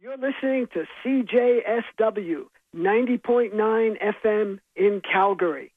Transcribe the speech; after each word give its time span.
You're 0.00 0.16
listening 0.16 0.68
to 0.74 0.84
CJSW 1.04 2.44
90.9 2.76 3.96
FM 4.22 4.58
in 4.76 5.02
Calgary. 5.02 5.72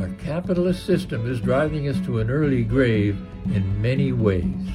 Our 0.00 0.08
capitalist 0.18 0.86
system 0.86 1.30
is 1.30 1.42
driving 1.42 1.86
us 1.86 2.00
to 2.06 2.20
an 2.20 2.30
early 2.30 2.64
grave 2.64 3.18
in 3.54 3.82
many 3.82 4.12
ways. 4.12 4.70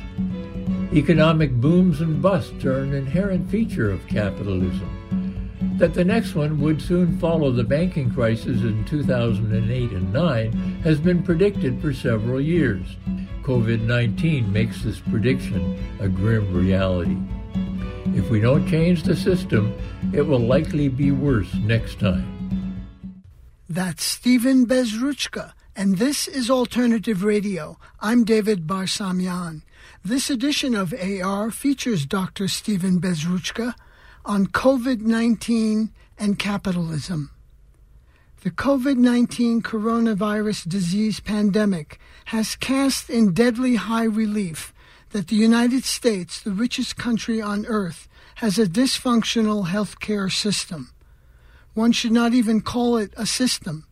Economic 0.94 1.54
booms 1.54 2.02
and 2.02 2.22
busts 2.22 2.64
are 2.64 2.82
an 2.82 2.94
inherent 2.94 3.50
feature 3.50 3.90
of 3.90 4.06
capitalism. 4.06 5.50
That 5.80 5.96
the 5.96 6.06
next 6.06 6.36
one 6.36 6.62
would 6.62 6.80
soon 6.80 7.18
follow 7.18 7.52
the 7.52 7.64
banking 7.64 8.14
crisis 8.14 8.62
in 8.62 8.86
2008 8.86 9.90
and 9.90 10.14
9 10.14 10.52
has 10.84 11.00
been 11.00 11.24
predicted 11.24 11.82
for 11.82 11.94
several 11.94 12.40
years. 12.40 12.86
COVID 13.46 13.82
19 13.82 14.52
makes 14.52 14.82
this 14.82 15.00
prediction 15.00 15.78
a 16.00 16.08
grim 16.08 16.52
reality. 16.52 17.16
If 18.18 18.32
we 18.32 18.40
don't 18.40 18.68
change 18.68 19.04
the 19.04 19.16
system, 19.16 19.72
it 20.12 20.24
will 20.24 20.40
likely 20.40 20.88
be 20.88 21.12
worse 21.12 21.54
next 21.54 22.00
time. 22.00 22.26
That's 23.70 24.04
Stephen 24.04 24.66
Bezruchka, 24.66 25.54
and 25.76 26.00
this 26.00 26.28
is 26.28 26.50
Alternative 26.50 27.24
Radio. 27.24 27.78
I'm 28.00 28.24
David 28.24 28.66
Barsamian. 28.66 29.62
This 30.04 30.32
edition 30.32 30.74
of 30.74 30.92
AR 30.92 31.52
features 31.52 32.08
Dr. 32.08 32.48
Stephen 32.48 33.00
Bezruchka 33.00 33.76
on 34.26 34.48
COVID 34.48 35.02
19 35.02 35.92
and 36.18 36.40
capitalism. 36.40 37.35
The 38.46 38.52
COVID 38.52 38.98
19 38.98 39.64
coronavirus 39.64 40.70
disease 40.70 41.20
pandemic 41.20 41.98
has 42.26 42.56
cast 42.56 43.10
in 43.10 43.34
deadly 43.34 43.74
high 43.74 44.04
relief 44.04 44.72
that 45.10 45.30
the 45.30 45.36
United 45.36 45.84
States, 45.84 46.40
the 46.42 46.52
richest 46.52 46.96
country 46.96 47.42
on 47.42 47.66
earth, 47.66 48.08
has 48.36 48.60
a 48.60 48.68
dysfunctional 48.68 49.70
healthcare 49.70 50.32
system. 50.32 50.92
One 51.74 51.92
should 51.92 52.12
not 52.12 52.36
even 52.36 52.62
call 52.62 52.98
it 52.98 53.16
a 53.18 53.26
system. 53.26 53.88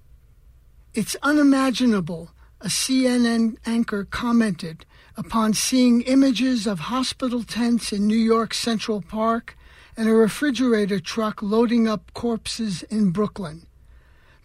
It's 0.94 1.16
unimaginable, 1.24 2.30
a 2.62 2.68
CNN 2.68 3.58
anchor 3.66 4.06
commented 4.06 4.86
upon 5.18 5.54
seeing 5.54 6.02
images 6.02 6.68
of 6.68 6.92
hospital 6.94 7.42
tents 7.42 7.92
in 7.92 8.06
New 8.06 8.24
York 8.34 8.54
Central 8.54 9.02
Park 9.02 9.58
and 9.98 10.08
a 10.08 10.14
refrigerator 10.14 11.00
truck 11.00 11.42
loading 11.42 11.88
up 11.88 12.14
corpses 12.14 12.84
in 12.84 13.10
Brooklyn. 13.10 13.66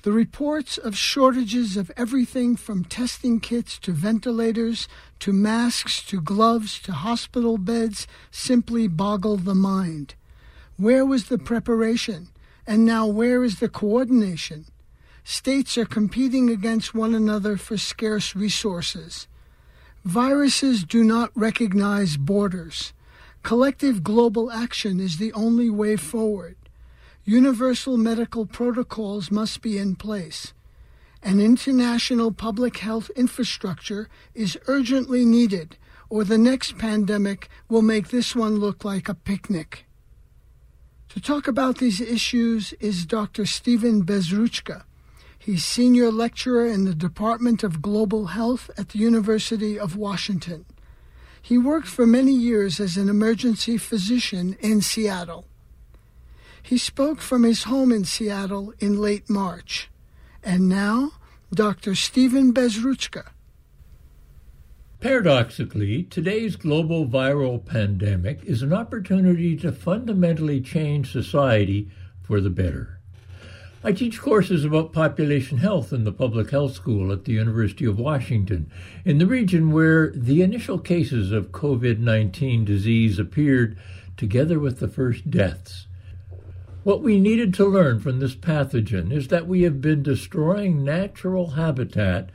The 0.02 0.12
reports 0.12 0.78
of 0.78 0.96
shortages 0.96 1.76
of 1.76 1.90
everything 1.96 2.54
from 2.54 2.84
testing 2.84 3.40
kits 3.40 3.78
to 3.80 3.92
ventilators 3.92 4.86
to 5.20 5.32
masks 5.32 6.04
to 6.04 6.20
gloves 6.20 6.80
to 6.82 6.92
hospital 6.92 7.58
beds 7.58 8.06
simply 8.30 8.86
boggle 8.86 9.36
the 9.36 9.56
mind. 9.56 10.14
Where 10.76 11.04
was 11.04 11.26
the 11.26 11.38
preparation? 11.38 12.28
And 12.64 12.84
now 12.84 13.06
where 13.06 13.42
is 13.42 13.58
the 13.58 13.68
coordination? 13.68 14.66
States 15.24 15.76
are 15.76 15.84
competing 15.84 16.48
against 16.48 16.94
one 16.94 17.14
another 17.14 17.56
for 17.56 17.76
scarce 17.76 18.36
resources. 18.36 19.26
Viruses 20.04 20.84
do 20.84 21.02
not 21.02 21.32
recognize 21.34 22.16
borders. 22.16 22.92
Collective 23.42 24.04
global 24.04 24.52
action 24.52 25.00
is 25.00 25.16
the 25.16 25.32
only 25.32 25.68
way 25.68 25.96
forward. 25.96 26.56
Universal 27.28 27.98
medical 27.98 28.46
protocols 28.46 29.30
must 29.30 29.60
be 29.60 29.76
in 29.76 29.94
place. 29.94 30.54
An 31.22 31.40
international 31.40 32.32
public 32.32 32.78
health 32.78 33.10
infrastructure 33.14 34.08
is 34.34 34.56
urgently 34.66 35.26
needed, 35.26 35.76
or 36.08 36.24
the 36.24 36.38
next 36.38 36.78
pandemic 36.78 37.50
will 37.68 37.82
make 37.82 38.08
this 38.08 38.34
one 38.34 38.56
look 38.56 38.82
like 38.82 39.10
a 39.10 39.14
picnic. 39.14 39.84
To 41.10 41.20
talk 41.20 41.46
about 41.46 41.76
these 41.76 42.00
issues 42.00 42.72
is 42.80 43.04
Dr. 43.04 43.44
Stephen 43.44 44.06
Bezruchka. 44.06 44.84
He's 45.38 45.66
senior 45.66 46.10
lecturer 46.10 46.64
in 46.64 46.86
the 46.86 46.94
Department 46.94 47.62
of 47.62 47.82
Global 47.82 48.28
Health 48.28 48.70
at 48.78 48.88
the 48.88 49.00
University 49.00 49.78
of 49.78 49.96
Washington. 49.96 50.64
He 51.42 51.58
worked 51.58 51.88
for 51.88 52.06
many 52.06 52.32
years 52.32 52.80
as 52.80 52.96
an 52.96 53.10
emergency 53.10 53.76
physician 53.76 54.56
in 54.60 54.80
Seattle. 54.80 55.44
He 56.62 56.78
spoke 56.78 57.20
from 57.20 57.42
his 57.42 57.64
home 57.64 57.92
in 57.92 58.04
Seattle 58.04 58.72
in 58.78 59.00
late 59.00 59.28
March. 59.28 59.88
And 60.42 60.68
now, 60.68 61.12
Dr. 61.52 61.94
Stephen 61.94 62.52
Bezruchka. 62.52 63.30
Paradoxically, 65.00 66.02
today's 66.02 66.56
global 66.56 67.06
viral 67.06 67.64
pandemic 67.64 68.44
is 68.44 68.62
an 68.62 68.72
opportunity 68.72 69.56
to 69.56 69.70
fundamentally 69.70 70.60
change 70.60 71.12
society 71.12 71.88
for 72.20 72.40
the 72.40 72.50
better. 72.50 72.98
I 73.84 73.92
teach 73.92 74.20
courses 74.20 74.64
about 74.64 74.92
population 74.92 75.58
health 75.58 75.92
in 75.92 76.02
the 76.02 76.12
public 76.12 76.50
health 76.50 76.74
school 76.74 77.12
at 77.12 77.24
the 77.24 77.32
University 77.32 77.84
of 77.84 77.98
Washington, 77.98 78.70
in 79.04 79.18
the 79.18 79.26
region 79.26 79.70
where 79.70 80.10
the 80.10 80.42
initial 80.42 80.78
cases 80.78 81.30
of 81.30 81.52
COVID 81.52 81.98
19 82.00 82.64
disease 82.64 83.18
appeared 83.20 83.78
together 84.16 84.58
with 84.58 84.80
the 84.80 84.88
first 84.88 85.30
deaths. 85.30 85.87
What 86.88 87.02
we 87.02 87.20
needed 87.20 87.52
to 87.52 87.66
learn 87.66 88.00
from 88.00 88.18
this 88.18 88.34
pathogen 88.34 89.12
is 89.12 89.28
that 89.28 89.46
we 89.46 89.60
have 89.64 89.78
been 89.78 90.02
destroying 90.02 90.82
natural 90.82 91.48
habitat 91.48 92.30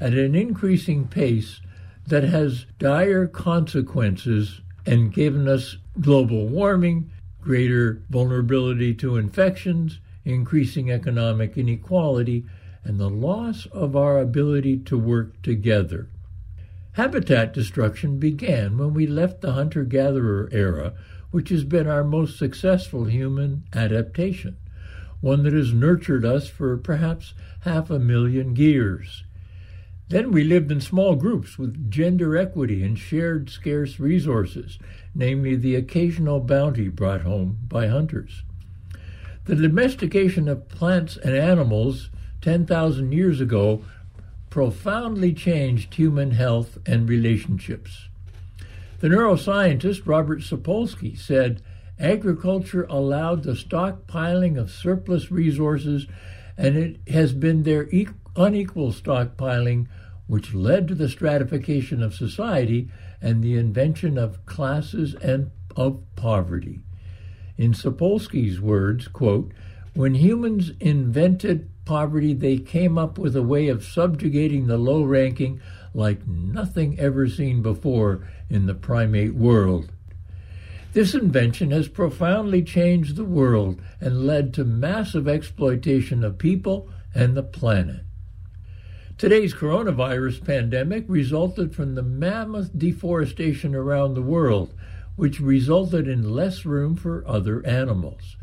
at 0.00 0.14
an 0.14 0.34
increasing 0.34 1.06
pace 1.08 1.60
that 2.06 2.24
has 2.24 2.64
dire 2.78 3.26
consequences 3.26 4.62
and 4.86 5.12
given 5.12 5.46
us 5.46 5.76
global 6.00 6.46
warming, 6.48 7.10
greater 7.42 8.02
vulnerability 8.08 8.94
to 8.94 9.18
infections, 9.18 10.00
increasing 10.24 10.90
economic 10.90 11.58
inequality, 11.58 12.46
and 12.84 12.98
the 12.98 13.10
loss 13.10 13.66
of 13.72 13.94
our 13.94 14.20
ability 14.20 14.78
to 14.78 14.96
work 14.96 15.42
together. 15.42 16.08
Habitat 16.92 17.52
destruction 17.52 18.18
began 18.18 18.78
when 18.78 18.94
we 18.94 19.06
left 19.06 19.42
the 19.42 19.52
hunter 19.52 19.84
gatherer 19.84 20.48
era 20.50 20.94
which 21.30 21.50
has 21.50 21.64
been 21.64 21.86
our 21.86 22.04
most 22.04 22.38
successful 22.38 23.04
human 23.04 23.64
adaptation, 23.74 24.56
one 25.20 25.42
that 25.42 25.52
has 25.52 25.72
nurtured 25.72 26.24
us 26.24 26.48
for 26.48 26.76
perhaps 26.76 27.34
half 27.60 27.90
a 27.90 27.98
million 27.98 28.56
years. 28.56 29.24
Then 30.08 30.30
we 30.30 30.42
lived 30.42 30.72
in 30.72 30.80
small 30.80 31.16
groups 31.16 31.58
with 31.58 31.90
gender 31.90 32.36
equity 32.36 32.82
and 32.82 32.98
shared 32.98 33.50
scarce 33.50 34.00
resources, 34.00 34.78
namely 35.14 35.54
the 35.54 35.74
occasional 35.74 36.40
bounty 36.40 36.88
brought 36.88 37.22
home 37.22 37.58
by 37.68 37.88
hunters. 37.88 38.42
The 39.44 39.56
domestication 39.56 40.48
of 40.48 40.68
plants 40.68 41.18
and 41.18 41.34
animals 41.34 42.10
10,000 42.40 43.12
years 43.12 43.40
ago 43.40 43.84
profoundly 44.48 45.34
changed 45.34 45.94
human 45.94 46.30
health 46.30 46.78
and 46.86 47.08
relationships. 47.08 48.07
The 49.00 49.08
neuroscientist 49.08 50.06
Robert 50.06 50.40
Sapolsky 50.40 51.16
said 51.16 51.62
agriculture 52.00 52.84
allowed 52.90 53.44
the 53.44 53.52
stockpiling 53.52 54.58
of 54.58 54.72
surplus 54.72 55.30
resources, 55.30 56.08
and 56.56 56.76
it 56.76 56.96
has 57.08 57.32
been 57.32 57.62
their 57.62 57.88
unequal 58.34 58.92
stockpiling 58.92 59.86
which 60.26 60.52
led 60.52 60.88
to 60.88 60.96
the 60.96 61.08
stratification 61.08 62.02
of 62.02 62.14
society 62.14 62.90
and 63.22 63.42
the 63.42 63.56
invention 63.56 64.18
of 64.18 64.44
classes 64.46 65.14
and 65.14 65.52
of 65.76 66.02
poverty. 66.16 66.80
In 67.56 67.74
Sapolsky's 67.74 68.60
words, 68.60 69.06
quote, 69.06 69.52
when 69.94 70.14
humans 70.14 70.72
invented 70.80 71.70
poverty, 71.84 72.34
they 72.34 72.58
came 72.58 72.98
up 72.98 73.16
with 73.16 73.36
a 73.36 73.42
way 73.42 73.68
of 73.68 73.84
subjugating 73.84 74.66
the 74.66 74.76
low 74.76 75.02
ranking 75.04 75.60
like 75.94 76.26
nothing 76.26 76.98
ever 76.98 77.28
seen 77.28 77.62
before 77.62 78.26
in 78.48 78.66
the 78.66 78.74
primate 78.74 79.34
world. 79.34 79.92
This 80.92 81.14
invention 81.14 81.70
has 81.70 81.88
profoundly 81.88 82.62
changed 82.62 83.16
the 83.16 83.24
world 83.24 83.80
and 84.00 84.26
led 84.26 84.54
to 84.54 84.64
massive 84.64 85.28
exploitation 85.28 86.24
of 86.24 86.38
people 86.38 86.88
and 87.14 87.36
the 87.36 87.42
planet. 87.42 88.00
Today's 89.18 89.52
coronavirus 89.52 90.44
pandemic 90.44 91.04
resulted 91.08 91.74
from 91.74 91.94
the 91.94 92.02
mammoth 92.02 92.76
deforestation 92.78 93.74
around 93.74 94.14
the 94.14 94.22
world, 94.22 94.72
which 95.16 95.40
resulted 95.40 96.06
in 96.06 96.30
less 96.30 96.64
room 96.64 96.94
for 96.94 97.26
other 97.26 97.64
animals. 97.66 98.36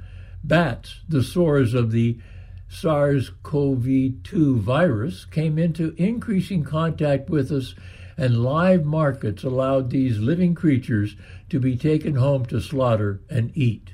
Bats, 0.44 1.00
the 1.07 1.24
source 1.24 1.74
of 1.74 1.92
the 1.92 2.19
SARS 2.67 3.31
CoV 3.44 4.23
2 4.23 4.59
virus, 4.59 5.25
came 5.25 5.57
into 5.57 5.95
increasing 5.97 6.63
contact 6.63 7.29
with 7.29 7.51
us 7.51 7.75
and 8.17 8.44
live 8.44 8.85
markets 8.85 9.44
allowed 9.44 9.89
these 9.89 10.19
living 10.19 10.56
creatures 10.56 11.15
to 11.50 11.59
be 11.59 11.75
taken 11.75 12.15
home 12.15 12.45
to 12.45 12.62
slaughter 12.62 13.21
and 13.29 13.51
eat. 13.56 13.91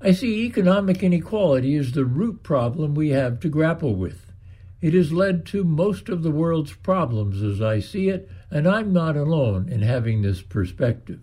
I 0.00 0.12
see 0.12 0.44
economic 0.44 1.02
inequality 1.02 1.76
as 1.76 1.92
the 1.92 2.04
root 2.04 2.42
problem 2.42 2.94
we 2.94 3.10
have 3.10 3.38
to 3.40 3.48
grapple 3.48 3.94
with. 3.94 4.32
It 4.80 4.94
has 4.94 5.12
led 5.12 5.46
to 5.46 5.62
most 5.62 6.08
of 6.08 6.24
the 6.24 6.32
world's 6.32 6.72
problems 6.72 7.40
as 7.40 7.62
I 7.62 7.78
see 7.78 8.08
it, 8.08 8.28
and 8.50 8.66
I'm 8.66 8.92
not 8.92 9.16
alone 9.16 9.68
in 9.68 9.82
having 9.82 10.22
this 10.22 10.42
perspective. 10.42 11.20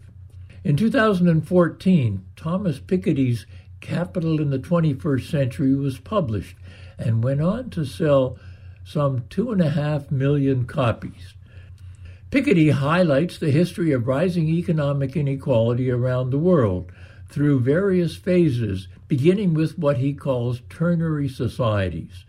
In 0.64 0.78
2014, 0.78 2.26
Thomas 2.38 2.80
Piketty's 2.80 3.46
Capital 3.82 4.40
in 4.42 4.50
the 4.50 4.60
21st 4.60 5.30
Century 5.30 5.76
was 5.76 6.00
published 6.00 6.56
and 6.98 7.24
went 7.24 7.42
on 7.42 7.70
to 7.72 7.86
sell 7.86 8.38
some 8.84 9.26
two 9.30 9.52
and 9.52 9.62
a 9.62 9.70
half 9.70 10.12
million 10.12 10.66
copies. 10.66 11.34
Piketty 12.32 12.72
highlights 12.72 13.40
the 13.40 13.52
history 13.52 13.92
of 13.92 14.08
rising 14.08 14.48
economic 14.50 15.16
inequality 15.16 15.90
around 15.90 16.30
the 16.30 16.38
world 16.38 16.92
through 17.28 17.60
various 17.60 18.16
phases, 18.16 18.88
beginning 19.08 19.54
with 19.54 19.78
what 19.78 19.98
he 19.98 20.14
calls 20.14 20.62
ternary 20.70 21.28
societies, 21.28 22.26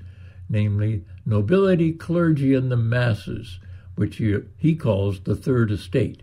namely 0.48 1.04
nobility, 1.26 1.92
clergy, 1.92 2.54
and 2.54 2.70
the 2.70 2.76
masses, 2.76 3.58
which 3.94 4.16
he, 4.16 4.36
he 4.56 4.74
calls 4.74 5.20
the 5.20 5.36
Third 5.36 5.70
Estate. 5.70 6.22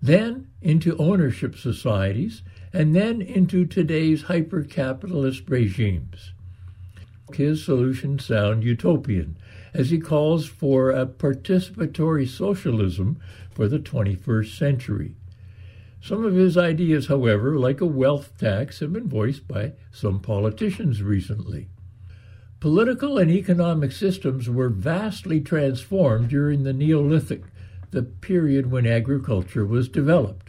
Then 0.00 0.48
into 0.62 0.96
ownership 0.96 1.56
societies, 1.56 2.42
and 2.72 2.94
then 2.94 3.22
into 3.22 3.64
today's 3.64 4.22
hyper 4.22 4.62
capitalist 4.62 5.48
regimes. 5.48 6.32
His 7.34 7.64
solutions 7.64 8.24
sound 8.24 8.64
utopian, 8.64 9.36
as 9.74 9.90
he 9.90 9.98
calls 9.98 10.46
for 10.46 10.90
a 10.90 11.06
participatory 11.06 12.26
socialism 12.26 13.20
for 13.50 13.68
the 13.68 13.78
21st 13.78 14.56
century. 14.56 15.14
Some 16.00 16.24
of 16.24 16.34
his 16.34 16.56
ideas, 16.56 17.08
however, 17.08 17.58
like 17.58 17.80
a 17.80 17.86
wealth 17.86 18.32
tax, 18.38 18.80
have 18.80 18.92
been 18.92 19.08
voiced 19.08 19.48
by 19.48 19.72
some 19.90 20.20
politicians 20.20 21.02
recently. 21.02 21.68
Political 22.60 23.18
and 23.18 23.30
economic 23.30 23.92
systems 23.92 24.48
were 24.48 24.68
vastly 24.68 25.40
transformed 25.40 26.28
during 26.28 26.62
the 26.62 26.72
Neolithic, 26.72 27.42
the 27.90 28.02
period 28.02 28.70
when 28.70 28.86
agriculture 28.86 29.64
was 29.64 29.88
developed. 29.88 30.47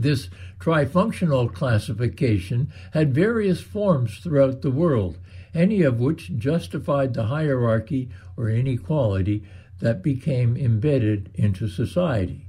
This 0.00 0.30
trifunctional 0.58 1.52
classification 1.52 2.72
had 2.92 3.14
various 3.14 3.60
forms 3.60 4.16
throughout 4.16 4.62
the 4.62 4.70
world, 4.70 5.18
any 5.52 5.82
of 5.82 6.00
which 6.00 6.34
justified 6.38 7.12
the 7.12 7.24
hierarchy 7.24 8.08
or 8.34 8.48
inequality 8.48 9.42
that 9.80 10.02
became 10.02 10.56
embedded 10.56 11.28
into 11.34 11.68
society. 11.68 12.46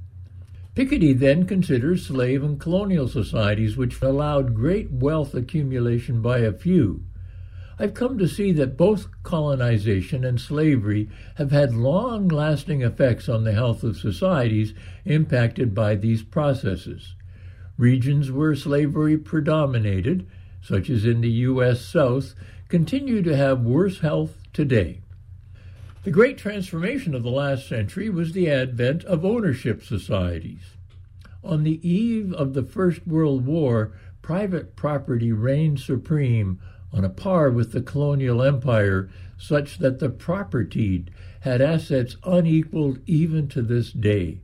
Piketty 0.74 1.12
then 1.18 1.44
considers 1.44 2.06
slave 2.06 2.42
and 2.42 2.58
colonial 2.58 3.06
societies 3.06 3.76
which 3.76 4.00
allowed 4.00 4.54
great 4.54 4.90
wealth 4.90 5.34
accumulation 5.34 6.22
by 6.22 6.38
a 6.38 6.54
few. 6.54 7.04
I've 7.78 7.92
come 7.92 8.16
to 8.16 8.28
see 8.28 8.52
that 8.52 8.78
both 8.78 9.08
colonization 9.22 10.24
and 10.24 10.40
slavery 10.40 11.10
have 11.34 11.50
had 11.50 11.74
long 11.74 12.28
lasting 12.28 12.80
effects 12.80 13.28
on 13.28 13.44
the 13.44 13.52
health 13.52 13.82
of 13.82 13.98
societies 13.98 14.72
impacted 15.04 15.74
by 15.74 15.96
these 15.96 16.22
processes. 16.22 17.14
Regions 17.82 18.30
where 18.30 18.54
slavery 18.54 19.18
predominated, 19.18 20.24
such 20.62 20.88
as 20.88 21.04
in 21.04 21.20
the 21.20 21.42
U.S. 21.50 21.80
South, 21.80 22.36
continue 22.68 23.22
to 23.22 23.36
have 23.36 23.62
worse 23.62 23.98
health 23.98 24.36
today. 24.52 25.00
The 26.04 26.12
great 26.12 26.38
transformation 26.38 27.12
of 27.12 27.24
the 27.24 27.30
last 27.30 27.68
century 27.68 28.08
was 28.08 28.30
the 28.30 28.48
advent 28.48 29.02
of 29.06 29.24
ownership 29.24 29.82
societies. 29.82 30.76
On 31.42 31.64
the 31.64 31.80
eve 31.82 32.32
of 32.34 32.54
the 32.54 32.62
First 32.62 33.04
World 33.04 33.46
War, 33.46 33.90
private 34.22 34.76
property 34.76 35.32
reigned 35.32 35.80
supreme 35.80 36.60
on 36.92 37.04
a 37.04 37.10
par 37.10 37.50
with 37.50 37.72
the 37.72 37.82
colonial 37.82 38.44
empire, 38.44 39.10
such 39.36 39.78
that 39.78 39.98
the 39.98 40.08
propertied 40.08 41.10
had 41.40 41.60
assets 41.60 42.16
unequaled 42.22 43.00
even 43.06 43.48
to 43.48 43.60
this 43.60 43.90
day. 43.90 44.38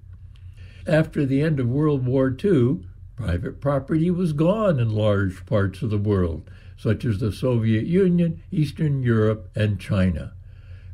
After 0.89 1.25
the 1.25 1.41
end 1.41 1.61
of 1.61 1.69
World 1.69 2.05
War 2.05 2.37
II, 2.45 2.81
private 3.19 3.61
property 3.61 4.13
was 4.13 4.33
gone 4.33 4.79
in 4.79 4.91
large 4.91 5.45
parts 5.45 5.83
of 5.83 5.91
the 5.91 5.99
world, 5.99 6.49
such 6.77 7.05
as 7.05 7.19
the 7.19 7.33
Soviet 7.33 7.85
Union, 7.85 8.41
Eastern 8.53 9.03
Europe, 9.03 9.51
and 9.57 9.81
China. 9.81 10.35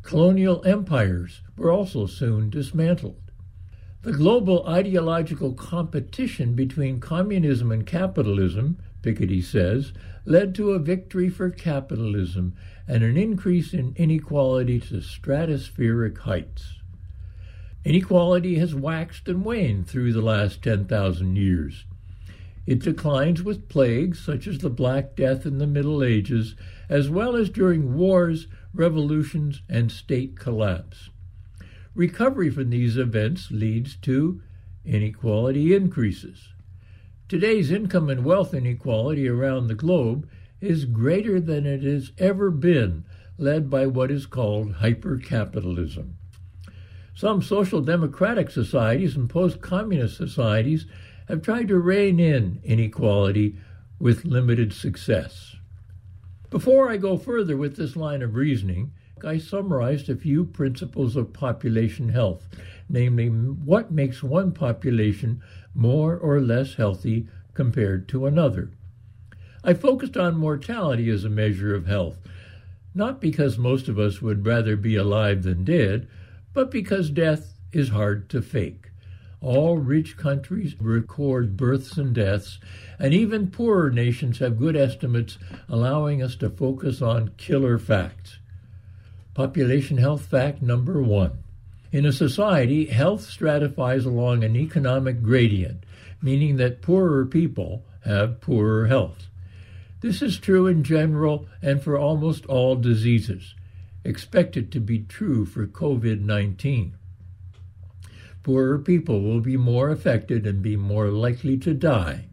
Colonial 0.03 0.65
empires 0.65 1.43
were 1.55 1.71
also 1.71 2.07
soon 2.07 2.49
dismantled. 2.49 3.21
The 4.01 4.13
global 4.13 4.67
ideological 4.67 5.53
competition 5.53 6.55
between 6.55 6.99
communism 6.99 7.71
and 7.71 7.87
capitalism, 7.87 8.79
Piketty 9.03 9.45
says, 9.45 9.93
led 10.25 10.55
to 10.55 10.71
a 10.71 10.79
victory 10.79 11.29
for 11.29 11.51
capitalism 11.51 12.55
and 12.89 13.05
an 13.05 13.19
increase 13.19 13.75
in 13.75 13.93
inequality 13.97 14.81
to 14.81 15.03
stratospheric 15.03 16.17
heights. 16.21 16.81
Inequality 17.85 18.55
has 18.55 18.75
waxed 18.75 19.29
and 19.29 19.45
waned 19.45 19.89
through 19.89 20.15
the 20.15 20.23
last 20.23 20.63
10,000 20.63 21.37
years. 21.37 21.85
It 22.67 22.79
declines 22.79 23.43
with 23.43 23.69
plagues 23.69 24.19
such 24.19 24.47
as 24.47 24.59
the 24.59 24.71
Black 24.71 25.17
Death 25.17 25.45
in 25.45 25.59
the 25.59 25.67
Middle 25.67 26.03
Ages, 26.03 26.57
as 26.89 27.11
well 27.11 27.37
as 27.37 27.51
during 27.51 27.95
wars, 27.95 28.47
revolutions, 28.73 29.63
and 29.69 29.93
state 29.93 30.39
collapse. 30.39 31.11
Recovery 31.95 32.51
from 32.51 32.71
these 32.71 32.97
events 32.97 33.51
leads 33.51 33.97
to 33.97 34.41
inequality 34.85 35.75
increases. 35.75 36.49
Today's 37.29 37.71
income 37.71 38.11
and 38.11 38.25
wealth 38.25 38.53
inequality 38.53 39.29
around 39.29 39.67
the 39.67 39.75
globe 39.75 40.29
is 40.61 40.85
greater 40.85 41.41
than 41.41 41.67
it 41.67 41.83
has 41.83 42.13
ever 42.19 42.51
been, 42.51 43.05
led 43.39 43.69
by 43.69 43.87
what 43.87 44.11
is 44.11 44.27
called 44.27 44.77
hypercapitalism. 44.77 46.13
Some 47.15 47.43
social 47.43 47.81
democratic 47.81 48.51
societies 48.51 49.15
and 49.15 49.31
post 49.31 49.61
communist 49.61 50.17
societies 50.17 50.87
have 51.29 51.43
tried 51.43 51.69
to 51.69 51.79
rein 51.79 52.21
in 52.21 52.61
inequality 52.65 53.57
with 53.99 54.25
limited 54.25 54.73
success. 54.73 55.57
Before 56.51 56.91
I 56.91 56.97
go 56.99 57.17
further 57.17 57.57
with 57.57 57.77
this 57.77 57.97
line 57.97 58.23
of 58.23 58.35
reasoning, 58.35 58.93
I 59.25 59.39
summarized 59.39 60.11
a 60.11 60.17
few 60.17 60.45
principles 60.45 61.17
of 61.17 61.33
population 61.33 62.11
health, 62.11 62.47
namely 62.89 63.29
what 63.29 63.91
makes 63.91 64.23
one 64.23 64.53
population 64.53 65.43
more 65.75 66.17
or 66.17 66.41
less 66.41 66.75
healthy 66.75 67.29
compared 67.55 68.09
to 68.09 68.27
another. 68.27 68.71
I 69.63 69.73
focused 69.73 70.17
on 70.17 70.37
mortality 70.37 71.09
as 71.09 71.25
a 71.25 71.31
measure 71.31 71.75
of 71.75 71.87
health, 71.87 72.19
not 72.95 73.21
because 73.21 73.57
most 73.57 73.89
of 73.89 73.99
us 73.99 74.21
would 74.21 74.47
rather 74.47 74.77
be 74.77 74.95
alive 74.95 75.43
than 75.43 75.65
dead, 75.65 76.07
but 76.53 76.71
because 76.71 77.09
death 77.09 77.55
is 77.73 77.89
hard 77.89 78.29
to 78.31 78.43
fake. 78.43 78.84
All 79.45 79.77
rich 79.77 80.17
countries 80.17 80.75
record 80.81 81.55
births 81.55 81.99
and 81.99 82.15
deaths, 82.15 82.59
and 82.99 83.13
even 83.13 83.51
poorer 83.51 83.91
nations 83.91 84.39
have 84.39 84.59
good 84.59 84.75
estimates, 84.75 85.37
allowing 85.69 86.23
us 86.23 86.35
to 86.37 86.49
focus 86.49 87.03
on 87.03 87.35
killer 87.37 87.79
facts. 87.79 88.39
Population 89.35 89.99
health 89.99 90.25
fact 90.25 90.63
number 90.63 91.03
one. 91.03 91.43
In 91.93 92.07
a 92.07 92.13
society, 92.13 92.87
health 92.87 93.21
stratifies 93.21 94.07
along 94.07 94.45
an 94.45 94.57
economic 94.57 95.23
gradient, 95.23 95.85
meaning 96.23 96.57
that 96.57 96.81
poorer 96.81 97.27
people 97.27 97.85
have 98.07 98.41
poorer 98.41 98.87
health. 98.87 99.27
This 100.01 100.23
is 100.23 100.39
true 100.39 100.67
in 100.67 100.85
general 100.85 101.47
and 101.61 101.83
for 101.83 101.99
almost 101.99 102.47
all 102.47 102.77
diseases. 102.77 103.55
Expect 104.05 104.57
it 104.57 104.71
to 104.71 104.81
be 104.81 105.01
true 105.01 105.45
for 105.45 105.67
COVID 105.67 106.23
19 106.23 106.95
poorer 108.45 108.79
people 108.79 109.23
will 109.23 109.41
be 109.41 109.57
more 109.57 109.91
affected 109.91 110.47
and 110.47 110.63
be 110.63 110.77
more 110.77 111.09
likely 111.09 111.57
to 111.57 111.75
die. 111.75 112.27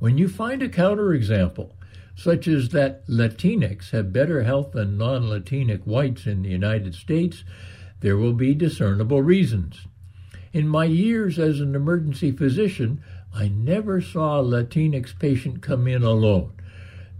When 0.00 0.18
you 0.18 0.28
find 0.28 0.62
a 0.62 0.68
counterexample, 0.68 1.70
such 2.16 2.48
as 2.48 2.70
that 2.70 3.06
Latinx 3.06 3.90
have 3.90 4.12
better 4.12 4.42
health 4.42 4.72
than 4.72 4.98
non 4.98 5.28
Latinic 5.28 5.84
whites 5.84 6.26
in 6.26 6.42
the 6.42 6.48
United 6.48 6.96
States, 6.96 7.44
there 8.00 8.16
will 8.16 8.32
be 8.32 8.54
discernible 8.54 9.22
reasons. 9.22 9.86
In 10.52 10.66
my 10.66 10.86
years 10.86 11.38
as 11.38 11.60
an 11.60 11.76
emergency 11.76 12.32
physician, 12.32 13.00
I 13.32 13.48
never 13.48 14.00
saw 14.00 14.40
a 14.40 14.44
Latinx 14.44 15.16
patient 15.18 15.62
come 15.62 15.86
in 15.86 16.02
alone. 16.02 16.52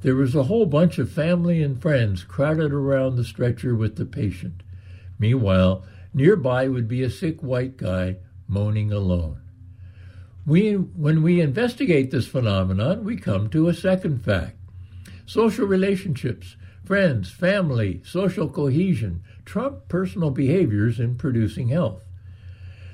There 0.00 0.16
was 0.16 0.34
a 0.34 0.44
whole 0.44 0.66
bunch 0.66 0.98
of 0.98 1.10
family 1.10 1.62
and 1.62 1.80
friends 1.80 2.24
crowded 2.24 2.72
around 2.72 3.16
the 3.16 3.24
stretcher 3.24 3.74
with 3.74 3.96
the 3.96 4.06
patient. 4.06 4.62
Meanwhile, 5.18 5.84
Nearby 6.14 6.68
would 6.68 6.88
be 6.88 7.02
a 7.02 7.10
sick 7.10 7.42
white 7.42 7.76
guy 7.76 8.16
moaning 8.46 8.92
alone. 8.92 9.40
We, 10.46 10.72
when 10.72 11.22
we 11.22 11.40
investigate 11.40 12.10
this 12.10 12.26
phenomenon, 12.26 13.04
we 13.04 13.16
come 13.16 13.50
to 13.50 13.68
a 13.68 13.74
second 13.74 14.24
fact. 14.24 14.56
Social 15.26 15.66
relationships, 15.66 16.56
friends, 16.84 17.30
family, 17.30 18.00
social 18.04 18.48
cohesion 18.48 19.22
trump 19.44 19.88
personal 19.88 20.30
behaviors 20.30 20.98
in 20.98 21.16
producing 21.16 21.68
health. 21.68 22.02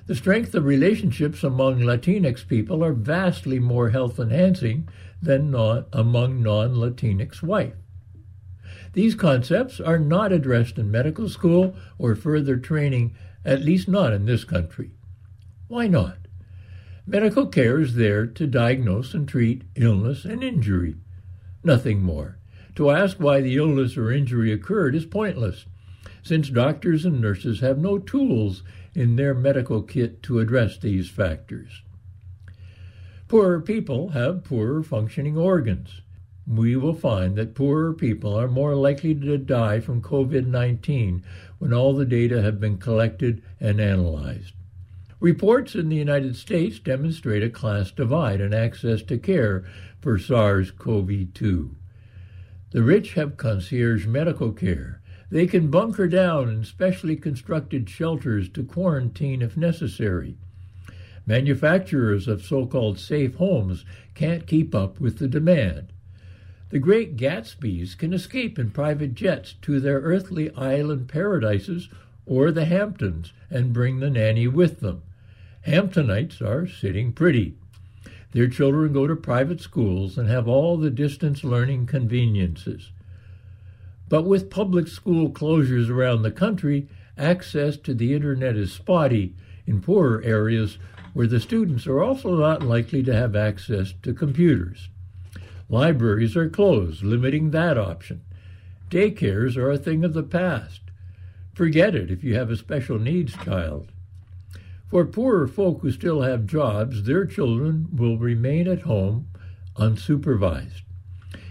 The 0.07 0.17
strength 0.17 0.55
of 0.55 0.65
relationships 0.65 1.45
among 1.45 1.81
Latinx 1.81 2.47
people 2.47 2.85
are 2.85 2.93
vastly 2.93 3.59
more 3.59 3.91
health 3.91 4.19
enhancing 4.19 4.89
than 5.23 5.53
non, 5.53 5.87
among 5.93 6.43
non 6.43 6.75
Latinx 6.75 7.43
whites. 7.43 7.84
These 8.95 9.17
concepts 9.17 9.81
are 9.81 9.99
not 9.99 10.33
addressed 10.33 10.79
in 10.79 10.91
medical 10.91 11.29
school 11.29 11.75
or 11.99 12.15
further 12.15 12.57
training, 12.57 13.15
at 13.45 13.63
least 13.63 13.89
not 13.89 14.13
in 14.13 14.25
this 14.25 14.45
country. 14.45 14.93
Why 15.69 15.89
not? 15.89 16.19
Medical 17.07 17.47
care 17.47 17.81
is 17.81 17.97
there 17.97 18.27
to 18.27 18.47
diagnose 18.47 19.13
and 19.13 19.29
treat 19.29 19.65
illness 19.75 20.25
and 20.25 20.43
injury. 20.43 20.95
Nothing 21.63 22.03
more. 22.03 22.39
To 22.77 22.91
ask 22.91 23.19
why 23.19 23.41
the 23.41 23.57
illness 23.57 23.97
or 23.97 24.11
injury 24.11 24.53
occurred 24.53 24.95
is 24.95 25.07
pointless, 25.07 25.67
since 26.23 26.49
doctors 26.49 27.05
and 27.05 27.21
nurses 27.21 27.61
have 27.61 27.79
no 27.79 27.99
tools 27.99 28.63
in 28.95 29.17
their 29.17 29.35
medical 29.35 29.83
kit 29.83 30.23
to 30.23 30.39
address 30.39 30.79
these 30.79 31.11
factors. 31.11 31.83
Poorer 33.27 33.61
people 33.61 34.11
have 34.11 34.45
poorer 34.45 34.83
functioning 34.83 35.37
organs. 35.37 36.01
We 36.47 36.77
will 36.77 36.95
find 36.95 37.37
that 37.37 37.55
poorer 37.55 37.95
people 37.95 38.39
are 38.39 38.49
more 38.49 38.75
likely 38.75 39.15
to 39.15 39.39
die 39.39 39.81
from 39.81 40.03
COVID 40.03 40.47
19 40.47 41.25
when 41.59 41.73
all 41.73 41.95
the 41.95 42.05
data 42.05 42.43
have 42.43 42.61
been 42.61 42.77
collected 42.77 43.43
and 43.59 43.81
analyzed. 43.81 44.53
Reports 45.21 45.75
in 45.75 45.89
the 45.89 45.97
United 45.97 46.37
States 46.37 46.79
demonstrate 46.79 47.43
a 47.43 47.49
class 47.49 47.91
divide 47.91 48.43
in 48.43 48.53
access 48.53 49.01
to 49.05 49.17
care 49.17 49.65
for 50.03 50.19
SARS 50.19 50.71
CoV 50.71 51.33
2. 51.33 51.75
The 52.73 52.83
rich 52.83 53.15
have 53.15 53.39
concierge 53.39 54.05
medical 54.05 54.53
care. 54.53 55.01
They 55.31 55.47
can 55.47 55.71
bunker 55.71 56.09
down 56.09 56.51
in 56.51 56.65
specially 56.65 57.17
constructed 57.17 57.89
shelters 57.89 58.51
to 58.51 58.65
quarantine 58.65 59.41
if 59.41 59.57
necessary. 59.57 60.37
Manufacturers 61.25 62.29
of 62.29 62.45
so 62.45 62.67
called 62.67 62.99
safe 62.99 63.37
homes 63.37 63.87
can't 64.15 64.47
keep 64.47 64.75
up 64.75 65.01
with 65.01 65.19
the 65.19 65.29
demand. 65.29 65.94
The 66.75 66.81
great 66.81 67.17
Gatsbys 67.17 67.97
can 67.97 68.13
escape 68.13 68.59
in 68.59 68.73
private 68.73 69.15
jets 69.15 69.55
to 69.63 69.79
their 69.79 70.01
earthly 70.01 70.53
island 70.57 71.07
paradises 71.07 71.89
or 72.27 72.51
the 72.51 72.65
Hamptons 72.65 73.33
and 73.49 73.73
bring 73.73 74.01
the 74.01 74.11
nanny 74.11 74.49
with 74.49 74.81
them. 74.81 75.03
Hamptonites 75.65 76.43
are 76.43 76.67
sitting 76.67 77.13
pretty. 77.13 77.55
Their 78.33 78.49
children 78.49 78.93
go 78.93 79.07
to 79.07 79.15
private 79.15 79.61
schools 79.61 80.19
and 80.19 80.29
have 80.29 80.49
all 80.49 80.77
the 80.77 80.91
distance 80.91 81.45
learning 81.45 81.87
conveniences. 81.87 82.91
But 84.09 84.25
with 84.25 84.51
public 84.51 84.89
school 84.89 85.31
closures 85.31 85.89
around 85.89 86.23
the 86.23 86.33
country, 86.33 86.89
access 87.17 87.77
to 87.77 87.95
the 87.95 88.15
internet 88.15 88.57
is 88.57 88.73
spotty 88.73 89.37
in 89.65 89.81
poorer 89.81 90.21
areas 90.25 90.79
where 91.13 91.29
the 91.29 91.39
students 91.39 91.87
are 91.87 92.03
also 92.03 92.35
not 92.35 92.65
likely 92.65 93.05
to 93.05 93.15
have 93.15 93.37
access 93.37 93.95
to 94.03 94.13
computers. 94.13 94.89
Libraries 95.75 96.37
are 96.37 96.49
closed, 96.49 97.03
limiting 97.03 97.51
that 97.51 97.77
option. 97.77 98.23
Daycares 98.91 99.57
are 99.57 99.73
a 99.73 99.77
thing 99.77 100.05
of 100.05 100.15
the 100.15 100.23
past. 100.23 100.83
Forget 101.53 101.97
it 101.97 102.13
if 102.13 102.23
you 102.23 102.37
have 102.37 102.49
a 102.49 102.57
special 102.57 102.97
needs 102.97 103.33
child. 103.33 103.91
For 104.89 105.05
poorer 105.05 105.49
folk 105.49 105.81
who 105.81 105.91
still 105.91 106.23
have 106.23 106.47
jobs, 106.47 107.03
their 107.03 107.27
children 107.27 107.89
will 107.93 108.19
remain 108.19 108.69
at 108.69 108.83
home 108.83 109.27
unsupervised. 109.75 110.83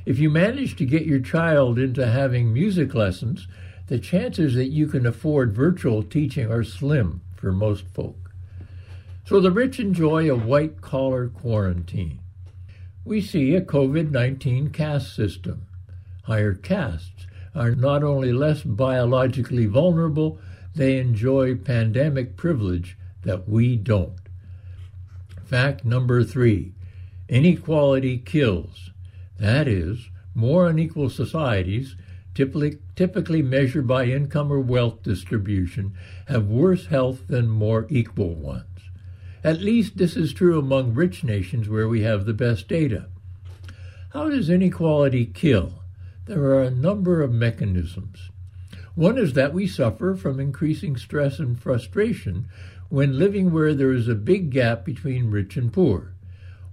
If 0.05 0.19
you 0.19 0.29
manage 0.29 0.77
to 0.77 0.85
get 0.85 1.05
your 1.05 1.19
child 1.19 1.77
into 1.77 2.07
having 2.07 2.53
music 2.53 2.93
lessons, 2.93 3.49
the 3.87 3.99
chances 3.99 4.53
that 4.53 4.69
you 4.69 4.87
can 4.87 5.05
afford 5.05 5.53
virtual 5.53 6.01
teaching 6.01 6.49
are 6.49 6.63
slim 6.63 7.19
for 7.35 7.51
most 7.51 7.83
folk. 7.93 8.31
So 9.25 9.41
the 9.41 9.51
rich 9.51 9.81
enjoy 9.81 10.31
a 10.31 10.37
white 10.37 10.79
collar 10.79 11.27
quarantine. 11.27 12.22
We 13.05 13.19
see 13.19 13.53
a 13.53 13.61
COVID 13.61 14.11
19 14.11 14.69
caste 14.69 15.13
system. 15.13 15.67
Higher 16.23 16.53
castes 16.53 17.27
are 17.53 17.75
not 17.75 18.01
only 18.03 18.31
less 18.31 18.63
biologically 18.63 19.65
vulnerable, 19.65 20.39
they 20.73 20.97
enjoy 20.97 21.55
pandemic 21.55 22.37
privilege 22.37 22.97
that 23.23 23.47
we 23.47 23.75
don't. 23.75 24.19
Fact 25.43 25.83
number 25.83 26.23
three 26.23 26.73
inequality 27.27 28.17
kills. 28.17 28.91
That 29.37 29.67
is, 29.67 30.09
more 30.33 30.67
unequal 30.67 31.09
societies, 31.09 31.95
typically, 32.33 32.79
typically 32.95 33.41
measured 33.41 33.87
by 33.87 34.05
income 34.05 34.51
or 34.51 34.59
wealth 34.59 35.03
distribution, 35.03 35.93
have 36.27 36.47
worse 36.47 36.87
health 36.87 37.27
than 37.27 37.47
more 37.47 37.85
equal 37.89 38.35
ones. 38.35 38.72
At 39.43 39.59
least 39.61 39.97
this 39.97 40.15
is 40.15 40.31
true 40.31 40.57
among 40.57 40.93
rich 40.93 41.23
nations 41.23 41.67
where 41.67 41.89
we 41.89 42.01
have 42.03 42.25
the 42.25 42.33
best 42.33 42.69
data. 42.69 43.07
How 44.11 44.29
does 44.29 44.49
inequality 44.49 45.25
kill? 45.25 45.73
There 46.25 46.43
are 46.43 46.63
a 46.63 46.71
number 46.71 47.21
of 47.21 47.33
mechanisms. 47.33 48.29
One 48.95 49.17
is 49.17 49.33
that 49.33 49.53
we 49.53 49.67
suffer 49.67 50.15
from 50.15 50.39
increasing 50.39 50.95
stress 50.95 51.39
and 51.39 51.59
frustration 51.59 52.47
when 52.87 53.19
living 53.19 53.51
where 53.51 53.73
there 53.73 53.91
is 53.91 54.07
a 54.07 54.15
big 54.15 54.51
gap 54.51 54.85
between 54.85 55.31
rich 55.31 55.57
and 55.57 55.73
poor. 55.73 56.13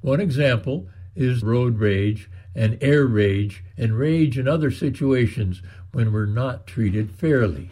One 0.00 0.21
example 0.21 0.87
is 1.17 1.43
road 1.43 1.79
rage 1.79 2.31
and 2.55 2.79
air 2.81 3.07
rage 3.07 3.65
and 3.77 3.99
rage 3.99 4.39
in 4.39 4.47
other 4.47 4.71
situations 4.71 5.62
when 5.93 6.12
we're 6.12 6.27
not 6.27 6.67
treated 6.67 7.11
fairly. 7.11 7.71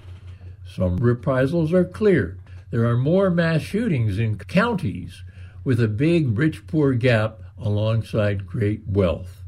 Some 0.67 0.97
reprisals 0.97 1.73
are 1.73 1.85
clear. 1.85 2.39
There 2.71 2.85
are 2.87 2.97
more 2.97 3.31
mass 3.31 3.63
shootings 3.63 4.19
in 4.19 4.37
counties 4.37 5.23
with 5.65 5.81
a 5.81 5.89
big 5.89 6.39
rich 6.39 6.67
poor 6.67 6.93
gap 6.93 7.41
alongside 7.57 8.47
great 8.47 8.87
wealth. 8.87 9.43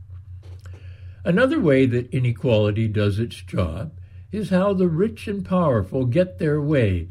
Another 1.25 1.61
way 1.61 1.87
that 1.87 2.11
inequality 2.15 2.89
does 2.89 3.19
its 3.19 3.37
job 3.43 3.93
is 4.33 4.51
how 4.51 4.73
the 4.73 4.89
rich 4.89 5.29
and 5.29 5.45
powerful 5.45 6.07
get 6.07 6.39
their 6.39 6.61
way 6.61 7.09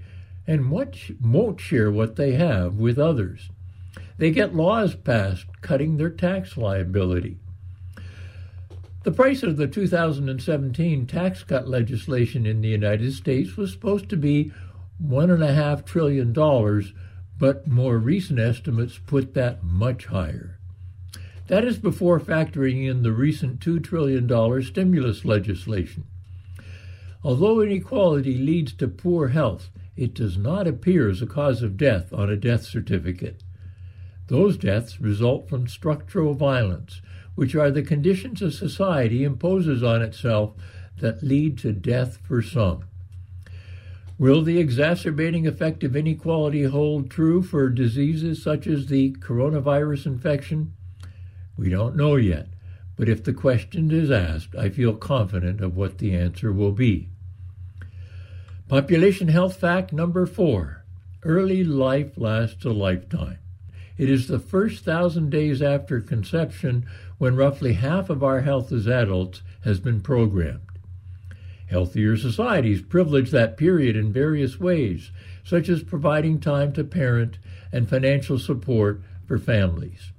and 0.48 0.72
won't 0.72 1.60
share 1.60 1.92
what 1.92 2.16
they 2.16 2.32
have 2.32 2.76
with 2.76 2.98
others. 2.98 3.50
They 4.18 4.32
get 4.32 4.56
laws 4.56 4.96
passed 4.96 5.46
cutting 5.62 5.98
their 5.98 6.10
tax 6.10 6.58
liability. 6.58 7.38
The 9.04 9.12
price 9.12 9.44
of 9.44 9.58
the 9.58 9.68
2017 9.68 11.06
tax 11.06 11.44
cut 11.44 11.68
legislation 11.68 12.46
in 12.46 12.62
the 12.62 12.68
United 12.68 13.14
States 13.14 13.56
was 13.56 13.72
supposed 13.72 14.10
to 14.10 14.18
be 14.18 14.52
$1.5 15.04 15.86
trillion, 15.86 16.34
but 17.38 17.68
more 17.68 17.98
recent 17.98 18.40
estimates 18.40 19.00
put 19.06 19.34
that 19.34 19.64
much 19.64 20.08
higher. 20.08 20.60
That 21.48 21.66
is 21.66 21.80
before 21.80 22.20
factoring 22.20 22.88
in 22.88 23.02
the 23.02 23.12
recent 23.12 23.60
$2 23.60 23.84
trillion 23.84 24.62
stimulus 24.64 25.26
legislation. 25.26 26.06
Although 27.24 27.62
inequality 27.62 28.38
leads 28.38 28.74
to 28.74 28.88
poor 28.88 29.30
health, 29.30 29.70
it 29.96 30.14
does 30.14 30.38
not 30.38 30.68
appear 30.68 31.10
as 31.10 31.22
a 31.22 31.28
cause 31.28 31.62
of 31.62 31.76
death 31.76 32.14
on 32.14 32.30
a 32.30 32.38
death 32.38 32.64
certificate. 32.64 33.44
Those 34.28 34.58
deaths 34.58 35.02
result 35.02 35.50
from 35.50 35.68
structural 35.68 36.36
violence, 36.36 37.02
which 37.36 37.56
are 37.56 37.72
the 37.72 37.82
conditions 37.82 38.42
a 38.42 38.52
society 38.52 39.24
imposes 39.24 39.82
on 39.82 40.02
itself 40.02 40.54
that 41.00 41.24
lead 41.24 41.58
to 41.60 41.74
death 41.74 42.20
for 42.28 42.42
some. 42.42 42.84
Will 44.20 44.42
the 44.42 44.60
exacerbating 44.60 45.48
effect 45.48 45.82
of 45.86 45.96
inequality 45.96 46.64
hold 46.64 47.10
true 47.10 47.42
for 47.42 47.70
diseases 47.70 48.44
such 48.44 48.68
as 48.68 48.88
the 48.88 49.14
coronavirus 49.14 50.08
infection? 50.08 50.74
We 51.56 51.70
don't 51.70 51.96
know 51.96 52.18
yet, 52.18 52.48
but 52.98 53.08
if 53.08 53.24
the 53.24 53.32
question 53.32 53.92
is 53.92 54.12
asked, 54.12 54.58
I 54.58 54.72
feel 54.72 54.94
confident 54.94 55.62
of 55.62 55.78
what 55.78 56.00
the 56.00 56.14
answer 56.14 56.52
will 56.52 56.74
be. 56.74 57.08
Population 58.68 59.30
health 59.30 59.56
fact 59.56 59.94
number 59.94 60.26
four 60.26 60.84
early 61.24 61.64
life 61.64 62.18
lasts 62.18 62.66
a 62.66 62.72
lifetime. 62.72 63.40
It 63.98 64.10
is 64.10 64.28
the 64.28 64.38
first 64.38 64.84
thousand 64.84 65.30
days 65.30 65.62
after 65.62 66.02
conception 66.02 66.86
when 67.20 67.38
roughly 67.38 67.72
half 67.72 68.10
of 68.10 68.22
our 68.22 68.42
health 68.42 68.74
as 68.74 68.86
adults 68.86 69.42
has 69.64 69.80
been 69.80 70.02
programmed. 70.02 70.69
Healthier 71.70 72.18
societies 72.18 72.82
privilege 72.82 73.30
that 73.30 73.56
period 73.56 73.96
in 73.96 74.12
various 74.12 74.60
ways, 74.60 75.12
such 75.44 75.70
as 75.70 75.84
providing 75.84 76.40
time 76.40 76.74
to 76.74 76.84
parent 76.84 77.38
and 77.72 77.88
financial 77.88 78.40
support 78.40 79.04
for 79.28 79.38
families. 79.38 80.12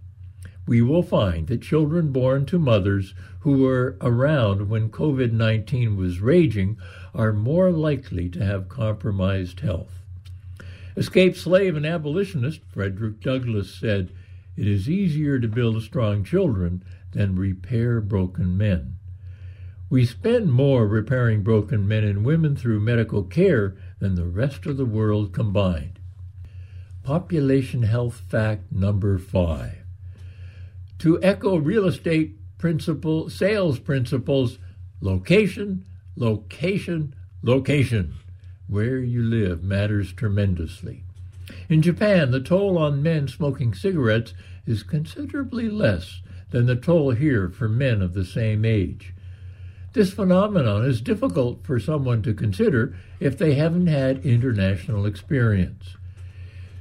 We 0.68 0.80
will 0.80 1.02
find 1.02 1.48
that 1.48 1.62
children 1.62 2.12
born 2.12 2.46
to 2.46 2.58
mothers 2.60 3.14
who 3.40 3.58
were 3.58 3.96
around 4.00 4.68
when 4.68 4.90
COVID 4.90 5.32
19 5.32 5.96
was 5.96 6.20
raging 6.20 6.76
are 7.12 7.32
more 7.32 7.72
likely 7.72 8.28
to 8.28 8.44
have 8.44 8.68
compromised 8.68 9.58
health. 9.58 10.04
Escaped 10.96 11.36
slave 11.36 11.76
and 11.76 11.84
abolitionist 11.84 12.60
Frederick 12.68 13.20
Douglass 13.20 13.74
said, 13.74 14.12
It 14.56 14.68
is 14.68 14.88
easier 14.88 15.40
to 15.40 15.48
build 15.48 15.82
strong 15.82 16.22
children 16.22 16.84
than 17.10 17.34
repair 17.34 18.00
broken 18.00 18.56
men. 18.56 18.98
We 19.90 20.06
spend 20.06 20.52
more 20.52 20.86
repairing 20.86 21.42
broken 21.42 21.88
men 21.88 22.04
and 22.04 22.24
women 22.24 22.54
through 22.54 22.78
medical 22.78 23.24
care 23.24 23.76
than 23.98 24.14
the 24.14 24.24
rest 24.24 24.64
of 24.66 24.76
the 24.76 24.84
world 24.84 25.32
combined. 25.32 25.98
Population 27.02 27.82
health 27.82 28.22
fact 28.28 28.70
number 28.70 29.18
five. 29.18 29.78
To 31.00 31.20
echo 31.24 31.56
real 31.56 31.86
estate 31.86 32.36
principle, 32.56 33.28
sales 33.30 33.80
principles, 33.80 34.58
location, 35.00 35.84
location, 36.14 37.16
location. 37.42 38.14
Where 38.68 38.98
you 38.98 39.24
live 39.24 39.64
matters 39.64 40.12
tremendously. 40.12 41.02
In 41.68 41.82
Japan, 41.82 42.30
the 42.30 42.40
toll 42.40 42.78
on 42.78 43.02
men 43.02 43.26
smoking 43.26 43.74
cigarettes 43.74 44.34
is 44.66 44.84
considerably 44.84 45.68
less 45.68 46.20
than 46.50 46.66
the 46.66 46.76
toll 46.76 47.10
here 47.10 47.48
for 47.48 47.68
men 47.68 48.00
of 48.02 48.14
the 48.14 48.24
same 48.24 48.64
age. 48.64 49.14
This 49.92 50.12
phenomenon 50.12 50.84
is 50.84 51.00
difficult 51.00 51.64
for 51.64 51.80
someone 51.80 52.22
to 52.22 52.32
consider 52.32 52.94
if 53.18 53.36
they 53.36 53.54
haven't 53.54 53.88
had 53.88 54.24
international 54.24 55.04
experience. 55.04 55.96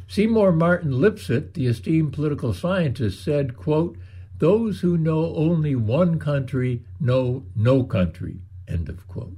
Seymour 0.08 0.52
Martin 0.52 0.92
Lipset, 0.92 1.54
the 1.54 1.66
esteemed 1.66 2.14
political 2.14 2.54
scientist, 2.54 3.24
said, 3.24 3.58
quote, 3.58 3.98
those 4.38 4.82
who 4.82 4.96
know 4.96 5.36
only 5.36 5.76
one 5.76 6.20
country 6.20 6.84
know 7.00 7.46
no 7.56 7.84
country, 7.84 8.42
end 8.68 8.90
of 8.90 9.08
quote. 9.08 9.38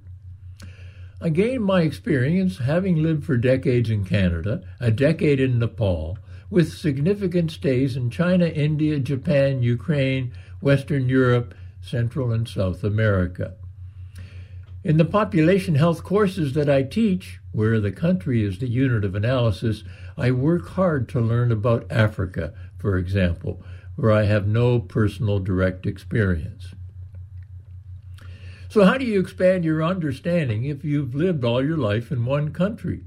I 1.21 1.29
gained 1.29 1.63
my 1.63 1.81
experience 1.81 2.57
having 2.57 3.01
lived 3.01 3.23
for 3.23 3.37
decades 3.37 3.89
in 3.89 4.03
Canada, 4.03 4.63
a 4.79 4.91
decade 4.91 5.39
in 5.39 5.59
Nepal, 5.59 6.17
with 6.49 6.73
significant 6.73 7.51
stays 7.51 7.95
in 7.95 8.09
China, 8.09 8.47
India, 8.47 8.99
Japan, 8.99 9.63
Ukraine, 9.63 10.33
Western 10.59 11.07
Europe, 11.07 11.55
Central 11.81 12.31
and 12.31 12.47
South 12.47 12.83
America. 12.83 13.55
In 14.83 14.97
the 14.97 15.05
population 15.05 15.75
health 15.75 16.03
courses 16.03 16.53
that 16.53 16.67
I 16.67 16.81
teach, 16.81 17.39
where 17.51 17.79
the 17.79 17.91
country 17.91 18.43
is 18.43 18.57
the 18.57 18.67
unit 18.67 19.05
of 19.05 19.13
analysis, 19.13 19.83
I 20.17 20.31
work 20.31 20.69
hard 20.69 21.07
to 21.09 21.21
learn 21.21 21.51
about 21.51 21.85
Africa, 21.91 22.51
for 22.79 22.97
example, 22.97 23.63
where 23.95 24.11
I 24.11 24.23
have 24.23 24.47
no 24.47 24.79
personal 24.79 25.38
direct 25.38 25.85
experience. 25.85 26.73
So, 28.69 28.83
how 28.83 28.97
do 28.97 29.05
you 29.05 29.19
expand 29.19 29.65
your 29.65 29.83
understanding 29.83 30.65
if 30.65 30.83
you've 30.83 31.13
lived 31.13 31.43
all 31.43 31.63
your 31.63 31.77
life 31.77 32.11
in 32.11 32.25
one 32.25 32.51
country? 32.51 33.03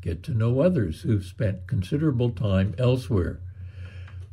Get 0.00 0.24
to 0.24 0.34
know 0.34 0.60
others 0.60 1.02
who've 1.02 1.24
spent 1.24 1.68
considerable 1.68 2.30
time 2.30 2.74
elsewhere. 2.76 3.38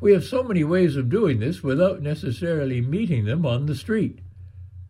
We 0.02 0.14
have 0.14 0.24
so 0.24 0.42
many 0.42 0.64
ways 0.64 0.96
of 0.96 1.10
doing 1.10 1.42
this 1.42 1.62
without 1.62 2.02
necessarily 2.02 2.82
meeting 2.82 3.26
them 3.26 3.46
on 3.46 3.68
the 3.68 3.76
street. 3.76 4.20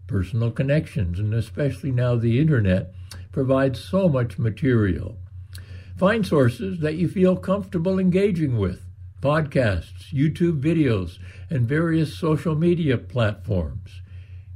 Personal 0.10 0.50
connections, 0.50 1.20
and 1.20 1.36
especially 1.36 1.92
now 1.92 2.16
the 2.16 2.40
internet, 2.40 2.92
provides 3.32 3.80
so 3.80 4.10
much 4.10 4.40
material. 4.40 5.20
Find 6.00 6.26
sources 6.26 6.80
that 6.80 6.96
you 6.96 7.08
feel 7.08 7.36
comfortable 7.36 8.00
engaging 8.00 8.58
with 8.58 8.82
podcasts, 9.22 10.12
YouTube 10.12 10.64
videos, 10.64 11.20
and 11.52 11.70
various 11.70 12.18
social 12.18 12.56
media 12.56 12.98
platforms. 12.98 14.02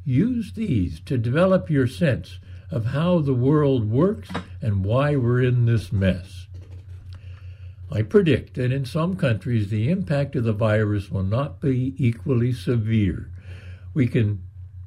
Use 0.03 0.53
these 0.53 0.99
to 1.01 1.19
develop 1.19 1.69
your 1.69 1.85
sense 1.85 2.39
of 2.71 2.87
how 2.87 3.19
the 3.19 3.35
world 3.35 3.91
works 3.91 4.29
and 4.59 4.83
why 4.83 5.15
we're 5.15 5.43
in 5.43 5.67
this 5.67 5.91
mess. 5.91 6.47
I 7.91 8.01
predict 8.01 8.55
that 8.55 8.71
in 8.71 8.85
some 8.85 9.17
countries 9.17 9.69
the 9.69 9.91
impact 9.91 10.35
of 10.35 10.45
the 10.45 10.53
virus 10.53 11.11
will 11.11 11.21
not 11.21 11.61
be 11.61 11.93
equally 11.99 12.53
severe. 12.53 13.29
We 13.93 14.07
can 14.07 14.41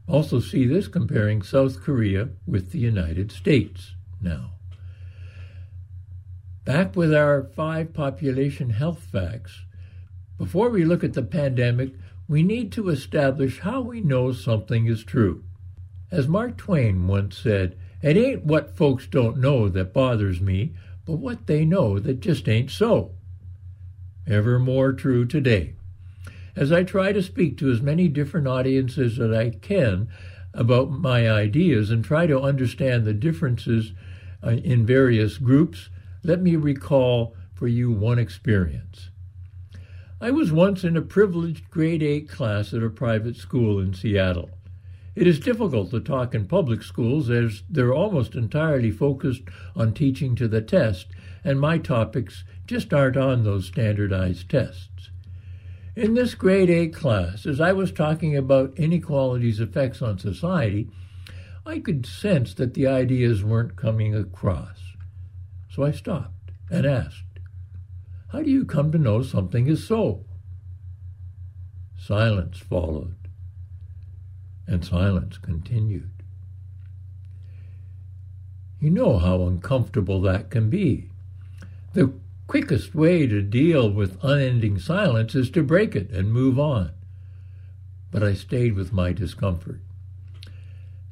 also 0.09 0.41
see 0.41 0.67
this 0.67 0.89
comparing 0.89 1.43
South 1.43 1.83
Korea 1.83 2.29
with 2.47 2.71
the 2.71 2.79
United 2.79 3.33
States 3.33 3.95
now. 4.21 4.53
Back 6.65 6.97
with 6.97 7.15
our 7.15 7.45
five 7.45 7.95
population 7.95 8.71
health 8.71 9.01
facts, 9.01 9.63
before 10.39 10.69
we 10.69 10.85
look 10.85 11.05
at 11.05 11.15
the 11.15 11.23
pandemic, 11.23 11.93
we 12.29 12.43
need 12.43 12.73
to 12.73 12.89
establish 12.89 13.61
how 13.61 13.81
we 13.81 14.01
know 14.01 14.33
something 14.33 14.87
is 14.87 15.05
true. 15.05 15.45
As 16.11 16.27
Mark 16.27 16.57
Twain 16.57 17.07
once 17.07 17.39
said, 17.39 17.79
it 18.03 18.17
ain't 18.17 18.45
what 18.45 18.77
folks 18.77 19.07
don't 19.07 19.39
know 19.39 19.69
that 19.69 19.93
bothers 19.93 20.41
me, 20.41 20.75
but 21.05 21.15
what 21.15 21.47
they 21.47 21.65
know 21.65 21.99
that 22.01 22.21
just 22.21 22.49
ain't 22.49 22.71
so. 22.71 23.13
Ever 24.27 24.59
more 24.59 24.93
true 24.93 25.25
today. 25.25 25.76
As 26.57 26.73
I 26.73 26.85
try 26.85 27.13
to 27.13 27.23
speak 27.23 27.59
to 27.59 27.71
as 27.71 27.83
many 27.83 28.09
different 28.09 28.49
audiences 28.49 29.21
as 29.21 29.31
I 29.31 29.51
can 29.51 30.09
about 30.55 30.91
my 30.91 31.31
ideas 31.31 31.91
and 31.91 32.03
try 32.03 32.27
to 32.27 32.41
understand 32.41 33.05
the 33.05 33.13
differences 33.13 33.93
uh, 34.43 34.51
in 34.51 34.87
various 34.87 35.37
groups, 35.37 35.91
let 36.25 36.41
me 36.41 36.57
recall 36.57 37.37
for 37.53 37.69
you 37.69 37.91
one 37.91 38.19
experience. 38.19 39.11
I 40.19 40.31
was 40.31 40.51
once 40.51 40.83
in 40.83 40.97
a 40.97 41.03
privileged 41.03 41.69
grade 41.71 42.03
8 42.03 42.27
class 42.27 42.73
at 42.73 42.83
a 42.83 42.89
private 42.89 43.37
school 43.37 43.79
in 43.79 43.93
Seattle. 43.93 44.49
It 45.15 45.27
is 45.27 45.39
difficult 45.39 45.91
to 45.91 46.01
talk 46.01 46.35
in 46.35 46.49
public 46.49 46.83
schools 46.83 47.29
as 47.29 47.65
they're 47.69 47.93
almost 47.93 48.35
entirely 48.35 48.91
focused 48.91 49.43
on 49.75 49.93
teaching 49.93 50.35
to 50.37 50.49
the 50.49 50.63
test, 50.63 51.09
and 51.45 51.61
my 51.61 51.77
topics 51.77 52.45
just 52.67 52.95
aren't 52.95 53.19
on 53.19 53.45
those 53.45 53.67
standardized 53.67 54.49
tests. 54.49 54.96
In 55.97 56.13
this 56.13 56.35
grade 56.35 56.69
A 56.69 56.89
class, 56.89 57.47
as 57.47 57.59
I 57.59 57.73
was 57.73 57.91
talking 57.91 58.37
about 58.37 58.79
inequality's 58.79 59.61
effects 59.61 60.03
on 60.03 60.19
society, 60.19 60.91
I 61.65 61.79
could 61.79 62.05
sense 62.05 62.53
that 62.55 62.75
the 62.75 62.87
ideas 62.87 63.43
weren't 63.43 63.77
coming 63.77 64.15
across. 64.15 64.79
So 65.71 65.85
I 65.85 65.93
stopped 65.93 66.51
and 66.71 66.85
asked, 66.85 67.23
how 68.29 68.43
do 68.43 68.51
you 68.51 68.67
come 68.67 68.93
to 68.93 68.99
know 68.99 69.23
something 69.23 69.69
is 69.69 69.87
so? 69.87 70.27
Silence 71.99 72.59
followed, 72.59 73.17
and 74.67 74.85
silence 74.85 75.39
continued. 75.39 76.11
You 78.81 78.91
know 78.91 79.17
how 79.17 79.47
uncomfortable 79.47 80.21
that 80.21 80.51
can 80.51 80.69
be. 80.69 81.09
The 81.95 82.13
quickest 82.47 82.95
way 82.95 83.27
to 83.27 83.43
deal 83.43 83.91
with 83.91 84.23
unending 84.23 84.79
silence 84.79 85.35
is 85.35 85.51
to 85.51 85.63
break 85.63 85.97
it 85.97 86.11
and 86.11 86.33
move 86.33 86.59
on. 86.59 86.93
But 88.11 88.23
I 88.23 88.35
stayed 88.35 88.75
with 88.75 88.93
my 88.93 89.13
discomfort. 89.13 89.81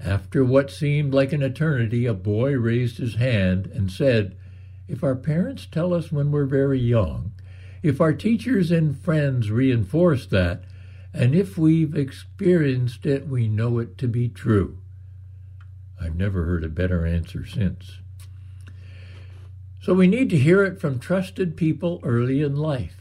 After 0.00 0.44
what 0.44 0.70
seemed 0.70 1.14
like 1.14 1.32
an 1.32 1.42
eternity, 1.42 2.06
a 2.06 2.14
boy 2.14 2.52
raised 2.52 2.98
his 2.98 3.16
hand 3.16 3.66
and 3.66 3.90
said, 3.90 4.36
if 4.86 5.02
our 5.02 5.16
parents 5.16 5.66
tell 5.66 5.94
us 5.94 6.12
when 6.12 6.30
we're 6.30 6.44
very 6.44 6.78
young, 6.78 7.32
if 7.82 8.00
our 8.00 8.12
teachers 8.12 8.70
and 8.70 8.98
friends 8.98 9.50
reinforce 9.50 10.26
that, 10.26 10.64
and 11.12 11.34
if 11.34 11.56
we've 11.56 11.96
experienced 11.96 13.06
it, 13.06 13.28
we 13.28 13.48
know 13.48 13.78
it 13.78 13.96
to 13.98 14.08
be 14.08 14.28
true. 14.28 14.78
I've 16.00 16.16
never 16.16 16.44
heard 16.44 16.64
a 16.64 16.68
better 16.68 17.06
answer 17.06 17.46
since. 17.46 17.98
So 19.84 19.92
we 19.92 20.06
need 20.06 20.30
to 20.30 20.38
hear 20.38 20.64
it 20.64 20.80
from 20.80 20.98
trusted 20.98 21.58
people 21.58 22.00
early 22.02 22.40
in 22.40 22.56
life. 22.56 22.96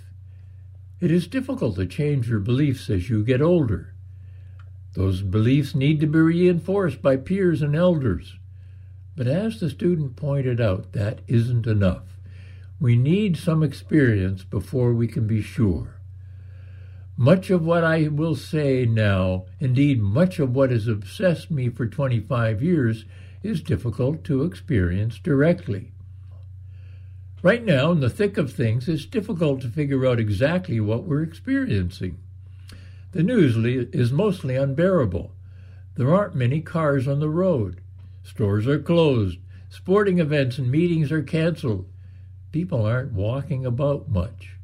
It 0.99 1.11
is 1.11 1.27
difficult 1.27 1.77
to 1.77 1.85
change 1.85 2.27
your 2.27 2.41
beliefs 2.41 2.89
as 2.89 3.09
you 3.09 3.23
get 3.23 3.41
older. 3.41 3.93
Those 4.93 5.21
beliefs 5.21 5.73
need 5.73 6.01
to 6.01 6.07
be 6.07 6.19
reinforced 6.19 7.01
by 7.01 7.15
peers 7.15 7.61
and 7.61 7.73
elders. 7.73 8.35
But 9.15 9.27
as 9.27 9.61
the 9.61 9.69
student 9.69 10.17
pointed 10.17 10.59
out, 10.59 10.91
that 10.91 11.21
isn't 11.25 11.67
enough. 11.67 12.17
We 12.81 12.97
need 12.97 13.37
some 13.37 13.63
experience 13.63 14.43
before 14.43 14.93
we 14.93 15.07
can 15.07 15.25
be 15.25 15.41
sure. 15.41 16.01
Much 17.15 17.49
of 17.49 17.63
what 17.63 17.85
I 17.85 18.09
will 18.09 18.35
say 18.35 18.85
now, 18.85 19.45
indeed, 19.57 20.01
much 20.01 20.37
of 20.37 20.53
what 20.53 20.69
has 20.69 20.89
obsessed 20.89 21.49
me 21.49 21.69
for 21.69 21.87
25 21.87 22.61
years, 22.61 23.05
is 23.41 23.61
difficult 23.61 24.25
to 24.25 24.43
experience 24.43 25.17
directly. 25.17 25.92
Right 27.43 27.65
now, 27.65 27.91
in 27.91 27.99
the 27.99 28.09
thick 28.09 28.37
of 28.37 28.53
things, 28.53 28.87
it's 28.87 29.05
difficult 29.05 29.59
to 29.61 29.67
figure 29.67 30.05
out 30.07 30.17
exactly 30.17 30.79
what 30.79 31.03
we're 31.03 31.23
experiencing. 31.23 32.17
The 33.11 33.21
news 33.21 33.57
is 33.93 34.13
mostly 34.13 34.55
unbearable. 34.55 35.33
There 35.95 36.15
aren't 36.15 36.35
many 36.35 36.61
cars 36.61 37.05
on 37.05 37.19
the 37.19 37.27
road. 37.27 37.81
Stores 38.23 38.65
are 38.65 38.79
closed. 38.79 39.39
Sporting 39.69 40.19
events 40.19 40.57
and 40.57 40.71
meetings 40.71 41.11
are 41.11 41.21
canceled. 41.21 41.85
People 42.53 42.85
aren't 42.85 43.11
walking 43.11 43.65
about 43.65 44.07
much. 44.07 44.55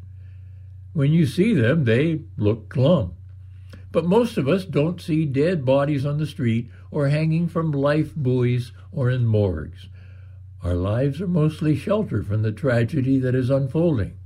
When 0.93 1.11
you 1.11 1.25
see 1.25 1.53
them, 1.53 1.83
they 1.83 2.21
look 2.37 2.69
glum. 2.69 3.13
But 3.91 4.05
most 4.05 4.37
of 4.37 4.47
us 4.47 4.63
don't 4.63 5.01
see 5.01 5.25
dead 5.25 5.65
bodies 5.65 6.05
on 6.05 6.17
the 6.17 6.25
street 6.25 6.71
or 6.91 7.09
hanging 7.09 7.49
from 7.49 7.73
life 7.73 8.15
buoys 8.15 8.71
or 8.93 9.09
in 9.09 9.25
morgues. 9.25 9.89
Our 10.63 10.75
lives 10.75 11.21
are 11.21 11.27
mostly 11.27 11.75
sheltered 11.75 12.27
from 12.27 12.41
the 12.41 12.51
tragedy 12.51 13.17
that 13.19 13.33
is 13.33 13.49
unfolding. 13.49 14.17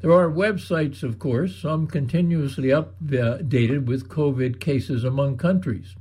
There 0.00 0.12
are 0.12 0.28
websites, 0.28 1.04
of 1.04 1.20
course, 1.20 1.54
some 1.54 1.86
continuously 1.86 2.68
updated 2.68 3.86
with 3.86 4.08
COVID 4.08 4.58
cases 4.58 5.04
among 5.04 5.36
countries. 5.36 5.94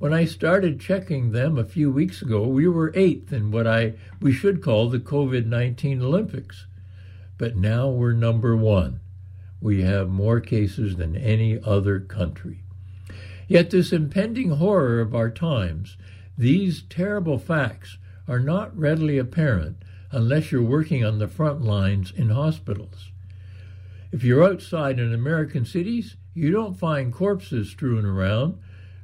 When 0.00 0.12
I 0.12 0.24
started 0.24 0.80
checking 0.80 1.30
them 1.30 1.56
a 1.56 1.64
few 1.64 1.92
weeks 1.92 2.20
ago, 2.22 2.46
we 2.48 2.66
were 2.66 2.92
eighth 2.96 3.32
in 3.32 3.52
what 3.52 3.68
I 3.68 3.94
we 4.20 4.32
should 4.32 4.60
call 4.60 4.88
the 4.88 4.98
COVID 4.98 5.46
19 5.46 6.02
Olympics. 6.02 6.66
But 7.38 7.56
now 7.56 7.88
we're 7.88 8.12
number 8.12 8.56
one. 8.56 8.98
We 9.60 9.82
have 9.82 10.08
more 10.08 10.40
cases 10.40 10.96
than 10.96 11.16
any 11.16 11.60
other 11.64 12.00
country. 12.00 12.64
Yet, 13.46 13.70
this 13.70 13.92
impending 13.92 14.50
horror 14.50 15.00
of 15.00 15.14
our 15.14 15.30
times, 15.30 15.96
these 16.36 16.82
terrible 16.82 17.38
facts, 17.38 17.96
are 18.26 18.40
not 18.40 18.76
readily 18.76 19.18
apparent 19.18 19.76
unless 20.10 20.52
you're 20.52 20.62
working 20.62 21.04
on 21.04 21.18
the 21.18 21.28
front 21.28 21.62
lines 21.62 22.12
in 22.14 22.30
hospitals. 22.30 23.10
If 24.12 24.22
you're 24.22 24.44
outside 24.44 25.00
in 25.00 25.12
American 25.12 25.64
cities, 25.64 26.16
you 26.34 26.50
don't 26.50 26.78
find 26.78 27.12
corpses 27.12 27.70
strewn 27.70 28.04
around, 28.04 28.58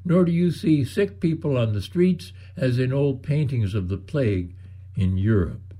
nor 0.04 0.24
do 0.24 0.32
you 0.32 0.50
see 0.50 0.84
sick 0.84 1.20
people 1.20 1.56
on 1.56 1.72
the 1.72 1.82
streets 1.82 2.32
as 2.56 2.78
in 2.78 2.92
old 2.92 3.22
paintings 3.22 3.74
of 3.74 3.88
the 3.88 3.96
plague 3.96 4.54
in 4.94 5.18
Europe. 5.18 5.74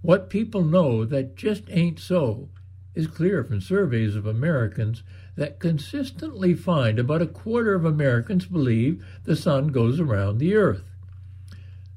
What 0.00 0.30
people 0.30 0.62
know 0.62 1.04
that 1.04 1.34
just 1.34 1.64
ain't 1.70 1.98
so 1.98 2.50
is 2.94 3.06
clear 3.06 3.42
from 3.42 3.60
surveys 3.60 4.14
of 4.14 4.26
Americans 4.26 5.02
that 5.36 5.58
consistently 5.58 6.54
find 6.54 6.98
about 6.98 7.22
a 7.22 7.26
quarter 7.26 7.74
of 7.74 7.84
Americans 7.84 8.46
believe 8.46 9.04
the 9.24 9.34
sun 9.34 9.68
goes 9.68 9.98
around 9.98 10.38
the 10.38 10.54
earth. 10.54 10.84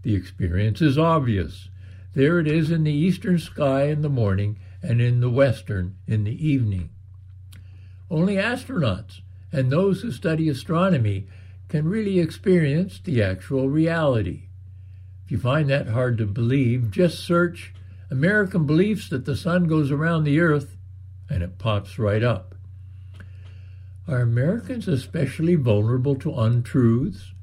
The 0.04 0.16
experience 0.16 0.82
is 0.82 0.98
obvious. 0.98 1.70
There 2.14 2.40
it 2.40 2.48
is 2.48 2.72
in 2.72 2.84
the 2.84 2.94
eastern 2.94 3.40
sky 3.40 3.84
in 3.84 4.02
the 4.02 4.10
morning 4.10 4.60
and 4.82 5.02
in 5.02 5.20
the 5.20 5.30
western 5.30 5.98
in 6.08 6.24
the 6.24 6.48
evening. 6.48 6.90
Only 8.10 8.36
astronauts 8.36 9.22
and 9.52 9.72
those 9.72 10.02
who 10.02 10.12
study 10.12 10.50
astronomy 10.50 11.28
can 11.70 11.88
really 11.88 12.20
experience 12.20 13.00
the 13.00 13.22
actual 13.22 13.70
reality. 13.70 14.44
If 15.26 15.32
you 15.32 15.40
find 15.40 15.70
that 15.70 15.90
hard 15.90 16.18
to 16.20 16.26
believe, 16.26 16.92
just 16.92 17.20
search 17.20 17.74
American 18.10 18.66
beliefs 18.66 19.10
that 19.10 19.26
the 19.26 19.36
sun 19.36 19.66
goes 19.66 19.92
around 19.92 20.24
the 20.24 20.40
earth 20.40 20.78
and 21.30 21.44
it 21.44 21.58
pops 21.58 22.00
right 22.00 22.24
up. 22.24 22.56
Are 24.08 24.22
Americans 24.22 24.88
especially 24.88 25.56
vulnerable 25.56 26.16
to 26.16 26.34
untruths? 26.34 27.34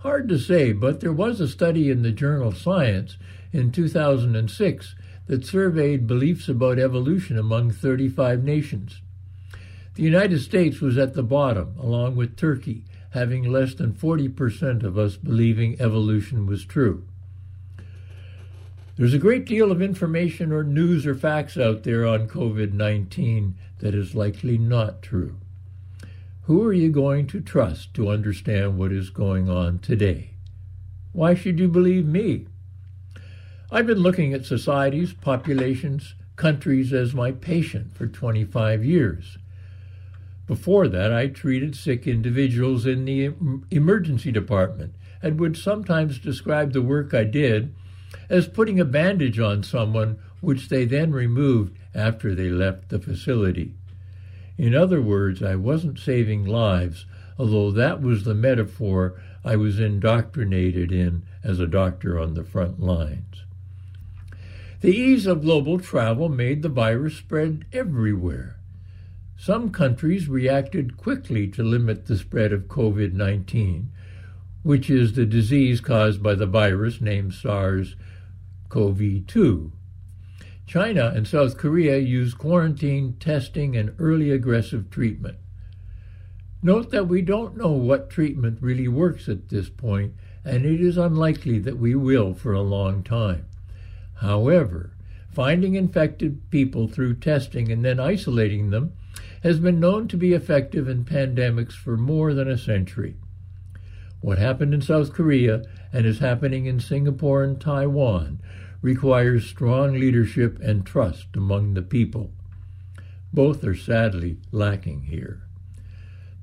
Hard 0.00 0.30
to 0.30 0.38
say, 0.38 0.72
but 0.72 1.00
there 1.00 1.12
was 1.12 1.40
a 1.40 1.48
study 1.48 1.90
in 1.90 2.02
the 2.02 2.10
journal 2.10 2.52
Science 2.52 3.18
in 3.52 3.70
2006 3.70 4.94
that 5.26 5.44
surveyed 5.44 6.06
beliefs 6.06 6.48
about 6.48 6.78
evolution 6.78 7.36
among 7.36 7.70
35 7.70 8.42
nations. 8.42 9.02
The 9.96 10.02
United 10.02 10.40
States 10.40 10.80
was 10.80 10.96
at 10.96 11.12
the 11.12 11.22
bottom, 11.22 11.74
along 11.78 12.16
with 12.16 12.38
Turkey, 12.38 12.84
having 13.10 13.44
less 13.44 13.74
than 13.74 13.92
40% 13.92 14.84
of 14.84 14.96
us 14.96 15.16
believing 15.16 15.78
evolution 15.78 16.46
was 16.46 16.64
true. 16.64 17.04
There's 18.96 19.14
a 19.14 19.18
great 19.18 19.44
deal 19.44 19.70
of 19.70 19.82
information 19.82 20.50
or 20.50 20.64
news 20.64 21.06
or 21.06 21.14
facts 21.14 21.58
out 21.58 21.82
there 21.82 22.06
on 22.06 22.26
COVID 22.26 22.72
19 22.72 23.54
that 23.80 23.94
is 23.94 24.14
likely 24.14 24.56
not 24.56 25.02
true. 25.02 25.39
Who 26.50 26.66
are 26.66 26.72
you 26.72 26.90
going 26.90 27.28
to 27.28 27.40
trust 27.40 27.94
to 27.94 28.08
understand 28.10 28.76
what 28.76 28.90
is 28.90 29.10
going 29.10 29.48
on 29.48 29.78
today? 29.78 30.30
Why 31.12 31.32
should 31.32 31.60
you 31.60 31.68
believe 31.68 32.06
me? 32.06 32.48
I've 33.70 33.86
been 33.86 34.00
looking 34.00 34.34
at 34.34 34.44
societies, 34.44 35.12
populations, 35.12 36.16
countries 36.34 36.92
as 36.92 37.14
my 37.14 37.30
patient 37.30 37.94
for 37.94 38.08
25 38.08 38.84
years. 38.84 39.38
Before 40.48 40.88
that, 40.88 41.12
I 41.12 41.28
treated 41.28 41.76
sick 41.76 42.08
individuals 42.08 42.84
in 42.84 43.04
the 43.04 43.32
emergency 43.70 44.32
department 44.32 44.96
and 45.22 45.38
would 45.38 45.56
sometimes 45.56 46.18
describe 46.18 46.72
the 46.72 46.82
work 46.82 47.14
I 47.14 47.22
did 47.22 47.72
as 48.28 48.48
putting 48.48 48.80
a 48.80 48.84
bandage 48.84 49.38
on 49.38 49.62
someone, 49.62 50.18
which 50.40 50.68
they 50.68 50.84
then 50.84 51.12
removed 51.12 51.78
after 51.94 52.34
they 52.34 52.48
left 52.48 52.88
the 52.88 52.98
facility. 52.98 53.76
In 54.60 54.74
other 54.74 55.00
words, 55.00 55.42
I 55.42 55.54
wasn't 55.54 55.98
saving 55.98 56.44
lives, 56.44 57.06
although 57.38 57.70
that 57.70 58.02
was 58.02 58.24
the 58.24 58.34
metaphor 58.34 59.18
I 59.42 59.56
was 59.56 59.80
indoctrinated 59.80 60.92
in 60.92 61.22
as 61.42 61.60
a 61.60 61.66
doctor 61.66 62.18
on 62.18 62.34
the 62.34 62.44
front 62.44 62.78
lines. 62.78 63.44
The 64.82 64.90
ease 64.90 65.24
of 65.24 65.40
global 65.40 65.78
travel 65.78 66.28
made 66.28 66.60
the 66.60 66.68
virus 66.68 67.16
spread 67.16 67.64
everywhere. 67.72 68.58
Some 69.38 69.70
countries 69.70 70.28
reacted 70.28 70.98
quickly 70.98 71.48
to 71.52 71.62
limit 71.62 72.04
the 72.04 72.18
spread 72.18 72.52
of 72.52 72.68
COVID 72.68 73.14
19, 73.14 73.90
which 74.62 74.90
is 74.90 75.14
the 75.14 75.24
disease 75.24 75.80
caused 75.80 76.22
by 76.22 76.34
the 76.34 76.44
virus 76.44 77.00
named 77.00 77.32
SARS 77.32 77.96
CoV 78.68 79.26
2. 79.26 79.72
China 80.70 81.12
and 81.16 81.26
South 81.26 81.56
Korea 81.56 81.98
use 81.98 82.32
quarantine, 82.32 83.16
testing, 83.18 83.76
and 83.76 83.92
early 83.98 84.30
aggressive 84.30 84.88
treatment. 84.88 85.36
Note 86.62 86.92
that 86.92 87.08
we 87.08 87.22
don't 87.22 87.56
know 87.56 87.72
what 87.72 88.08
treatment 88.08 88.62
really 88.62 88.86
works 88.86 89.28
at 89.28 89.48
this 89.48 89.68
point, 89.68 90.14
and 90.44 90.64
it 90.64 90.80
is 90.80 90.96
unlikely 90.96 91.58
that 91.58 91.76
we 91.76 91.96
will 91.96 92.34
for 92.34 92.52
a 92.52 92.62
long 92.62 93.02
time. 93.02 93.46
However, 94.18 94.92
finding 95.32 95.74
infected 95.74 96.48
people 96.50 96.86
through 96.86 97.16
testing 97.16 97.72
and 97.72 97.84
then 97.84 97.98
isolating 97.98 98.70
them 98.70 98.92
has 99.42 99.58
been 99.58 99.80
known 99.80 100.06
to 100.06 100.16
be 100.16 100.34
effective 100.34 100.88
in 100.88 101.04
pandemics 101.04 101.72
for 101.72 101.96
more 101.96 102.32
than 102.32 102.46
a 102.46 102.56
century. 102.56 103.16
What 104.20 104.38
happened 104.38 104.72
in 104.72 104.82
South 104.82 105.12
Korea 105.12 105.64
and 105.92 106.06
is 106.06 106.20
happening 106.20 106.66
in 106.66 106.78
Singapore 106.78 107.42
and 107.42 107.60
Taiwan 107.60 108.40
requires 108.82 109.46
strong 109.46 109.92
leadership 109.94 110.58
and 110.60 110.86
trust 110.86 111.28
among 111.34 111.74
the 111.74 111.82
people. 111.82 112.32
Both 113.32 113.62
are 113.64 113.76
sadly 113.76 114.38
lacking 114.50 115.02
here. 115.02 115.42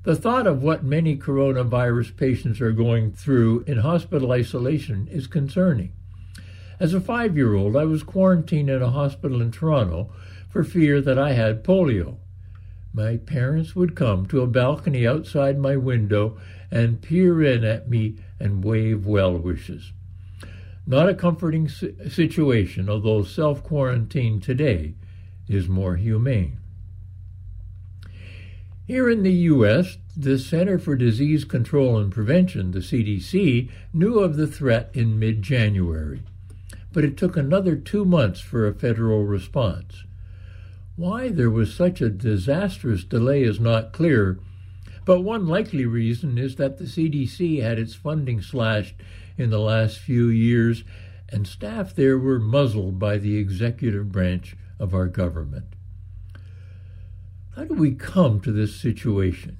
The 0.04 0.16
thought 0.16 0.46
of 0.46 0.62
what 0.62 0.84
many 0.84 1.16
coronavirus 1.16 2.16
patients 2.16 2.60
are 2.60 2.72
going 2.72 3.12
through 3.12 3.64
in 3.66 3.78
hospital 3.78 4.32
isolation 4.32 5.08
is 5.08 5.26
concerning. 5.26 5.92
As 6.80 6.94
a 6.94 7.00
five 7.00 7.36
year 7.36 7.54
old, 7.54 7.76
I 7.76 7.84
was 7.84 8.02
quarantined 8.02 8.70
in 8.70 8.80
a 8.80 8.90
hospital 8.90 9.42
in 9.42 9.50
Toronto 9.50 10.12
for 10.48 10.64
fear 10.64 11.00
that 11.00 11.18
I 11.18 11.32
had 11.32 11.64
polio. 11.64 12.18
My 12.94 13.16
parents 13.16 13.76
would 13.76 13.94
come 13.94 14.26
to 14.26 14.40
a 14.40 14.46
balcony 14.46 15.06
outside 15.06 15.58
my 15.58 15.76
window 15.76 16.38
and 16.70 17.02
peer 17.02 17.42
in 17.42 17.64
at 17.64 17.90
me 17.90 18.16
and 18.40 18.64
wave 18.64 19.06
well 19.06 19.36
wishes. 19.36 19.92
Not 20.88 21.10
a 21.10 21.14
comforting 21.14 21.68
situation, 21.68 22.88
although 22.88 23.22
self 23.22 23.62
quarantine 23.62 24.40
today 24.40 24.94
is 25.46 25.68
more 25.68 25.96
humane. 25.96 26.60
Here 28.86 29.10
in 29.10 29.22
the 29.22 29.32
U.S., 29.52 29.98
the 30.16 30.38
Center 30.38 30.78
for 30.78 30.96
Disease 30.96 31.44
Control 31.44 31.98
and 31.98 32.10
Prevention, 32.10 32.70
the 32.70 32.78
CDC, 32.78 33.68
knew 33.92 34.20
of 34.20 34.36
the 34.36 34.46
threat 34.46 34.88
in 34.94 35.18
mid 35.18 35.42
January, 35.42 36.22
but 36.90 37.04
it 37.04 37.18
took 37.18 37.36
another 37.36 37.76
two 37.76 38.06
months 38.06 38.40
for 38.40 38.66
a 38.66 38.72
federal 38.72 39.24
response. 39.24 40.04
Why 40.96 41.28
there 41.28 41.50
was 41.50 41.74
such 41.74 42.00
a 42.00 42.08
disastrous 42.08 43.04
delay 43.04 43.42
is 43.42 43.60
not 43.60 43.92
clear, 43.92 44.38
but 45.04 45.20
one 45.20 45.46
likely 45.46 45.84
reason 45.84 46.38
is 46.38 46.56
that 46.56 46.78
the 46.78 46.84
CDC 46.84 47.62
had 47.62 47.78
its 47.78 47.94
funding 47.94 48.40
slashed 48.40 48.94
in 49.38 49.50
the 49.50 49.60
last 49.60 49.98
few 49.98 50.28
years, 50.28 50.84
and 51.28 51.46
staff 51.46 51.94
there 51.94 52.18
were 52.18 52.38
muzzled 52.38 52.98
by 52.98 53.16
the 53.16 53.36
executive 53.36 54.10
branch 54.10 54.56
of 54.78 54.92
our 54.92 55.06
government. 55.06 55.64
How 57.54 57.64
do 57.64 57.74
we 57.74 57.94
come 57.94 58.40
to 58.40 58.52
this 58.52 58.76
situation? 58.76 59.58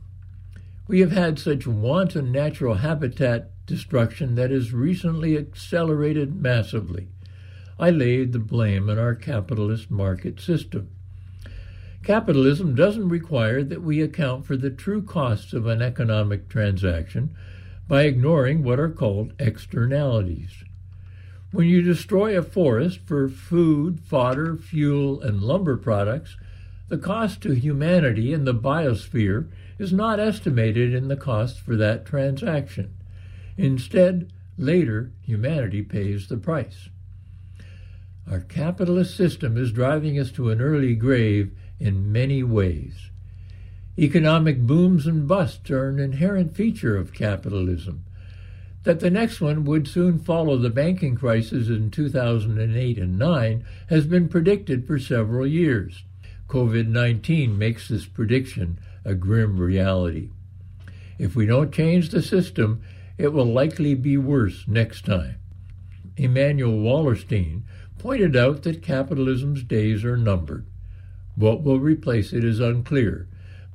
We 0.87 1.01
have 1.01 1.13
had 1.13 1.39
such 1.39 1.67
wanton 1.67 2.33
natural 2.33 2.77
habitat 2.77 3.51
destruction 3.67 4.35
that 4.37 4.51
has 4.51 4.73
recently 4.73 5.37
accelerated 5.37 6.35
massively. 6.35 7.09
I 7.79 7.91
laid 7.91 8.33
the 8.33 8.39
blame 8.39 8.89
on 8.89 8.99
our 8.99 9.15
capitalist 9.15 9.91
market 9.91 10.41
system. 10.41 10.91
Capitalism 12.03 12.75
doesn't 12.75 13.09
require 13.09 13.63
that 13.63 13.83
we 13.83 14.01
account 14.01 14.47
for 14.47 14.57
the 14.57 14.71
true 14.71 15.03
costs 15.03 15.53
of 15.53 15.67
an 15.67 15.83
economic 15.83 16.49
transaction 16.49 17.37
by 17.89 18.03
ignoring 18.03 18.63
what 18.63 18.79
are 18.79 18.91
called 18.91 19.33
externalities. 19.39 20.63
When 21.51 21.67
you 21.67 21.81
destroy 21.81 22.37
a 22.37 22.43
forest 22.43 23.01
for 23.07 23.29
food, 23.29 24.01
fodder, 24.01 24.57
fuel, 24.57 25.23
and 25.23 25.41
lumber 25.41 25.79
products, 25.79 26.37
the 26.89 26.99
cost 26.99 27.41
to 27.43 27.53
humanity 27.53 28.35
and 28.35 28.47
the 28.47 28.55
biosphere 28.55 29.49
is 29.79 29.93
not 29.93 30.21
estimated 30.21 30.95
in 30.95 31.09
the 31.09 31.17
cost 31.17 31.61
for 31.61 31.77
that 31.77 32.05
transaction. 32.05 32.95
Instead, 33.57 34.31
later, 34.59 35.13
humanity 35.23 35.83
pays 35.83 36.29
the 36.29 36.37
price. 36.37 36.91
Our 38.31 38.41
capitalist 38.41 39.17
system 39.17 39.57
is 39.57 39.73
driving 39.73 40.19
us 40.19 40.31
to 40.33 40.51
an 40.51 40.61
early 40.61 40.95
grave 40.95 41.57
in 41.81 42.13
many 42.13 42.43
ways. 42.43 43.11
Economic 43.99 44.61
booms 44.61 45.09
and 45.09 45.27
busts 45.27 45.73
are 45.73 45.89
an 45.89 45.99
inherent 45.99 46.55
feature 46.55 46.97
of 46.97 47.13
capitalism. 47.13 48.05
That 48.85 49.01
the 49.01 49.11
next 49.11 49.41
one 49.41 49.65
would 49.65 49.89
soon 49.89 50.21
follow 50.21 50.57
the 50.57 50.71
banking 50.71 51.17
crisis 51.17 51.69
in 51.69 51.91
2008 51.91 52.97
and 52.97 53.19
9 53.19 53.65
has 53.89 54.07
been 54.07 54.29
predicted 54.29 54.87
for 54.87 55.01
several 55.01 55.45
years. 55.49 56.05
COVID 56.49 56.87
19 56.87 57.59
makes 57.59 57.89
this 57.89 58.07
prediction 58.07 58.79
a 59.05 59.17
grim 59.17 59.59
reality. 59.59 60.31
If 61.19 61.35
we 61.35 61.45
don't 61.45 61.73
change 61.73 62.11
the 62.11 62.23
system, 62.23 62.81
it 63.19 63.33
will 63.33 63.53
likely 63.53 63.95
be 63.95 64.17
worse 64.17 64.65
next 64.69 65.07
time. 65.07 65.35
Immanuel 66.17 66.79
Wallerstein, 66.79 67.63
pointed 67.99 68.37
out 68.37 68.63
that 68.63 68.81
capitalism's 68.81 69.65
days 69.65 70.05
are 70.05 70.17
numbered. 70.17 70.67
What 71.35 71.65
will 71.65 71.81
replace 71.81 72.33
it 72.33 72.45
is 72.45 72.61
unclear, 72.61 73.27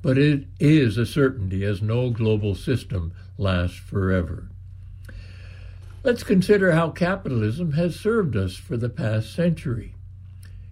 but 0.03 0.17
it 0.17 0.45
is 0.59 0.97
a 0.97 1.05
certainty 1.05 1.63
as 1.65 1.81
no 1.81 2.11
global 2.11 2.53
system 2.53 3.13
lasts 3.37 3.77
forever. 3.77 4.49
Let's 6.03 6.23
consider 6.23 6.73
how 6.73 6.89
capitalism 6.89 7.71
has 7.71 7.95
served 7.95 8.35
us 8.35 8.57
for 8.57 8.75
the 8.75 8.89
past 8.89 9.33
century. 9.33 9.95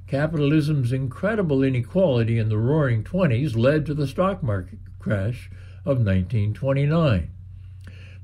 Capitalism's 0.05 0.91
incredible 0.91 1.63
inequality 1.63 2.37
in 2.37 2.49
the 2.49 2.57
roaring 2.57 3.01
20s 3.01 3.55
led 3.55 3.85
to 3.85 3.93
the 3.93 4.05
stock 4.05 4.43
market 4.43 4.79
crash 4.99 5.49
of 5.85 6.05
1929. 6.05 7.31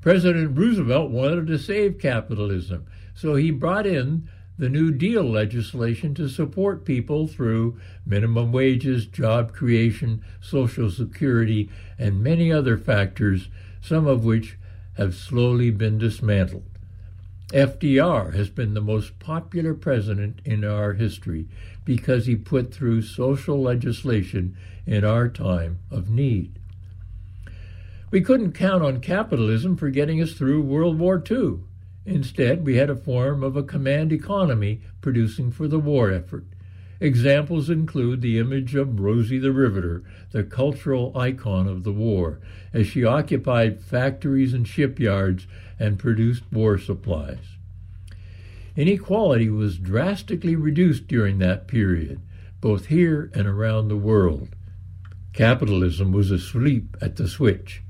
President 0.02 0.56
Roosevelt 0.56 1.10
wanted 1.10 1.46
to 1.46 1.58
save 1.58 1.98
capitalism, 1.98 2.86
so 3.14 3.34
he 3.34 3.50
brought 3.50 3.86
in 3.86 4.28
the 4.58 4.68
New 4.68 4.90
Deal 4.90 5.22
legislation 5.22 6.14
to 6.14 6.28
support 6.28 6.84
people 6.84 7.28
through 7.28 7.78
minimum 8.04 8.50
wages, 8.50 9.06
job 9.06 9.52
creation, 9.52 10.22
Social 10.40 10.90
Security, 10.90 11.70
and 11.96 12.22
many 12.22 12.52
other 12.52 12.76
factors, 12.76 13.48
some 13.80 14.06
of 14.06 14.24
which 14.24 14.58
have 14.96 15.14
slowly 15.14 15.70
been 15.70 15.96
dismantled. 15.96 16.64
FDR 17.52 18.34
has 18.34 18.50
been 18.50 18.74
the 18.74 18.80
most 18.80 19.18
popular 19.20 19.72
president 19.72 20.40
in 20.44 20.64
our 20.64 20.94
history 20.94 21.46
because 21.84 22.26
he 22.26 22.36
put 22.36 22.74
through 22.74 23.00
social 23.00 23.62
legislation 23.62 24.56
in 24.84 25.04
our 25.04 25.28
time 25.28 25.78
of 25.90 26.10
need. 26.10 26.58
We 28.10 28.20
couldn't 28.20 28.52
count 28.52 28.82
on 28.82 29.00
capitalism 29.00 29.76
for 29.76 29.88
getting 29.88 30.20
us 30.20 30.32
through 30.32 30.62
World 30.62 30.98
War 30.98 31.22
II. 31.30 31.60
Instead, 32.08 32.64
we 32.64 32.76
had 32.76 32.88
a 32.88 32.96
form 32.96 33.42
of 33.42 33.54
a 33.54 33.62
command 33.62 34.14
economy 34.14 34.80
producing 35.02 35.50
for 35.50 35.68
the 35.68 35.78
war 35.78 36.10
effort. 36.10 36.46
Examples 37.00 37.68
include 37.68 38.22
the 38.22 38.38
image 38.38 38.74
of 38.74 38.98
Rosie 38.98 39.38
the 39.38 39.52
Riveter, 39.52 40.02
the 40.30 40.42
cultural 40.42 41.12
icon 41.14 41.68
of 41.68 41.84
the 41.84 41.92
war, 41.92 42.40
as 42.72 42.86
she 42.86 43.04
occupied 43.04 43.82
factories 43.82 44.54
and 44.54 44.66
shipyards 44.66 45.46
and 45.78 45.98
produced 45.98 46.44
war 46.50 46.78
supplies. 46.78 47.58
Inequality 48.74 49.50
was 49.50 49.76
drastically 49.76 50.56
reduced 50.56 51.08
during 51.08 51.38
that 51.38 51.68
period, 51.68 52.22
both 52.62 52.86
here 52.86 53.30
and 53.34 53.46
around 53.46 53.88
the 53.88 53.96
world. 53.96 54.48
Capitalism 55.34 56.10
was 56.10 56.30
asleep 56.30 56.96
at 57.02 57.16
the 57.16 57.28
switch. 57.28 57.82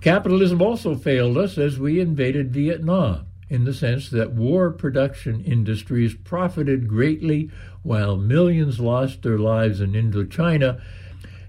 Capitalism 0.00 0.62
also 0.62 0.94
failed 0.94 1.36
us 1.36 1.58
as 1.58 1.78
we 1.78 2.00
invaded 2.00 2.52
Vietnam, 2.52 3.26
in 3.48 3.64
the 3.64 3.74
sense 3.74 4.10
that 4.10 4.32
war 4.32 4.70
production 4.70 5.42
industries 5.44 6.14
profited 6.14 6.86
greatly 6.86 7.50
while 7.82 8.16
millions 8.16 8.78
lost 8.78 9.22
their 9.22 9.38
lives 9.38 9.80
in 9.80 9.92
Indochina, 9.92 10.80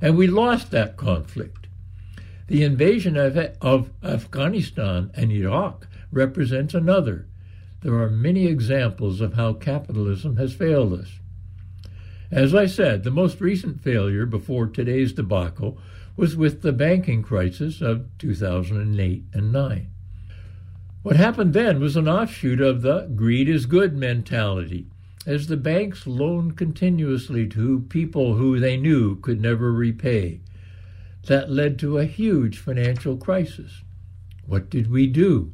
and 0.02 0.18
we 0.18 0.28
lost 0.28 0.72
that 0.72 0.98
conflict. 0.98 1.68
The 2.48 2.64
invasion 2.64 3.16
of, 3.18 3.38
of 3.62 3.92
Afghanistan 4.04 5.12
and 5.14 5.32
Iraq 5.32 5.88
represents 6.12 6.74
another. 6.74 7.28
There 7.82 7.94
are 7.96 8.10
many 8.10 8.48
examples 8.48 9.22
of 9.22 9.34
how 9.34 9.54
capitalism 9.54 10.38
has 10.38 10.54
failed 10.54 10.94
us. 10.94 11.20
As 12.32 12.56
I 12.56 12.66
said, 12.66 13.04
the 13.04 13.12
most 13.12 13.40
recent 13.42 13.82
failure 13.82 14.26
before 14.26 14.68
today's 14.68 15.14
debacle 15.14 15.78
was 16.20 16.36
with 16.36 16.64
the 16.64 16.74
banking 16.74 17.24
crisis 17.24 17.80
of 17.80 18.06
2008 18.18 19.24
and 19.34 19.54
9. 19.54 19.90
What 21.02 21.16
happened 21.16 21.54
then 21.54 21.80
was 21.80 21.96
an 21.96 22.10
offshoot 22.10 22.60
of 22.60 22.82
the 22.82 23.10
greed 23.16 23.48
is 23.48 23.66
good 23.66 23.96
mentality, 23.96 24.88
as 25.26 25.48
the 25.48 25.56
banks 25.56 26.06
loaned 26.06 26.58
continuously 26.58 27.48
to 27.48 27.86
people 27.88 28.34
who 28.34 28.60
they 28.60 28.76
knew 28.76 29.16
could 29.16 29.40
never 29.40 29.72
repay, 29.72 30.42
that 31.28 31.50
led 31.50 31.80
to 31.80 31.98
a 31.98 32.04
huge 32.04 32.58
financial 32.58 33.16
crisis. 33.16 33.82
What 34.46 34.70
did 34.70 34.92
we 34.92 35.08
do? 35.08 35.54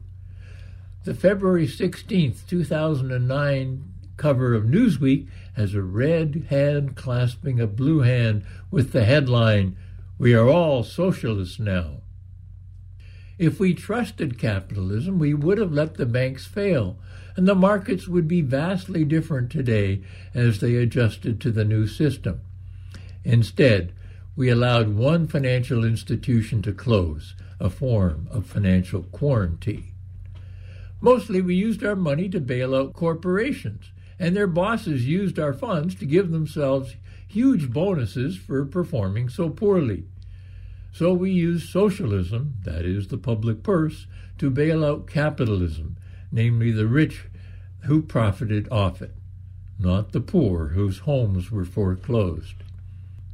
The 1.04 1.13
February 1.13 1.67
16, 1.67 2.38
2009 2.47 3.84
cover 4.17 4.56
of 4.56 4.63
Newsweek 4.63 5.28
has 5.56 5.75
a 5.75 5.84
red 5.84 6.47
hand 6.49 6.95
clasping 6.95 7.60
a 7.60 7.67
blue 7.67 7.99
hand 7.99 8.43
with 8.71 8.93
the 8.93 9.06
headline, 9.06 9.78
We 10.17 10.34
are 10.34 10.47
all 10.47 10.84
socialists 10.84 11.60
now. 11.60 12.01
If 13.38 13.60
we 13.60 13.73
trusted 13.73 14.39
capitalism, 14.39 15.19
we 15.19 15.34
would 15.34 15.58
have 15.58 15.73
let 15.73 15.95
the 15.95 16.06
banks 16.06 16.45
fail, 16.45 16.97
and 17.36 17.45
the 17.45 17.56
markets 17.56 18.08
would 18.08 18.25
be 18.28 18.39
vastly 18.39 19.04
different 19.04 19.51
today 19.51 20.04
as 20.34 20.62
they 20.62 20.78
adjusted 20.78 21.41
to 21.41 21.51
the 21.51 21.65
new 21.65 21.86
system. 21.86 22.39
Instead, 23.25 23.91
we 24.38 24.49
allowed 24.49 24.95
one 24.95 25.28
financial 25.28 25.84
institution 25.84 26.62
to 26.62 26.71
close, 26.71 27.36
a 27.60 27.69
form 27.69 28.30
of 28.32 28.45
financial 28.45 29.04
quarantine. 29.04 29.91
Mostly 31.01 31.41
we 31.41 31.56
used 31.56 31.84
our 31.84 31.95
money 31.95 32.30
to 32.30 32.39
bail 32.39 32.73
out 32.73 32.93
corporations, 32.93 33.91
and 34.17 34.34
their 34.34 34.47
bosses 34.47 35.06
used 35.06 35.38
our 35.38 35.54
funds 35.54 35.93
to 35.95 36.06
give 36.06 36.32
themselves 36.32 36.95
huge 37.27 37.71
bonuses 37.71 38.38
for 38.38 38.65
performing 38.65 39.29
so 39.29 39.49
poorly. 39.49 40.05
So 40.91 41.13
we 41.13 41.31
use 41.31 41.67
socialism, 41.67 42.55
that 42.63 42.85
is, 42.85 43.09
the 43.09 43.17
public 43.17 43.63
purse, 43.63 44.07
to 44.38 44.49
bail 44.49 44.85
out 44.85 45.07
capitalism, 45.07 45.97
namely 46.31 46.71
the 46.71 46.88
rich 46.88 47.25
who 47.81 48.01
profited 48.01 48.67
off 48.71 49.01
it, 49.01 49.13
not 49.77 50.11
the 50.11 50.21
poor 50.21 50.69
whose 50.69 50.99
homes 50.99 51.51
were 51.51 51.65
foreclosed. 51.65 52.55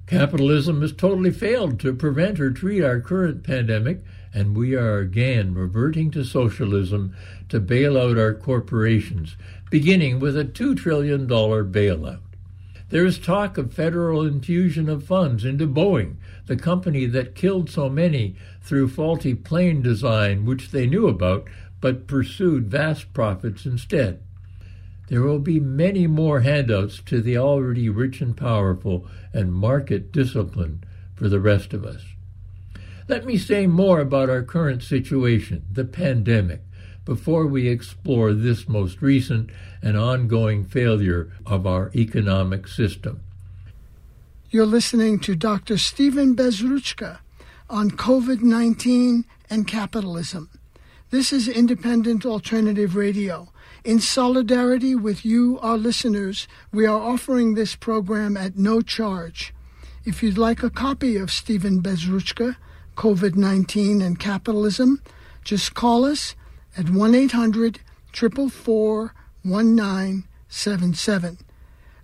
Capitalism 0.08 0.82
has 0.82 0.92
totally 0.92 1.32
failed 1.32 1.80
to 1.80 1.94
prevent 1.94 2.40
or 2.40 2.52
treat 2.52 2.84
our 2.84 3.00
current 3.00 3.44
pandemic, 3.44 4.04
and 4.34 4.58
we 4.58 4.76
are 4.76 4.98
again 5.00 5.54
reverting 5.54 6.12
to 6.12 6.24
socialism 6.24 7.16
to 7.48 7.60
bail 7.60 7.98
out 7.98 8.18
our 8.18 8.34
corporations, 8.34 9.38
beginning 9.70 10.20
with 10.20 10.38
a 10.38 10.44
$2 10.44 10.76
trillion 10.76 11.28
bailout. 11.28 12.20
There 12.92 13.06
is 13.06 13.18
talk 13.18 13.58
of 13.58 13.74
federal 13.74 14.24
infusion 14.24 14.90
of 14.90 15.06
funds 15.06 15.46
into 15.46 15.66
Boeing, 15.66 16.18
the 16.48 16.58
company 16.58 17.06
that 17.06 17.36
killed 17.36 17.70
so 17.70 17.90
many 17.90 18.36
through 18.62 18.90
faulty 18.90 19.34
plane 19.34 19.82
design, 19.82 20.46
which 20.46 20.72
they 20.72 20.88
knew 20.88 21.08
about 21.08 21.48
but 21.80 22.06
pursued 22.06 22.68
vast 22.68 23.14
profits 23.14 23.66
instead. 23.66 24.22
There 25.08 25.22
will 25.22 25.40
be 25.40 25.60
many 25.60 26.06
more 26.06 26.42
handouts 26.42 27.02
to 27.06 27.22
the 27.22 27.38
already 27.38 27.88
rich 27.88 28.20
and 28.20 28.36
powerful 28.36 29.08
and 29.34 29.54
market 29.54 30.12
discipline 30.12 30.84
for 31.16 31.30
the 31.30 31.40
rest 31.40 31.74
of 31.74 31.86
us. 31.86 32.04
Let 33.08 33.26
me 33.26 33.38
say 33.38 33.68
more 33.68 34.02
about 34.02 34.30
our 34.30 34.44
current 34.44 34.84
situation, 34.84 35.66
the 35.72 35.86
pandemic, 35.86 36.62
before 37.06 37.46
we 37.46 37.68
explore 37.68 38.34
this 38.34 38.68
most 38.68 39.02
recent 39.02 39.50
and 39.82 39.98
ongoing 39.98 40.64
failure 40.64 41.32
of 41.46 41.66
our 41.66 41.92
economic 41.96 42.68
system. 42.68 43.22
You're 44.50 44.66
listening 44.66 45.20
to 45.20 45.36
Dr. 45.36 45.78
Stephen 45.78 46.36
Bezruchka 46.36 47.20
on 47.70 47.92
COVID 47.92 48.42
19 48.42 49.26
and 49.50 49.68
capitalism. 49.68 50.50
This 51.10 51.34
is 51.34 51.48
Independent 51.48 52.26
Alternative 52.26 52.96
Radio. 52.96 53.52
In 53.84 54.00
solidarity 54.00 54.94
with 54.94 55.26
you, 55.26 55.58
our 55.62 55.78
listeners, 55.78 56.48
we 56.72 56.86
are 56.86 57.00
offering 57.00 57.54
this 57.54 57.76
program 57.76 58.38
at 58.38 58.58
no 58.58 58.82
charge. 58.82 59.54
If 60.06 60.22
you'd 60.22 60.38
like 60.38 60.64
a 60.64 60.70
copy 60.70 61.16
of 61.16 61.32
Stephen 61.32 61.82
Bezruchka, 61.82 62.56
COVID 62.96 63.36
19 63.36 64.02
and 64.02 64.20
Capitalism, 64.20 65.02
just 65.44 65.74
call 65.74 66.06
us 66.06 66.36
at 66.78 66.90
1 66.90 67.16
800 67.16 67.82
444 68.14 69.14
1977. 69.44 71.38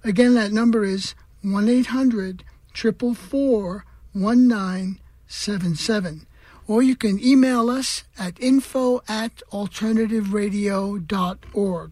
Again, 0.03 0.33
that 0.33 0.51
number 0.51 0.83
is 0.83 1.15
1 1.41 1.69
800 1.69 2.43
444 2.73 3.85
1977 4.13 6.27
or 6.67 6.83
you 6.83 6.95
can 6.95 7.19
email 7.23 7.69
us 7.69 8.03
at 8.19 8.39
info 8.41 9.01
at 9.07 9.37
alternativeradio.org. 9.51 11.91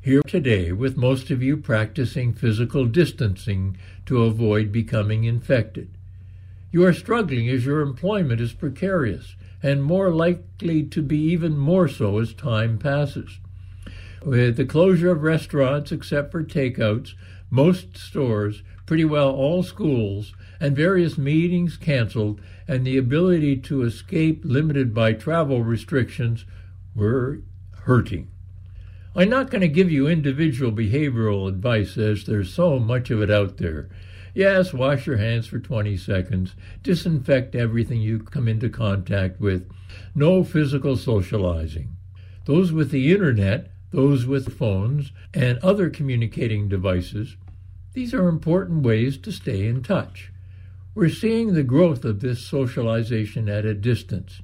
Here 0.00 0.22
today, 0.22 0.70
with 0.72 0.96
most 0.96 1.30
of 1.30 1.42
you 1.42 1.58
practicing 1.58 2.32
physical 2.32 2.86
distancing 2.86 3.76
to 4.08 4.24
avoid 4.24 4.72
becoming 4.72 5.24
infected. 5.24 5.90
You 6.72 6.82
are 6.86 6.94
struggling 6.94 7.46
as 7.50 7.66
your 7.66 7.82
employment 7.82 8.40
is 8.40 8.54
precarious 8.54 9.36
and 9.62 9.84
more 9.84 10.10
likely 10.14 10.82
to 10.84 11.02
be 11.02 11.18
even 11.18 11.58
more 11.58 11.88
so 11.88 12.18
as 12.18 12.32
time 12.32 12.78
passes. 12.78 13.38
With 14.24 14.56
the 14.56 14.64
closure 14.64 15.10
of 15.10 15.22
restaurants 15.22 15.92
except 15.92 16.32
for 16.32 16.42
takeouts, 16.42 17.12
most 17.50 17.98
stores, 17.98 18.62
pretty 18.86 19.04
well 19.04 19.28
all 19.28 19.62
schools, 19.62 20.32
and 20.58 20.74
various 20.74 21.18
meetings 21.18 21.76
canceled, 21.76 22.40
and 22.66 22.86
the 22.86 22.96
ability 22.96 23.58
to 23.58 23.82
escape 23.82 24.40
limited 24.42 24.94
by 24.94 25.12
travel 25.12 25.62
restrictions 25.62 26.46
were 26.94 27.42
hurting. 27.82 28.30
I'm 29.18 29.30
not 29.30 29.50
going 29.50 29.62
to 29.62 29.68
give 29.68 29.90
you 29.90 30.06
individual 30.06 30.70
behavioral 30.70 31.48
advice 31.48 31.98
as 31.98 32.22
there's 32.22 32.54
so 32.54 32.78
much 32.78 33.10
of 33.10 33.20
it 33.20 33.32
out 33.32 33.56
there. 33.56 33.88
Yes, 34.32 34.72
wash 34.72 35.08
your 35.08 35.16
hands 35.16 35.48
for 35.48 35.58
20 35.58 35.96
seconds, 35.96 36.54
disinfect 36.84 37.56
everything 37.56 38.00
you 38.00 38.20
come 38.20 38.46
into 38.46 38.68
contact 38.68 39.40
with, 39.40 39.68
no 40.14 40.44
physical 40.44 40.96
socializing. 40.96 41.96
Those 42.44 42.70
with 42.70 42.92
the 42.92 43.10
internet, 43.10 43.72
those 43.90 44.24
with 44.24 44.56
phones, 44.56 45.10
and 45.34 45.58
other 45.64 45.90
communicating 45.90 46.68
devices, 46.68 47.34
these 47.94 48.14
are 48.14 48.28
important 48.28 48.84
ways 48.84 49.18
to 49.18 49.32
stay 49.32 49.66
in 49.66 49.82
touch. 49.82 50.30
We're 50.94 51.08
seeing 51.08 51.54
the 51.54 51.64
growth 51.64 52.04
of 52.04 52.20
this 52.20 52.46
socialization 52.46 53.48
at 53.48 53.64
a 53.64 53.74
distance. 53.74 54.42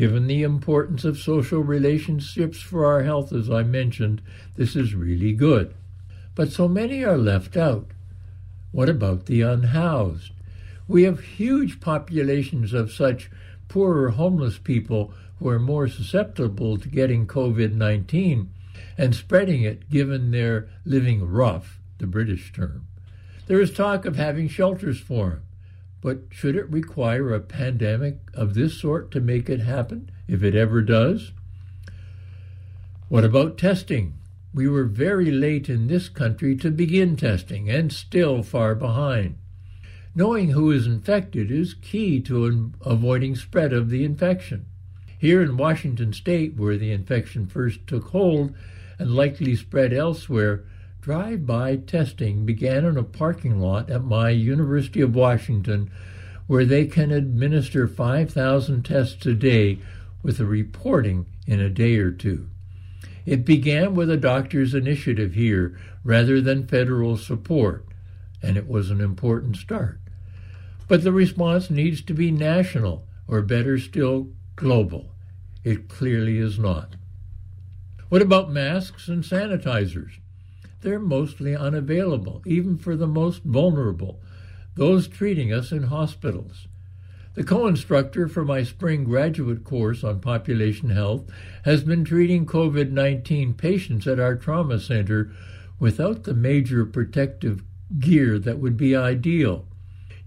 Given 0.00 0.28
the 0.28 0.44
importance 0.44 1.04
of 1.04 1.18
social 1.18 1.60
relationships 1.60 2.58
for 2.58 2.86
our 2.86 3.02
health, 3.02 3.34
as 3.34 3.50
I 3.50 3.64
mentioned, 3.64 4.22
this 4.56 4.74
is 4.74 4.94
really 4.94 5.34
good. 5.34 5.74
But 6.34 6.50
so 6.50 6.68
many 6.68 7.04
are 7.04 7.18
left 7.18 7.54
out. 7.54 7.88
What 8.72 8.88
about 8.88 9.26
the 9.26 9.42
unhoused? 9.42 10.32
We 10.88 11.02
have 11.02 11.20
huge 11.20 11.80
populations 11.80 12.72
of 12.72 12.90
such 12.90 13.30
poorer 13.68 14.12
homeless 14.12 14.56
people 14.56 15.12
who 15.38 15.50
are 15.50 15.58
more 15.58 15.86
susceptible 15.86 16.78
to 16.78 16.88
getting 16.88 17.26
COVID 17.26 17.74
19 17.74 18.48
and 18.96 19.14
spreading 19.14 19.60
it 19.60 19.90
given 19.90 20.30
their 20.30 20.70
living 20.86 21.28
rough, 21.28 21.78
the 21.98 22.06
British 22.06 22.54
term. 22.54 22.86
There 23.48 23.60
is 23.60 23.70
talk 23.70 24.06
of 24.06 24.16
having 24.16 24.48
shelters 24.48 24.98
for 24.98 25.28
them. 25.28 25.42
But 26.00 26.22
should 26.30 26.56
it 26.56 26.70
require 26.70 27.34
a 27.34 27.40
pandemic 27.40 28.18
of 28.32 28.54
this 28.54 28.78
sort 28.78 29.10
to 29.10 29.20
make 29.20 29.50
it 29.50 29.60
happen, 29.60 30.10
if 30.26 30.42
it 30.42 30.54
ever 30.54 30.80
does? 30.80 31.32
What 33.08 33.24
about 33.24 33.58
testing? 33.58 34.14
We 34.54 34.68
were 34.68 34.84
very 34.84 35.30
late 35.30 35.68
in 35.68 35.86
this 35.86 36.08
country 36.08 36.56
to 36.56 36.70
begin 36.70 37.16
testing 37.16 37.68
and 37.68 37.92
still 37.92 38.42
far 38.42 38.74
behind. 38.74 39.36
Knowing 40.14 40.50
who 40.50 40.70
is 40.70 40.86
infected 40.86 41.50
is 41.50 41.74
key 41.74 42.20
to 42.20 42.72
avoiding 42.84 43.36
spread 43.36 43.72
of 43.72 43.90
the 43.90 44.04
infection. 44.04 44.66
Here 45.18 45.42
in 45.42 45.56
Washington 45.56 46.12
state, 46.12 46.56
where 46.56 46.76
the 46.76 46.92
infection 46.92 47.46
first 47.46 47.86
took 47.86 48.08
hold 48.08 48.54
and 48.98 49.14
likely 49.14 49.54
spread 49.54 49.92
elsewhere, 49.92 50.64
drive 51.00 51.46
by 51.46 51.76
testing 51.76 52.44
began 52.44 52.84
in 52.84 52.96
a 52.96 53.02
parking 53.02 53.58
lot 53.58 53.88
at 53.90 54.04
my 54.04 54.30
University 54.30 55.00
of 55.00 55.14
Washington, 55.14 55.90
where 56.46 56.64
they 56.64 56.86
can 56.86 57.10
administer 57.10 57.88
5,000 57.88 58.84
tests 58.84 59.24
a 59.24 59.34
day 59.34 59.78
with 60.22 60.40
a 60.40 60.44
reporting 60.44 61.26
in 61.46 61.60
a 61.60 61.70
day 61.70 61.96
or 61.96 62.10
two. 62.10 62.48
It 63.24 63.44
began 63.44 63.94
with 63.94 64.10
a 64.10 64.16
doctor's 64.16 64.74
initiative 64.74 65.34
here 65.34 65.78
rather 66.04 66.40
than 66.40 66.66
federal 66.66 67.16
support, 67.16 67.86
and 68.42 68.56
it 68.56 68.68
was 68.68 68.90
an 68.90 69.00
important 69.00 69.56
start. 69.56 70.00
But 70.88 71.04
the 71.04 71.12
response 71.12 71.70
needs 71.70 72.02
to 72.02 72.14
be 72.14 72.30
national, 72.30 73.06
or 73.28 73.42
better 73.42 73.78
still, 73.78 74.28
global. 74.56 75.12
It 75.62 75.88
clearly 75.88 76.38
is 76.38 76.58
not. 76.58 76.96
What 78.08 78.22
about 78.22 78.50
masks 78.50 79.06
and 79.06 79.22
sanitizers? 79.22 80.19
They're 80.82 80.98
mostly 80.98 81.54
unavailable, 81.54 82.42
even 82.46 82.76
for 82.76 82.96
the 82.96 83.06
most 83.06 83.42
vulnerable, 83.42 84.20
those 84.74 85.08
treating 85.08 85.52
us 85.52 85.72
in 85.72 85.84
hospitals. 85.84 86.66
The 87.34 87.44
co 87.44 87.66
instructor 87.66 88.28
for 88.28 88.44
my 88.44 88.62
spring 88.62 89.04
graduate 89.04 89.64
course 89.64 90.02
on 90.02 90.20
population 90.20 90.90
health 90.90 91.30
has 91.64 91.84
been 91.84 92.04
treating 92.04 92.46
COVID 92.46 92.90
19 92.90 93.54
patients 93.54 94.06
at 94.06 94.18
our 94.18 94.34
trauma 94.34 94.80
center 94.80 95.32
without 95.78 96.24
the 96.24 96.34
major 96.34 96.84
protective 96.84 97.62
gear 97.98 98.38
that 98.38 98.58
would 98.58 98.76
be 98.76 98.96
ideal 98.96 99.66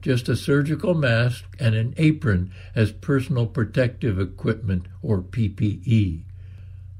just 0.03 0.27
a 0.27 0.35
surgical 0.35 0.93
mask 0.93 1.45
and 1.59 1.73
an 1.75 1.93
apron 1.95 2.51
as 2.75 2.91
personal 2.91 3.47
protective 3.47 4.19
equipment 4.19 4.85
or 5.01 5.21
PPE. 5.21 6.23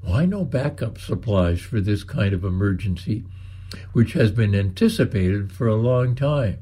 Why 0.01 0.25
no 0.25 0.45
backup 0.45 0.97
supplies 0.97 1.59
for 1.59 1.81
this 1.81 2.05
kind 2.05 2.33
of 2.33 2.45
emergency? 2.45 3.25
Which 3.91 4.13
has 4.13 4.31
been 4.31 4.55
anticipated 4.55 5.51
for 5.51 5.67
a 5.67 5.75
long 5.75 6.15
time. 6.15 6.57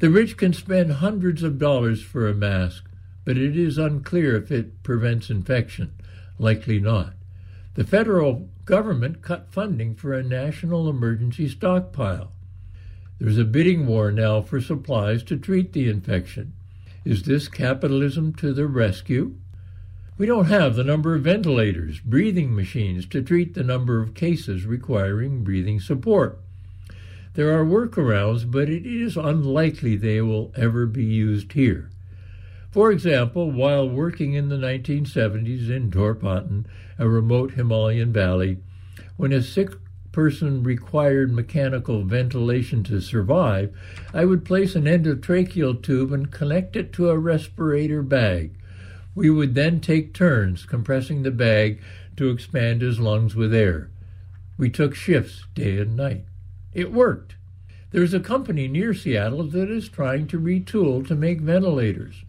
The 0.00 0.10
rich 0.10 0.36
can 0.36 0.52
spend 0.52 0.92
hundreds 0.92 1.42
of 1.42 1.58
dollars 1.58 2.02
for 2.02 2.26
a 2.26 2.34
mask, 2.34 2.84
but 3.24 3.36
it 3.36 3.56
is 3.56 3.78
unclear 3.78 4.36
if 4.36 4.50
it 4.50 4.82
prevents 4.82 5.30
infection. 5.30 5.92
Likely 6.38 6.80
not. 6.80 7.12
The 7.74 7.84
federal 7.84 8.48
government 8.64 9.22
cut 9.22 9.52
funding 9.52 9.94
for 9.94 10.14
a 10.14 10.22
national 10.22 10.88
emergency 10.88 11.48
stockpile. 11.48 12.32
There's 13.18 13.38
a 13.38 13.44
bidding 13.44 13.86
war 13.86 14.10
now 14.10 14.40
for 14.40 14.60
supplies 14.60 15.22
to 15.24 15.36
treat 15.36 15.72
the 15.72 15.88
infection. 15.90 16.54
Is 17.04 17.24
this 17.24 17.48
capitalism 17.48 18.32
to 18.34 18.54
the 18.54 18.66
rescue? 18.66 19.34
We 20.20 20.26
don't 20.26 20.48
have 20.48 20.76
the 20.76 20.84
number 20.84 21.14
of 21.14 21.22
ventilators, 21.22 21.98
breathing 21.98 22.54
machines 22.54 23.06
to 23.06 23.22
treat 23.22 23.54
the 23.54 23.64
number 23.64 24.02
of 24.02 24.12
cases 24.12 24.66
requiring 24.66 25.44
breathing 25.44 25.80
support. 25.80 26.38
There 27.32 27.58
are 27.58 27.64
workarounds, 27.64 28.50
but 28.50 28.68
it 28.68 28.84
is 28.84 29.16
unlikely 29.16 29.96
they 29.96 30.20
will 30.20 30.52
ever 30.54 30.84
be 30.84 31.04
used 31.04 31.54
here. 31.54 31.88
For 32.70 32.92
example, 32.92 33.50
while 33.50 33.88
working 33.88 34.34
in 34.34 34.50
the 34.50 34.58
1970s 34.58 35.70
in 35.70 35.90
Dhorpatan, 35.90 36.66
a 36.98 37.08
remote 37.08 37.52
Himalayan 37.52 38.12
valley, 38.12 38.58
when 39.16 39.32
a 39.32 39.40
sick 39.40 39.70
person 40.12 40.62
required 40.62 41.32
mechanical 41.32 42.04
ventilation 42.04 42.84
to 42.84 43.00
survive, 43.00 43.74
I 44.12 44.26
would 44.26 44.44
place 44.44 44.74
an 44.76 44.84
endotracheal 44.84 45.82
tube 45.82 46.12
and 46.12 46.30
connect 46.30 46.76
it 46.76 46.92
to 46.92 47.08
a 47.08 47.18
respirator 47.18 48.02
bag. 48.02 48.59
We 49.14 49.30
would 49.30 49.54
then 49.54 49.80
take 49.80 50.14
turns 50.14 50.64
compressing 50.64 51.22
the 51.22 51.30
bag 51.30 51.80
to 52.16 52.30
expand 52.30 52.82
his 52.82 53.00
lungs 53.00 53.34
with 53.34 53.52
air. 53.52 53.90
We 54.56 54.70
took 54.70 54.94
shifts 54.94 55.44
day 55.54 55.78
and 55.78 55.96
night. 55.96 56.26
It 56.72 56.92
worked. 56.92 57.34
There's 57.90 58.14
a 58.14 58.20
company 58.20 58.68
near 58.68 58.94
Seattle 58.94 59.44
that 59.44 59.68
is 59.68 59.88
trying 59.88 60.28
to 60.28 60.40
retool 60.40 61.06
to 61.08 61.16
make 61.16 61.40
ventilators. 61.40 62.24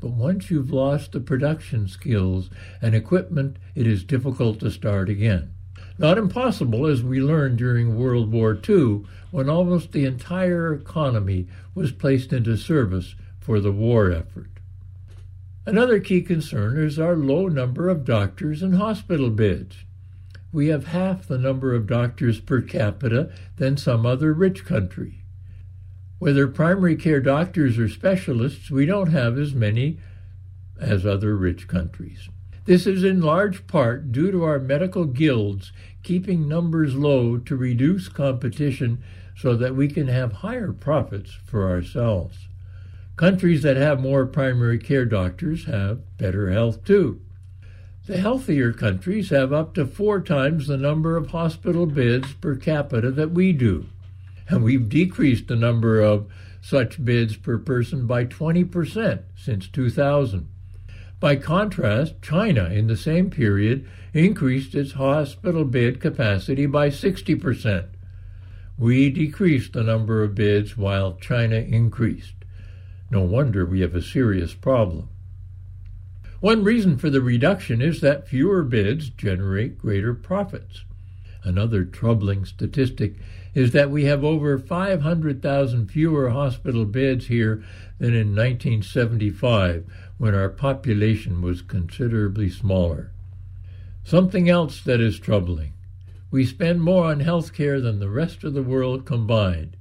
But 0.00 0.12
once 0.12 0.50
you've 0.50 0.70
lost 0.70 1.12
the 1.12 1.20
production 1.20 1.88
skills 1.88 2.48
and 2.80 2.94
equipment, 2.94 3.56
it 3.74 3.86
is 3.86 4.04
difficult 4.04 4.60
to 4.60 4.70
start 4.70 5.08
again. 5.08 5.50
Not 5.98 6.18
impossible, 6.18 6.86
as 6.86 7.02
we 7.02 7.20
learned 7.20 7.58
during 7.58 7.96
World 7.96 8.30
War 8.30 8.58
II, 8.68 9.04
when 9.30 9.48
almost 9.48 9.92
the 9.92 10.04
entire 10.04 10.74
economy 10.74 11.48
was 11.74 11.90
placed 11.90 12.32
into 12.32 12.56
service 12.56 13.14
for 13.40 13.60
the 13.60 13.72
war 13.72 14.12
effort. 14.12 14.53
Another 15.66 15.98
key 15.98 16.20
concern 16.20 16.76
is 16.76 16.98
our 16.98 17.16
low 17.16 17.48
number 17.48 17.88
of 17.88 18.04
doctors 18.04 18.62
and 18.62 18.76
hospital 18.76 19.30
beds. 19.30 19.76
We 20.52 20.68
have 20.68 20.88
half 20.88 21.26
the 21.26 21.38
number 21.38 21.74
of 21.74 21.86
doctors 21.86 22.38
per 22.38 22.60
capita 22.60 23.32
than 23.56 23.78
some 23.78 24.04
other 24.04 24.34
rich 24.34 24.66
country. 24.66 25.24
Whether 26.18 26.48
primary 26.48 26.96
care 26.96 27.20
doctors 27.20 27.78
or 27.78 27.88
specialists, 27.88 28.70
we 28.70 28.84
don't 28.84 29.10
have 29.10 29.38
as 29.38 29.54
many 29.54 29.98
as 30.78 31.06
other 31.06 31.34
rich 31.34 31.66
countries. 31.66 32.28
This 32.66 32.86
is 32.86 33.02
in 33.02 33.22
large 33.22 33.66
part 33.66 34.12
due 34.12 34.30
to 34.30 34.44
our 34.44 34.58
medical 34.58 35.06
guilds 35.06 35.72
keeping 36.02 36.46
numbers 36.46 36.94
low 36.94 37.38
to 37.38 37.56
reduce 37.56 38.08
competition 38.08 39.02
so 39.36 39.56
that 39.56 39.74
we 39.74 39.88
can 39.88 40.08
have 40.08 40.32
higher 40.34 40.72
profits 40.72 41.38
for 41.46 41.68
ourselves. 41.68 42.48
Countries 43.16 43.62
that 43.62 43.76
have 43.76 44.00
more 44.00 44.26
primary 44.26 44.78
care 44.78 45.04
doctors 45.04 45.66
have 45.66 46.16
better 46.18 46.50
health 46.50 46.84
too. 46.84 47.20
The 48.06 48.18
healthier 48.18 48.72
countries 48.72 49.30
have 49.30 49.52
up 49.52 49.74
to 49.74 49.86
four 49.86 50.20
times 50.20 50.66
the 50.66 50.76
number 50.76 51.16
of 51.16 51.30
hospital 51.30 51.86
beds 51.86 52.32
per 52.34 52.56
capita 52.56 53.12
that 53.12 53.30
we 53.30 53.52
do. 53.52 53.86
And 54.48 54.64
we've 54.64 54.88
decreased 54.88 55.46
the 55.46 55.56
number 55.56 56.00
of 56.00 56.26
such 56.60 57.02
beds 57.02 57.36
per 57.36 57.56
person 57.56 58.06
by 58.06 58.24
20% 58.24 59.22
since 59.36 59.68
2000. 59.68 60.48
By 61.20 61.36
contrast, 61.36 62.20
China 62.20 62.64
in 62.64 62.88
the 62.88 62.96
same 62.96 63.30
period 63.30 63.88
increased 64.12 64.74
its 64.74 64.92
hospital 64.92 65.64
bed 65.64 66.00
capacity 66.00 66.66
by 66.66 66.90
60%. 66.90 67.86
We 68.76 69.08
decreased 69.08 69.72
the 69.72 69.84
number 69.84 70.24
of 70.24 70.34
beds 70.34 70.76
while 70.76 71.14
China 71.14 71.56
increased. 71.56 72.43
No 73.10 73.22
wonder 73.22 73.64
we 73.64 73.80
have 73.80 73.94
a 73.94 74.02
serious 74.02 74.54
problem. 74.54 75.08
One 76.40 76.62
reason 76.62 76.98
for 76.98 77.08
the 77.10 77.22
reduction 77.22 77.80
is 77.80 78.00
that 78.00 78.28
fewer 78.28 78.62
bids 78.62 79.08
generate 79.08 79.78
greater 79.78 80.12
profits. 80.12 80.84
Another 81.42 81.84
troubling 81.84 82.44
statistic 82.44 83.16
is 83.54 83.72
that 83.72 83.90
we 83.90 84.04
have 84.04 84.24
over 84.24 84.58
500,000 84.58 85.88
fewer 85.88 86.30
hospital 86.30 86.84
beds 86.84 87.26
here 87.26 87.62
than 87.98 88.14
in 88.14 88.34
1975 88.34 89.84
when 90.18 90.34
our 90.34 90.48
population 90.48 91.40
was 91.40 91.62
considerably 91.62 92.50
smaller. 92.50 93.12
Something 94.02 94.48
else 94.48 94.82
that 94.82 95.00
is 95.00 95.18
troubling. 95.18 95.72
We 96.30 96.44
spend 96.44 96.82
more 96.82 97.04
on 97.06 97.20
health 97.20 97.52
care 97.52 97.80
than 97.80 98.00
the 98.00 98.10
rest 98.10 98.42
of 98.44 98.54
the 98.54 98.62
world 98.62 99.06
combined. 99.06 99.76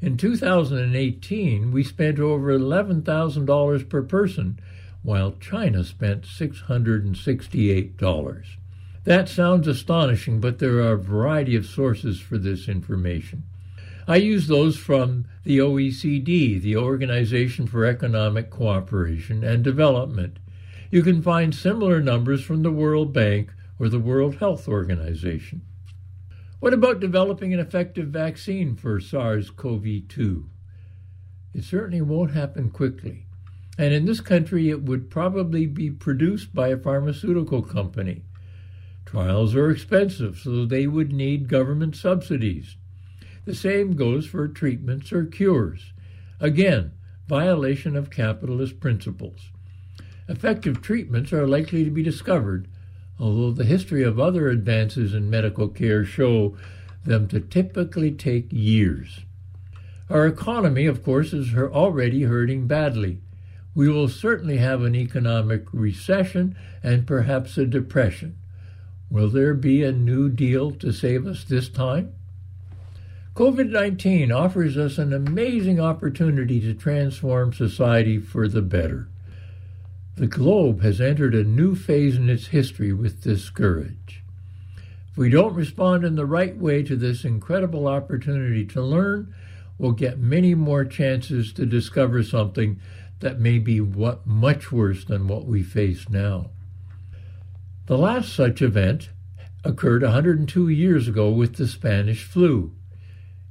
In 0.00 0.16
2018, 0.16 1.72
we 1.72 1.82
spent 1.82 2.20
over 2.20 2.56
$11,000 2.56 3.88
per 3.88 4.02
person, 4.02 4.60
while 5.02 5.34
China 5.40 5.82
spent 5.82 6.22
$668. 6.22 8.44
That 9.02 9.28
sounds 9.28 9.66
astonishing, 9.66 10.40
but 10.40 10.60
there 10.60 10.78
are 10.78 10.92
a 10.92 10.98
variety 10.98 11.56
of 11.56 11.66
sources 11.66 12.20
for 12.20 12.38
this 12.38 12.68
information. 12.68 13.42
I 14.06 14.14
use 14.16 14.46
those 14.46 14.76
from 14.76 15.24
the 15.42 15.58
OECD, 15.58 16.60
the 16.60 16.76
Organization 16.76 17.66
for 17.66 17.84
Economic 17.84 18.50
Cooperation 18.50 19.42
and 19.42 19.64
Development. 19.64 20.38
You 20.90 21.02
can 21.02 21.22
find 21.22 21.54
similar 21.54 22.00
numbers 22.00 22.42
from 22.44 22.62
the 22.62 22.70
World 22.70 23.12
Bank 23.12 23.52
or 23.80 23.88
the 23.88 23.98
World 23.98 24.36
Health 24.36 24.68
Organization. 24.68 25.62
What 26.60 26.74
about 26.74 26.98
developing 26.98 27.54
an 27.54 27.60
effective 27.60 28.08
vaccine 28.08 28.74
for 28.74 28.98
SARS 28.98 29.48
CoV 29.50 30.08
2? 30.08 30.50
It 31.54 31.62
certainly 31.62 32.00
won't 32.00 32.32
happen 32.32 32.70
quickly. 32.70 33.26
And 33.78 33.94
in 33.94 34.06
this 34.06 34.20
country, 34.20 34.68
it 34.68 34.82
would 34.82 35.08
probably 35.08 35.66
be 35.66 35.88
produced 35.88 36.52
by 36.52 36.68
a 36.68 36.76
pharmaceutical 36.76 37.62
company. 37.62 38.24
Trials 39.06 39.54
are 39.54 39.70
expensive, 39.70 40.36
so 40.38 40.66
they 40.66 40.88
would 40.88 41.12
need 41.12 41.48
government 41.48 41.94
subsidies. 41.94 42.76
The 43.44 43.54
same 43.54 43.94
goes 43.94 44.26
for 44.26 44.48
treatments 44.48 45.12
or 45.12 45.26
cures. 45.26 45.92
Again, 46.40 46.90
violation 47.28 47.94
of 47.94 48.10
capitalist 48.10 48.80
principles. 48.80 49.52
Effective 50.28 50.82
treatments 50.82 51.32
are 51.32 51.46
likely 51.46 51.84
to 51.84 51.90
be 51.90 52.02
discovered 52.02 52.66
although 53.18 53.50
the 53.50 53.64
history 53.64 54.02
of 54.02 54.18
other 54.18 54.48
advances 54.48 55.14
in 55.14 55.30
medical 55.30 55.68
care 55.68 56.04
show 56.04 56.56
them 57.04 57.28
to 57.28 57.40
typically 57.40 58.10
take 58.10 58.46
years. 58.50 59.20
Our 60.10 60.26
economy, 60.26 60.86
of 60.86 61.02
course, 61.04 61.32
is 61.32 61.54
already 61.54 62.22
hurting 62.22 62.66
badly. 62.66 63.20
We 63.74 63.88
will 63.88 64.08
certainly 64.08 64.56
have 64.56 64.82
an 64.82 64.94
economic 64.94 65.66
recession 65.72 66.56
and 66.82 67.06
perhaps 67.06 67.58
a 67.58 67.66
depression. 67.66 68.36
Will 69.10 69.28
there 69.28 69.54
be 69.54 69.82
a 69.82 69.92
new 69.92 70.28
deal 70.28 70.70
to 70.72 70.92
save 70.92 71.26
us 71.26 71.44
this 71.44 71.68
time? 71.68 72.12
COVID 73.34 73.70
19 73.70 74.32
offers 74.32 74.76
us 74.76 74.98
an 74.98 75.12
amazing 75.12 75.78
opportunity 75.78 76.60
to 76.60 76.74
transform 76.74 77.52
society 77.52 78.18
for 78.18 78.48
the 78.48 78.62
better. 78.62 79.08
The 80.18 80.26
globe 80.26 80.82
has 80.82 81.00
entered 81.00 81.36
a 81.36 81.44
new 81.44 81.76
phase 81.76 82.16
in 82.16 82.28
its 82.28 82.48
history 82.48 82.92
with 82.92 83.22
this 83.22 83.44
scourge. 83.44 84.24
If 85.12 85.16
we 85.16 85.30
don't 85.30 85.54
respond 85.54 86.02
in 86.02 86.16
the 86.16 86.26
right 86.26 86.56
way 86.56 86.82
to 86.82 86.96
this 86.96 87.24
incredible 87.24 87.86
opportunity 87.86 88.64
to 88.66 88.82
learn, 88.82 89.32
we'll 89.78 89.92
get 89.92 90.18
many 90.18 90.56
more 90.56 90.84
chances 90.84 91.52
to 91.52 91.64
discover 91.64 92.24
something 92.24 92.80
that 93.20 93.38
may 93.38 93.60
be 93.60 93.80
what, 93.80 94.26
much 94.26 94.72
worse 94.72 95.04
than 95.04 95.28
what 95.28 95.46
we 95.46 95.62
face 95.62 96.08
now. 96.10 96.50
The 97.86 97.96
last 97.96 98.34
such 98.34 98.60
event 98.60 99.10
occurred 99.62 100.02
102 100.02 100.68
years 100.68 101.06
ago 101.06 101.30
with 101.30 101.54
the 101.54 101.68
Spanish 101.68 102.24
flu. 102.24 102.72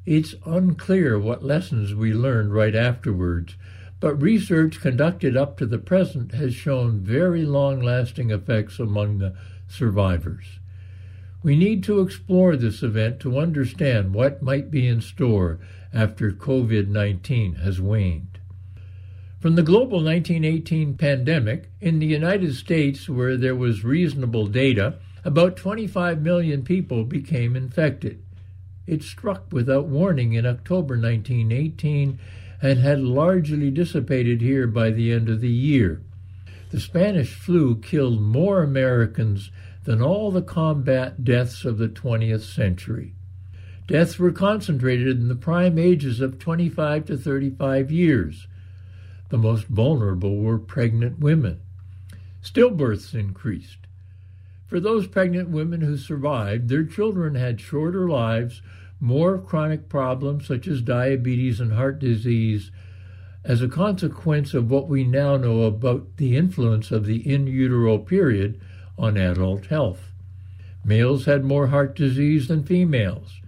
It's 0.05 0.35
unclear 0.45 1.17
what 1.17 1.45
lessons 1.45 1.95
we 1.95 2.13
learned 2.13 2.53
right 2.53 2.75
afterwards, 2.75 3.55
but 3.99 4.21
research 4.21 4.79
conducted 4.79 5.35
up 5.35 5.57
to 5.57 5.65
the 5.65 5.77
present 5.77 6.33
has 6.33 6.53
shown 6.53 6.99
very 6.99 7.43
long 7.43 7.81
lasting 7.81 8.29
effects 8.29 8.79
among 8.79 9.17
the 9.17 9.33
survivors. 9.67 10.59
We 11.43 11.55
need 11.55 11.83
to 11.85 12.01
explore 12.01 12.55
this 12.55 12.83
event 12.83 13.19
to 13.21 13.39
understand 13.39 14.13
what 14.13 14.41
might 14.41 14.69
be 14.69 14.87
in 14.87 15.01
store 15.01 15.59
after 15.93 16.31
COVID 16.31 16.87
19 16.87 17.55
has 17.55 17.79
waned. 17.79 18.39
From 19.39 19.55
the 19.55 19.63
global 19.63 20.03
1918 20.03 20.95
pandemic, 20.95 21.69
in 21.79 21.99
the 21.99 22.07
United 22.07 22.55
States, 22.55 23.07
where 23.07 23.37
there 23.37 23.55
was 23.55 23.83
reasonable 23.83 24.47
data, 24.47 24.95
about 25.23 25.55
25 25.57 26.21
million 26.21 26.63
people 26.63 27.03
became 27.03 27.55
infected. 27.55 28.21
It 28.87 29.03
struck 29.03 29.51
without 29.51 29.85
warning 29.85 30.33
in 30.33 30.45
October 30.45 30.95
1918 30.95 32.17
and 32.61 32.79
had 32.79 32.99
largely 32.99 33.69
dissipated 33.69 34.41
here 34.41 34.67
by 34.67 34.89
the 34.89 35.11
end 35.11 35.29
of 35.29 35.41
the 35.41 35.49
year. 35.49 36.01
The 36.71 36.79
Spanish 36.79 37.33
flu 37.33 37.79
killed 37.79 38.21
more 38.21 38.63
Americans 38.63 39.51
than 39.83 40.01
all 40.01 40.31
the 40.31 40.41
combat 40.41 41.23
deaths 41.23 41.63
of 41.63 41.77
the 41.77 41.87
20th 41.87 42.41
century. 42.41 43.13
Deaths 43.87 44.19
were 44.19 44.33
concentrated 44.33 45.19
in 45.19 45.29
the 45.29 45.35
prime 45.35 45.77
ages 45.77 46.19
of 46.19 46.39
25 46.39 47.05
to 47.05 47.17
35 47.17 47.89
years. 47.89 48.47
The 49.29 49.37
most 49.37 49.67
vulnerable 49.67 50.37
were 50.37 50.59
pregnant 50.59 51.19
women. 51.19 51.61
Stillbirths 52.43 53.13
increased. 53.13 53.77
For 54.67 54.81
those 54.81 55.07
pregnant 55.07 55.49
women 55.49 55.79
who 55.79 55.95
survived, 55.95 56.67
their 56.67 56.83
children 56.83 57.35
had 57.35 57.61
shorter 57.61 58.09
lives 58.09 58.61
more 58.99 59.37
chronic 59.37 59.89
problems 59.89 60.47
such 60.47 60.67
as 60.67 60.81
diabetes 60.81 61.59
and 61.59 61.73
heart 61.73 61.99
disease 61.99 62.71
as 63.43 63.61
a 63.61 63.67
consequence 63.67 64.53
of 64.53 64.69
what 64.69 64.89
we 64.89 65.03
now 65.03 65.37
know 65.37 65.63
about 65.63 66.17
the 66.17 66.35
influence 66.35 66.91
of 66.91 67.05
the 67.05 67.17
in 67.31 67.47
utero 67.47 67.97
period 67.97 68.59
on 68.97 69.15
adult 69.15 69.67
health. 69.67 70.11
Males 70.83 71.25
had 71.25 71.43
more 71.43 71.67
heart 71.67 71.95
disease 71.95 72.47
than 72.47 72.63
females. 72.63 73.39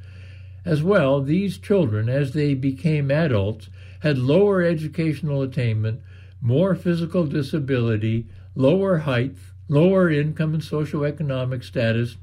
As 0.66 0.84
well, 0.84 1.22
these 1.22 1.58
children, 1.58 2.10
as 2.10 2.34
they 2.34 2.54
became 2.54 3.10
adults, 3.10 3.70
had 4.02 4.18
lower 4.18 4.62
educational 4.62 5.42
attainment, 5.42 6.02
more 6.42 6.76
physical 6.76 7.26
disability, 7.26 8.28
lower 8.56 9.00
height, 9.00 9.36
lower 9.68 10.10
income 10.10 10.54
and 10.54 10.64
socioeconomic 10.64 11.64
status, 11.64 12.18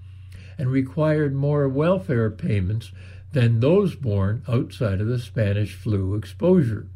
and 0.59 0.71
required 0.71 1.35
more 1.35 1.69
welfare 1.69 2.31
payments 2.31 2.93
than 3.33 3.61
those 3.61 3.95
born 3.95 4.43
outside 4.49 5.01
of 5.01 5.07
the 5.07 5.19
Spanish 5.19 5.75
flu 5.75 6.15
exposure. 6.15 6.87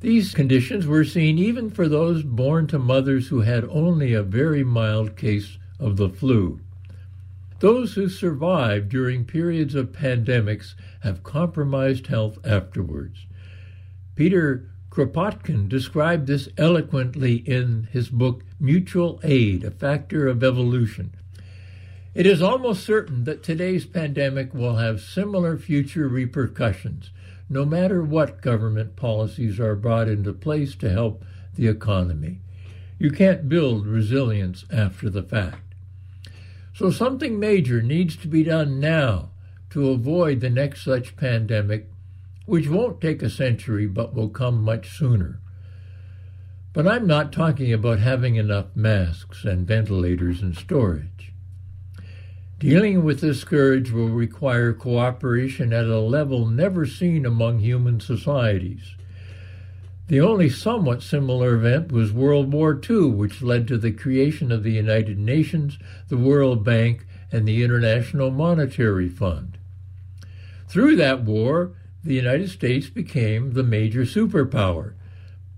These 0.00 0.34
conditions 0.34 0.86
were 0.86 1.04
seen 1.04 1.38
even 1.38 1.70
for 1.70 1.88
those 1.88 2.22
born 2.22 2.66
to 2.68 2.78
mothers 2.78 3.28
who 3.28 3.40
had 3.40 3.64
only 3.64 4.12
a 4.12 4.22
very 4.22 4.62
mild 4.62 5.16
case 5.16 5.58
of 5.80 5.96
the 5.96 6.08
flu. 6.08 6.60
Those 7.60 7.94
who 7.94 8.08
survived 8.08 8.90
during 8.90 9.24
periods 9.24 9.74
of 9.74 9.92
pandemics 9.92 10.74
have 11.00 11.22
compromised 11.22 12.08
health 12.08 12.38
afterwards. 12.44 13.26
Peter 14.14 14.68
Kropotkin 14.90 15.68
described 15.68 16.26
this 16.26 16.48
eloquently 16.58 17.36
in 17.36 17.88
his 17.90 18.10
book 18.10 18.44
Mutual 18.60 19.20
Aid, 19.22 19.64
a 19.64 19.70
Factor 19.70 20.26
of 20.28 20.44
Evolution, 20.44 21.14
it 22.16 22.24
is 22.24 22.40
almost 22.40 22.82
certain 22.82 23.24
that 23.24 23.42
today's 23.42 23.84
pandemic 23.84 24.54
will 24.54 24.76
have 24.76 25.02
similar 25.02 25.58
future 25.58 26.08
repercussions, 26.08 27.10
no 27.50 27.66
matter 27.66 28.02
what 28.02 28.40
government 28.40 28.96
policies 28.96 29.60
are 29.60 29.76
brought 29.76 30.08
into 30.08 30.32
place 30.32 30.74
to 30.76 30.88
help 30.88 31.22
the 31.56 31.68
economy. 31.68 32.40
You 32.98 33.10
can't 33.10 33.50
build 33.50 33.86
resilience 33.86 34.64
after 34.72 35.10
the 35.10 35.22
fact. 35.22 35.74
So 36.74 36.90
something 36.90 37.38
major 37.38 37.82
needs 37.82 38.16
to 38.16 38.28
be 38.28 38.42
done 38.42 38.80
now 38.80 39.32
to 39.68 39.90
avoid 39.90 40.40
the 40.40 40.48
next 40.48 40.84
such 40.84 41.16
pandemic, 41.16 41.90
which 42.46 42.66
won't 42.66 43.02
take 43.02 43.22
a 43.22 43.28
century 43.28 43.86
but 43.86 44.14
will 44.14 44.30
come 44.30 44.62
much 44.62 44.88
sooner. 44.88 45.38
But 46.72 46.88
I'm 46.88 47.06
not 47.06 47.30
talking 47.30 47.74
about 47.74 47.98
having 47.98 48.36
enough 48.36 48.74
masks 48.74 49.44
and 49.44 49.66
ventilators 49.66 50.40
and 50.40 50.56
storage. 50.56 51.34
Dealing 52.58 53.04
with 53.04 53.20
this 53.20 53.40
scourge 53.40 53.90
will 53.90 54.08
require 54.08 54.72
cooperation 54.72 55.74
at 55.74 55.84
a 55.84 56.00
level 56.00 56.46
never 56.46 56.86
seen 56.86 57.26
among 57.26 57.58
human 57.58 58.00
societies. 58.00 58.94
The 60.08 60.22
only 60.22 60.48
somewhat 60.48 61.02
similar 61.02 61.54
event 61.56 61.92
was 61.92 62.14
World 62.14 62.50
War 62.50 62.80
II, 62.88 63.10
which 63.10 63.42
led 63.42 63.68
to 63.68 63.76
the 63.76 63.92
creation 63.92 64.50
of 64.50 64.62
the 64.62 64.72
United 64.72 65.18
Nations, 65.18 65.78
the 66.08 66.16
World 66.16 66.64
Bank, 66.64 67.06
and 67.30 67.46
the 67.46 67.62
International 67.62 68.30
Monetary 68.30 69.10
Fund. 69.10 69.58
Through 70.66 70.96
that 70.96 71.24
war, 71.24 71.72
the 72.02 72.14
United 72.14 72.48
States 72.48 72.88
became 72.88 73.52
the 73.52 73.64
major 73.64 74.02
superpower, 74.02 74.94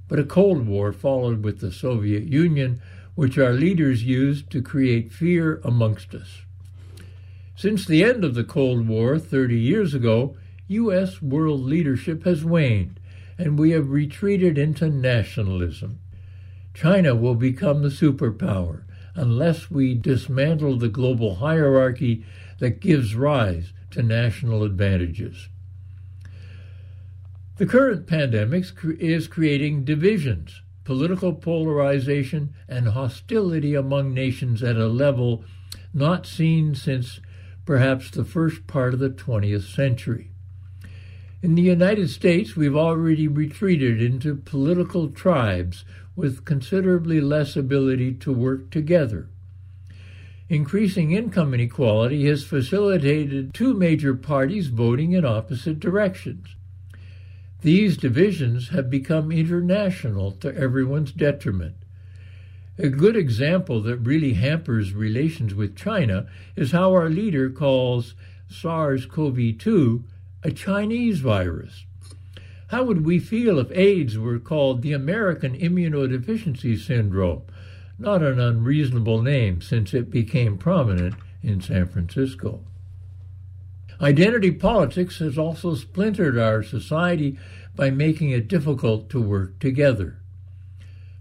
but 0.08 0.18
a 0.18 0.24
Cold 0.24 0.66
War 0.66 0.92
followed 0.92 1.44
with 1.44 1.60
the 1.60 1.70
Soviet 1.70 2.24
Union, 2.24 2.82
which 3.14 3.38
our 3.38 3.52
leaders 3.52 4.02
used 4.02 4.50
to 4.50 4.62
create 4.62 5.12
fear 5.12 5.60
amongst 5.62 6.12
us. 6.12 6.42
Since 7.58 7.86
the 7.86 8.04
end 8.04 8.22
of 8.22 8.36
the 8.36 8.44
Cold 8.44 8.86
War 8.86 9.18
30 9.18 9.58
years 9.58 9.92
ago, 9.92 10.36
U.S. 10.68 11.20
world 11.20 11.62
leadership 11.62 12.22
has 12.22 12.44
waned, 12.44 13.00
and 13.36 13.58
we 13.58 13.72
have 13.72 13.90
retreated 13.90 14.56
into 14.56 14.88
nationalism. 14.88 15.98
China 16.72 17.16
will 17.16 17.34
become 17.34 17.82
the 17.82 17.88
superpower 17.88 18.84
unless 19.16 19.72
we 19.72 19.94
dismantle 19.94 20.78
the 20.78 20.88
global 20.88 21.34
hierarchy 21.34 22.24
that 22.60 22.78
gives 22.78 23.16
rise 23.16 23.72
to 23.90 24.04
national 24.04 24.62
advantages. 24.62 25.48
The 27.56 27.66
current 27.66 28.06
pandemic 28.06 28.66
is 29.00 29.26
creating 29.26 29.84
divisions, 29.84 30.62
political 30.84 31.32
polarization, 31.32 32.54
and 32.68 32.90
hostility 32.90 33.74
among 33.74 34.14
nations 34.14 34.62
at 34.62 34.76
a 34.76 34.86
level 34.86 35.42
not 35.92 36.24
seen 36.24 36.76
since 36.76 37.18
perhaps 37.68 38.10
the 38.10 38.24
first 38.24 38.66
part 38.66 38.94
of 38.94 38.98
the 38.98 39.10
20th 39.10 39.74
century. 39.74 40.30
In 41.42 41.54
the 41.54 41.60
United 41.60 42.08
States, 42.08 42.56
we've 42.56 42.74
already 42.74 43.28
retreated 43.28 44.00
into 44.00 44.36
political 44.36 45.10
tribes 45.10 45.84
with 46.16 46.46
considerably 46.46 47.20
less 47.20 47.56
ability 47.56 48.14
to 48.14 48.32
work 48.32 48.70
together. 48.70 49.28
Increasing 50.48 51.12
income 51.12 51.52
inequality 51.52 52.24
has 52.28 52.42
facilitated 52.42 53.52
two 53.52 53.74
major 53.74 54.14
parties 54.14 54.68
voting 54.68 55.12
in 55.12 55.26
opposite 55.26 55.78
directions. 55.78 56.56
These 57.60 57.98
divisions 57.98 58.70
have 58.70 58.88
become 58.88 59.30
international 59.30 60.32
to 60.40 60.56
everyone's 60.56 61.12
detriment. 61.12 61.76
A 62.78 62.88
good 62.88 63.16
example 63.16 63.82
that 63.82 63.96
really 63.96 64.34
hampers 64.34 64.94
relations 64.94 65.52
with 65.52 65.76
China 65.76 66.26
is 66.54 66.70
how 66.70 66.92
our 66.92 67.08
leader 67.08 67.50
calls 67.50 68.14
SARS 68.48 69.04
CoV 69.04 69.58
2 69.58 70.04
a 70.44 70.52
Chinese 70.52 71.18
virus. 71.18 71.84
How 72.68 72.84
would 72.84 73.04
we 73.04 73.18
feel 73.18 73.58
if 73.58 73.72
AIDS 73.72 74.16
were 74.16 74.38
called 74.38 74.82
the 74.82 74.92
American 74.92 75.58
Immunodeficiency 75.58 76.78
Syndrome? 76.78 77.42
Not 77.98 78.22
an 78.22 78.38
unreasonable 78.38 79.22
name 79.22 79.60
since 79.60 79.92
it 79.92 80.10
became 80.10 80.56
prominent 80.56 81.16
in 81.42 81.60
San 81.60 81.88
Francisco. 81.88 82.62
Identity 84.00 84.52
politics 84.52 85.18
has 85.18 85.36
also 85.36 85.74
splintered 85.74 86.38
our 86.38 86.62
society 86.62 87.36
by 87.74 87.90
making 87.90 88.30
it 88.30 88.46
difficult 88.46 89.10
to 89.10 89.20
work 89.20 89.58
together. 89.58 90.20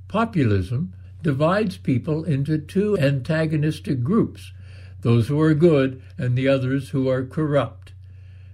Populism 0.07 0.93
divides 1.27 1.75
people 1.75 2.23
into 2.23 2.57
two 2.57 2.97
antagonistic 2.97 4.01
groups 4.01 4.53
those 5.01 5.27
who 5.27 5.41
are 5.41 5.53
good 5.53 6.01
and 6.17 6.37
the 6.37 6.47
others 6.47 6.91
who 6.91 7.09
are 7.09 7.25
corrupt. 7.25 7.91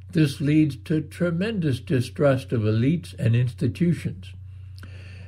This 0.09 0.41
leads 0.41 0.75
to 0.85 1.01
tremendous 1.01 1.79
distrust 1.79 2.51
of 2.51 2.61
elites 2.61 3.13
and 3.19 3.35
institutions. 3.35 4.33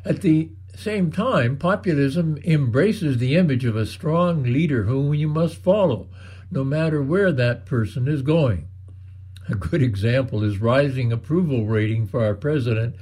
At 0.04 0.24
the 0.24 0.50
same 0.76 1.12
time, 1.12 1.56
populism 1.58 2.40
embraces 2.44 3.20
the 3.20 3.36
image 3.36 3.64
of 3.64 3.76
a 3.76 3.86
strong 3.86 4.42
leader 4.42 4.86
whom 4.86 5.14
you 5.14 5.28
must 5.28 5.58
follow, 5.58 6.10
no 6.50 6.64
matter 6.64 7.04
where 7.04 7.32
that 7.32 7.68
person 7.68 8.08
is 8.08 8.24
going. 8.24 8.68
A 9.48 9.54
good 9.54 9.84
example 9.84 10.44
is 10.44 10.58
rising 10.58 11.12
approval 11.12 11.68
rating 11.68 12.08
for 12.08 12.26
our 12.26 12.34
president, 12.34 12.96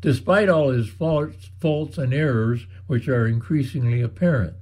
despite 0.00 0.48
all 0.48 0.70
his 0.70 0.88
faults, 0.88 1.50
faults 1.58 1.98
and 1.98 2.14
errors, 2.14 2.66
which 2.86 3.08
are 3.08 3.26
increasingly 3.26 4.00
apparent. 4.00 4.54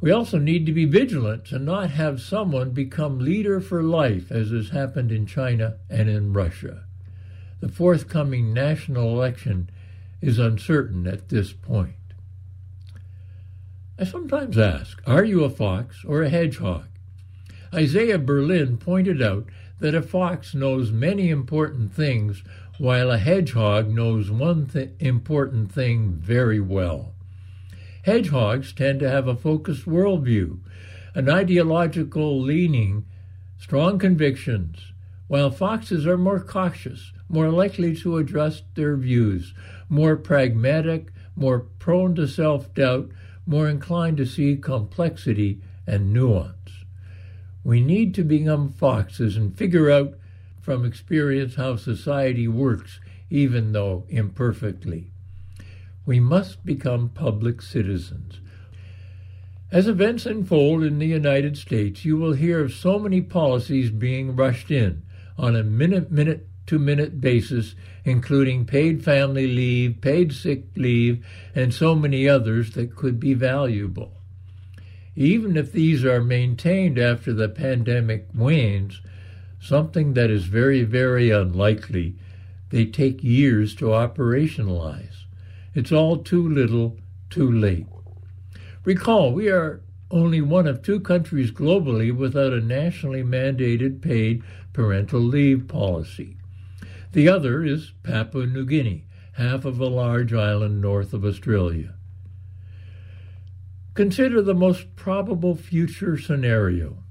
We 0.00 0.10
also 0.10 0.38
need 0.38 0.66
to 0.66 0.72
be 0.72 0.84
vigilant 0.84 1.46
to 1.46 1.58
not 1.58 1.90
have 1.90 2.20
someone 2.20 2.70
become 2.70 3.18
leader 3.18 3.60
for 3.60 3.82
life, 3.82 4.30
as 4.30 4.50
has 4.50 4.68
happened 4.68 5.10
in 5.10 5.26
China 5.26 5.76
and 5.88 6.08
in 6.08 6.32
Russia. 6.34 6.84
The 7.60 7.68
forthcoming 7.68 8.52
national 8.52 9.08
election 9.08 9.70
is 10.20 10.38
uncertain 10.38 11.06
at 11.06 11.30
this 11.30 11.52
point. 11.52 11.94
I 13.98 14.04
sometimes 14.04 14.58
ask, 14.58 15.00
are 15.06 15.24
you 15.24 15.44
a 15.44 15.50
fox 15.50 16.04
or 16.04 16.22
a 16.22 16.28
hedgehog? 16.28 16.84
Isaiah 17.72 18.18
Berlin 18.18 18.76
pointed 18.76 19.22
out 19.22 19.46
that 19.80 19.94
a 19.94 20.02
fox 20.02 20.54
knows 20.54 20.92
many 20.92 21.30
important 21.30 21.92
things, 21.94 22.42
while 22.78 23.10
a 23.10 23.18
hedgehog 23.18 23.88
knows 23.88 24.30
one 24.30 24.66
th- 24.66 24.90
important 24.98 25.70
thing 25.70 26.12
very 26.12 26.60
well. 26.60 27.12
Hedgehogs 28.02 28.72
tend 28.72 29.00
to 29.00 29.08
have 29.08 29.28
a 29.28 29.36
focused 29.36 29.86
worldview, 29.86 30.58
an 31.14 31.30
ideological 31.30 32.40
leaning, 32.40 33.04
strong 33.58 33.98
convictions, 33.98 34.92
while 35.28 35.50
foxes 35.50 36.06
are 36.06 36.18
more 36.18 36.40
cautious, 36.40 37.12
more 37.28 37.48
likely 37.48 37.96
to 37.96 38.18
adjust 38.18 38.64
their 38.74 38.96
views, 38.96 39.54
more 39.88 40.16
pragmatic, 40.16 41.12
more 41.36 41.60
prone 41.78 42.14
to 42.14 42.26
self 42.26 42.74
doubt, 42.74 43.10
more 43.46 43.68
inclined 43.68 44.16
to 44.16 44.26
see 44.26 44.56
complexity 44.56 45.60
and 45.86 46.12
nuance. 46.12 46.84
We 47.62 47.80
need 47.80 48.14
to 48.14 48.24
become 48.24 48.68
foxes 48.68 49.36
and 49.36 49.56
figure 49.56 49.90
out 49.90 50.18
from 50.64 50.86
experience 50.86 51.56
how 51.56 51.76
society 51.76 52.48
works, 52.48 52.98
even 53.28 53.72
though 53.72 54.06
imperfectly. 54.08 55.10
We 56.06 56.20
must 56.20 56.64
become 56.64 57.10
public 57.10 57.60
citizens. 57.60 58.40
As 59.70 59.86
events 59.86 60.24
unfold 60.24 60.82
in 60.82 60.98
the 60.98 61.06
United 61.06 61.58
States, 61.58 62.06
you 62.06 62.16
will 62.16 62.32
hear 62.32 62.60
of 62.60 62.72
so 62.72 62.98
many 62.98 63.20
policies 63.20 63.90
being 63.90 64.34
rushed 64.34 64.70
in 64.70 65.02
on 65.36 65.54
a 65.54 65.62
minute 65.62 66.10
minute 66.10 66.48
to 66.66 66.78
minute 66.78 67.20
basis, 67.20 67.74
including 68.04 68.64
paid 68.64 69.04
family 69.04 69.46
leave, 69.46 70.00
paid 70.00 70.32
sick 70.32 70.64
leave, 70.76 71.26
and 71.54 71.74
so 71.74 71.94
many 71.94 72.26
others 72.26 72.70
that 72.72 72.96
could 72.96 73.20
be 73.20 73.34
valuable. 73.34 74.12
Even 75.14 75.58
if 75.58 75.72
these 75.72 76.06
are 76.06 76.22
maintained 76.22 76.98
after 76.98 77.34
the 77.34 77.50
pandemic 77.50 78.28
wanes, 78.34 79.02
something 79.64 80.12
that 80.12 80.30
is 80.30 80.44
very, 80.44 80.82
very 80.82 81.30
unlikely, 81.30 82.14
they 82.68 82.84
take 82.84 83.24
years 83.24 83.74
to 83.74 83.86
operationalize. 83.86 85.24
It's 85.74 85.90
all 85.90 86.18
too 86.18 86.46
little, 86.46 86.98
too 87.30 87.50
late. 87.50 87.86
Recall, 88.84 89.32
we 89.32 89.48
are 89.48 89.80
only 90.10 90.42
one 90.42 90.66
of 90.66 90.82
two 90.82 91.00
countries 91.00 91.50
globally 91.50 92.14
without 92.14 92.52
a 92.52 92.60
nationally 92.60 93.22
mandated 93.22 94.02
paid 94.02 94.42
parental 94.74 95.20
leave 95.20 95.66
policy. 95.66 96.36
The 97.12 97.28
other 97.28 97.64
is 97.64 97.92
Papua 98.02 98.46
New 98.46 98.66
Guinea, 98.66 99.06
half 99.32 99.64
of 99.64 99.80
a 99.80 99.86
large 99.86 100.34
island 100.34 100.82
north 100.82 101.14
of 101.14 101.24
Australia. 101.24 101.94
Consider 103.94 104.42
the 104.42 104.54
most 104.54 104.94
probable 104.94 105.54
future 105.54 106.18
scenario. 106.18 107.03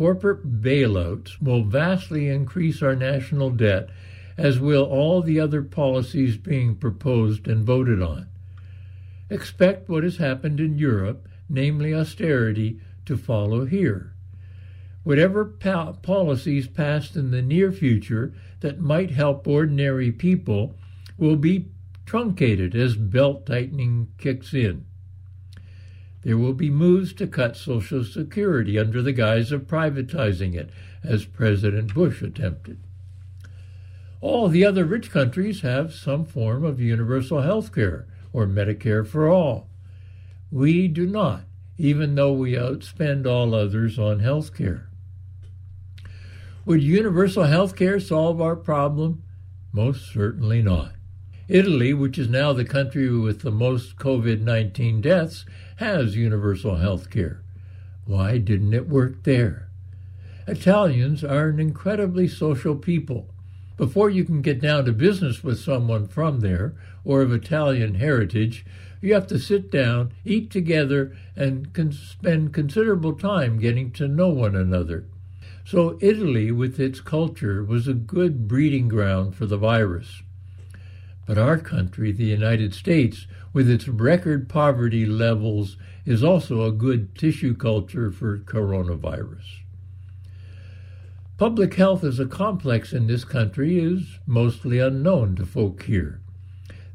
Corporate 0.00 0.62
bailouts 0.62 1.42
will 1.42 1.62
vastly 1.62 2.26
increase 2.26 2.80
our 2.82 2.96
national 2.96 3.50
debt, 3.50 3.90
as 4.38 4.58
will 4.58 4.84
all 4.84 5.20
the 5.20 5.38
other 5.38 5.62
policies 5.62 6.38
being 6.38 6.74
proposed 6.74 7.46
and 7.46 7.66
voted 7.66 8.00
on. 8.00 8.26
Expect 9.28 9.90
what 9.90 10.02
has 10.02 10.16
happened 10.16 10.58
in 10.58 10.78
Europe, 10.78 11.28
namely 11.50 11.92
austerity, 11.92 12.80
to 13.04 13.18
follow 13.18 13.66
here. 13.66 14.14
Whatever 15.02 15.44
policies 15.44 16.66
passed 16.66 17.14
in 17.14 17.30
the 17.30 17.42
near 17.42 17.70
future 17.70 18.32
that 18.60 18.80
might 18.80 19.10
help 19.10 19.46
ordinary 19.46 20.10
people 20.10 20.78
will 21.18 21.36
be 21.36 21.68
truncated 22.06 22.74
as 22.74 22.96
belt 22.96 23.44
tightening 23.44 24.08
kicks 24.16 24.54
in. 24.54 24.86
There 26.22 26.36
will 26.36 26.52
be 26.52 26.70
moves 26.70 27.12
to 27.14 27.26
cut 27.26 27.56
Social 27.56 28.04
Security 28.04 28.78
under 28.78 29.00
the 29.00 29.12
guise 29.12 29.52
of 29.52 29.66
privatizing 29.66 30.54
it, 30.54 30.70
as 31.02 31.24
President 31.24 31.94
Bush 31.94 32.20
attempted. 32.22 32.78
All 34.20 34.48
the 34.48 34.64
other 34.64 34.84
rich 34.84 35.10
countries 35.10 35.62
have 35.62 35.94
some 35.94 36.26
form 36.26 36.62
of 36.62 36.78
universal 36.78 37.40
health 37.40 37.74
care 37.74 38.06
or 38.32 38.46
Medicare 38.46 39.06
for 39.06 39.28
all. 39.28 39.68
We 40.50 40.88
do 40.88 41.06
not, 41.06 41.44
even 41.78 42.14
though 42.14 42.34
we 42.34 42.52
outspend 42.52 43.26
all 43.26 43.54
others 43.54 43.98
on 43.98 44.18
health 44.18 44.54
care. 44.54 44.90
Would 46.66 46.82
universal 46.82 47.44
health 47.44 47.74
care 47.74 47.98
solve 47.98 48.40
our 48.40 48.56
problem? 48.56 49.22
Most 49.72 50.12
certainly 50.12 50.60
not. 50.60 50.92
Italy, 51.48 51.94
which 51.94 52.18
is 52.18 52.28
now 52.28 52.52
the 52.52 52.64
country 52.64 53.10
with 53.10 53.40
the 53.40 53.50
most 53.50 53.96
COVID 53.96 54.40
19 54.40 55.00
deaths, 55.00 55.44
has 55.80 56.14
universal 56.14 56.76
health 56.76 57.08
care. 57.08 57.40
Why 58.04 58.36
didn't 58.36 58.74
it 58.74 58.86
work 58.86 59.22
there? 59.22 59.68
Italians 60.46 61.24
are 61.24 61.48
an 61.48 61.58
incredibly 61.58 62.28
social 62.28 62.76
people. 62.76 63.28
Before 63.78 64.10
you 64.10 64.24
can 64.24 64.42
get 64.42 64.60
down 64.60 64.84
to 64.84 64.92
business 64.92 65.42
with 65.42 65.58
someone 65.58 66.06
from 66.06 66.40
there 66.40 66.74
or 67.02 67.22
of 67.22 67.32
Italian 67.32 67.94
heritage, 67.94 68.64
You 69.00 69.14
have 69.14 69.26
to 69.28 69.38
sit 69.38 69.70
down, 69.70 70.12
eat 70.24 70.50
together, 70.50 71.16
and 71.34 71.72
con- 71.72 71.92
spend 71.92 72.52
considerable 72.52 73.14
time 73.14 73.58
getting 73.58 73.92
to 73.92 74.06
know 74.06 74.28
one 74.28 74.54
another. 74.54 75.06
So, 75.64 75.98
Italy, 76.00 76.50
with 76.50 76.78
its 76.78 77.00
culture, 77.00 77.64
was 77.64 77.88
a 77.88 77.94
good 77.94 78.46
breeding 78.46 78.88
ground 78.88 79.34
for 79.34 79.46
the 79.46 79.56
virus. 79.56 80.22
But 81.26 81.38
our 81.38 81.58
country, 81.58 82.12
the 82.12 82.24
United 82.24 82.74
States, 82.74 83.26
with 83.52 83.68
its 83.68 83.88
record 83.88 84.48
poverty 84.48 85.04
levels, 85.06 85.76
is 86.04 86.22
also 86.22 86.62
a 86.62 86.72
good 86.72 87.16
tissue 87.16 87.54
culture 87.54 88.10
for 88.10 88.38
coronavirus. 88.38 89.60
Public 91.36 91.74
health 91.74 92.04
as 92.04 92.18
a 92.18 92.26
complex 92.26 92.92
in 92.92 93.06
this 93.06 93.24
country 93.24 93.78
is 93.78 94.18
mostly 94.26 94.78
unknown 94.78 95.36
to 95.36 95.46
folk 95.46 95.84
here. 95.84 96.20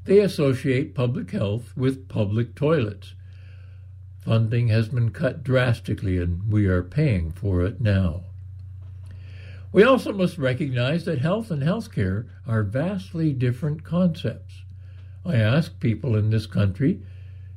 They 0.05 0.19
associate 0.19 0.93
public 0.93 1.31
health 1.31 1.75
with 1.75 2.07
public 2.07 2.53
toilets. 2.53 3.15
Funding 4.19 4.67
has 4.67 4.89
been 4.89 5.09
cut 5.09 5.43
drastically, 5.43 6.17
and 6.19 6.51
we 6.51 6.67
are 6.67 6.83
paying 6.83 7.31
for 7.31 7.63
it 7.63 7.81
now. 7.81 8.25
We 9.71 9.83
also 9.83 10.13
must 10.13 10.37
recognize 10.37 11.05
that 11.05 11.19
health 11.19 11.51
and 11.51 11.61
healthcare 11.61 12.27
are 12.47 12.63
vastly 12.63 13.33
different 13.33 13.83
concepts. 13.83 14.64
I 15.25 15.35
ask 15.37 15.79
people 15.79 16.15
in 16.15 16.29
this 16.29 16.45
country, 16.45 17.01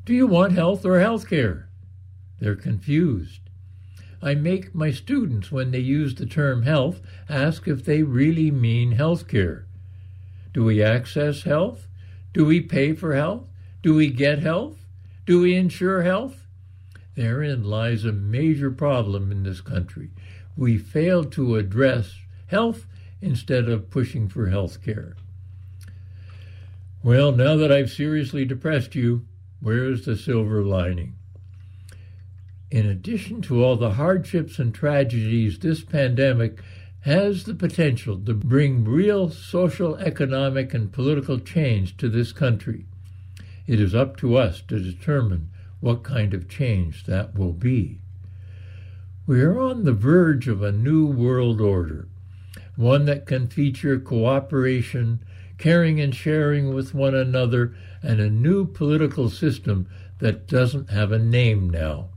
do 0.07 0.15
you 0.15 0.27
want 0.27 0.53
health 0.53 0.87
or 0.87 1.01
health 1.01 1.29
care? 1.29 1.69
They're 2.41 2.57
confused. 2.57 3.41
I 4.23 4.35
make 4.35 4.75
my 4.75 4.91
students, 4.91 5.53
when 5.53 5.71
they 5.71 5.79
use 5.79 6.15
the 6.15 6.27
term 6.27 6.63
health, 6.63 7.01
ask 7.29 7.69
if 7.69 7.85
they 7.85 8.03
really 8.03 8.51
mean 8.51 8.93
health 8.93 9.29
care. 9.29 9.67
Do 10.55 10.65
we 10.65 10.83
access 10.83 11.43
health? 11.43 11.87
Do 12.33 12.45
we 12.45 12.61
pay 12.61 12.95
for 12.95 13.15
health? 13.15 13.45
Do 13.83 13.95
we 13.95 14.09
get 14.09 14.39
health? 14.39 14.79
Do 15.27 15.43
we 15.43 15.55
insure 15.55 16.03
health? 16.03 16.47
Therein 17.15 17.65
lies 17.65 18.05
a 18.05 18.13
major 18.13 18.71
problem 18.71 19.31
in 19.31 19.43
this 19.43 19.61
country. 19.61 20.11
We 20.57 20.79
fail 20.79 21.25
to 21.27 21.57
address 21.57 22.15
health 22.47 22.87
instead 23.21 23.69
of 23.69 23.91
pushing 23.91 24.29
for 24.29 24.49
health 24.49 24.83
care. 24.83 25.17
Well, 27.03 27.31
now 27.31 27.57
that 27.57 27.71
I've 27.71 27.91
seriously 27.91 28.45
depressed 28.45 28.97
you, 28.97 29.25
where's 29.61 30.05
the 30.05 30.17
silver 30.17 30.63
lining? 30.63 31.15
In 32.71 32.87
addition 32.87 33.41
to 33.43 33.65
all 33.65 33.77
the 33.77 33.93
hardships 33.93 34.59
and 34.59 34.75
tragedies, 34.75 35.61
this 35.61 35.83
pandemic 35.83 36.61
has 37.01 37.45
the 37.45 37.55
potential 37.55 38.19
to 38.19 38.35
bring 38.35 38.85
real 38.85 39.31
social, 39.31 39.97
economic, 39.97 40.75
and 40.75 40.93
political 40.93 41.39
change 41.39 41.97
to 41.99 42.09
this 42.09 42.33
country. 42.33 42.85
It 43.67 43.81
is 43.81 43.95
up 43.95 44.17
to 44.19 44.37
us 44.37 44.61
to 44.63 44.81
determine 44.81 45.51
what 45.81 46.03
kind 46.03 46.35
of 46.35 46.49
change 46.49 47.05
that 47.05 47.39
will 47.39 47.53
be. 47.53 48.01
We 49.25 49.41
are 49.43 49.61
on 49.61 49.85
the 49.85 49.93
verge 49.93 50.49
of 50.49 50.63
a 50.63 50.73
new 50.73 51.07
world 51.07 51.61
order, 51.61 52.09
one 52.77 53.05
that 53.05 53.27
can 53.27 53.47
feature 53.47 54.01
cooperation, 54.01 55.23
caring 55.59 56.01
and 56.01 56.15
sharing 56.15 56.73
with 56.73 56.95
one 56.95 57.15
another, 57.15 57.75
and 58.03 58.21
a 58.21 58.31
new 58.31 58.65
political 58.65 59.29
system 59.29 59.89
that 60.19 60.47
doesn't 60.47 60.91
have 60.91 61.13
a 61.13 61.19
name 61.19 61.69
now. 61.69 62.09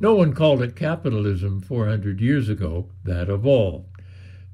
No 0.00 0.14
one 0.14 0.32
called 0.32 0.62
it 0.62 0.74
capitalism 0.74 1.60
400 1.60 2.20
years 2.20 2.48
ago, 2.48 2.88
that 3.04 3.28
evolved. 3.28 3.86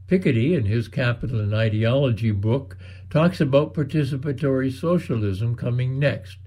Piketty, 0.07 0.57
in 0.57 0.65
his 0.65 0.89
Capital 0.89 1.41
and 1.41 1.55
Ideology 1.55 2.33
book, 2.33 2.77
talks 3.11 3.41
about 3.41 3.75
participatory 3.75 4.73
socialism 4.73 5.55
coming 5.55 5.99
next. 5.99 6.39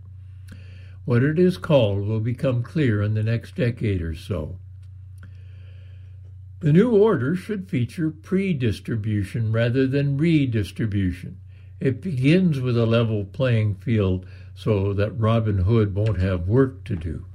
What 1.06 1.24
it 1.24 1.40
is 1.40 1.58
called 1.58 2.06
will 2.08 2.20
become 2.20 2.64
clear 2.64 3.02
in 3.02 3.14
the 3.14 3.24
next 3.24 3.56
decade 3.56 4.02
or 4.02 4.16
so. 4.16 4.58
The 6.60 6.72
new 6.72 6.92
order 6.92 7.36
should 7.36 7.70
feature 7.70 8.10
pre-distribution 8.10 9.52
rather 9.52 9.86
than 9.86 10.18
redistribution. 10.18 11.40
It 11.84 12.00
begins 12.00 12.62
with 12.62 12.78
a 12.78 12.86
level 12.86 13.26
playing 13.26 13.76
field 13.76 14.26
so 14.56 14.94
that 14.94 15.20
Robin 15.20 15.58
Hood 15.58 15.94
won't 15.94 16.22
have 16.22 16.48
work 16.48 16.86
to 16.86 16.96
do. 16.96 17.26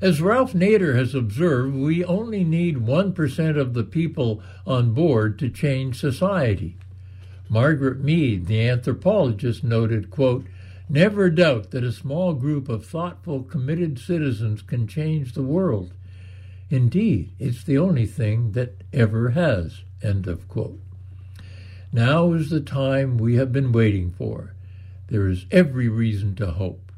As 0.00 0.20
Ralph 0.20 0.54
Nader 0.54 0.96
has 0.96 1.14
observed, 1.14 1.72
we 1.72 2.04
only 2.04 2.42
need 2.42 2.78
1% 2.78 3.56
of 3.56 3.74
the 3.74 3.84
people 3.84 4.42
on 4.66 4.92
board 4.92 5.38
to 5.38 5.48
change 5.48 6.00
society. 6.00 6.78
Margaret 7.48 8.00
Mead, 8.00 8.46
the 8.46 8.68
anthropologist, 8.68 9.62
noted, 9.62 10.10
quote, 10.10 10.44
Never 10.88 11.30
doubt 11.30 11.70
that 11.70 11.84
a 11.84 11.92
small 11.92 12.34
group 12.34 12.68
of 12.68 12.84
thoughtful, 12.84 13.44
committed 13.44 14.00
citizens 14.00 14.62
can 14.62 14.88
change 14.88 15.34
the 15.34 15.44
world. 15.44 15.92
Indeed, 16.70 17.30
it's 17.38 17.62
the 17.62 17.78
only 17.78 18.06
thing 18.06 18.50
that 18.52 18.82
ever 18.92 19.30
has. 19.30 19.82
End 20.02 20.26
of 20.26 20.48
quote. 20.48 20.80
Now 21.92 22.32
is 22.32 22.50
the 22.50 22.60
time 22.60 23.16
we 23.16 23.36
have 23.36 23.52
been 23.52 23.72
waiting 23.72 24.10
for. 24.10 24.54
There 25.08 25.26
is 25.26 25.46
every 25.50 25.88
reason 25.88 26.34
to 26.36 26.50
hope. 26.50 26.92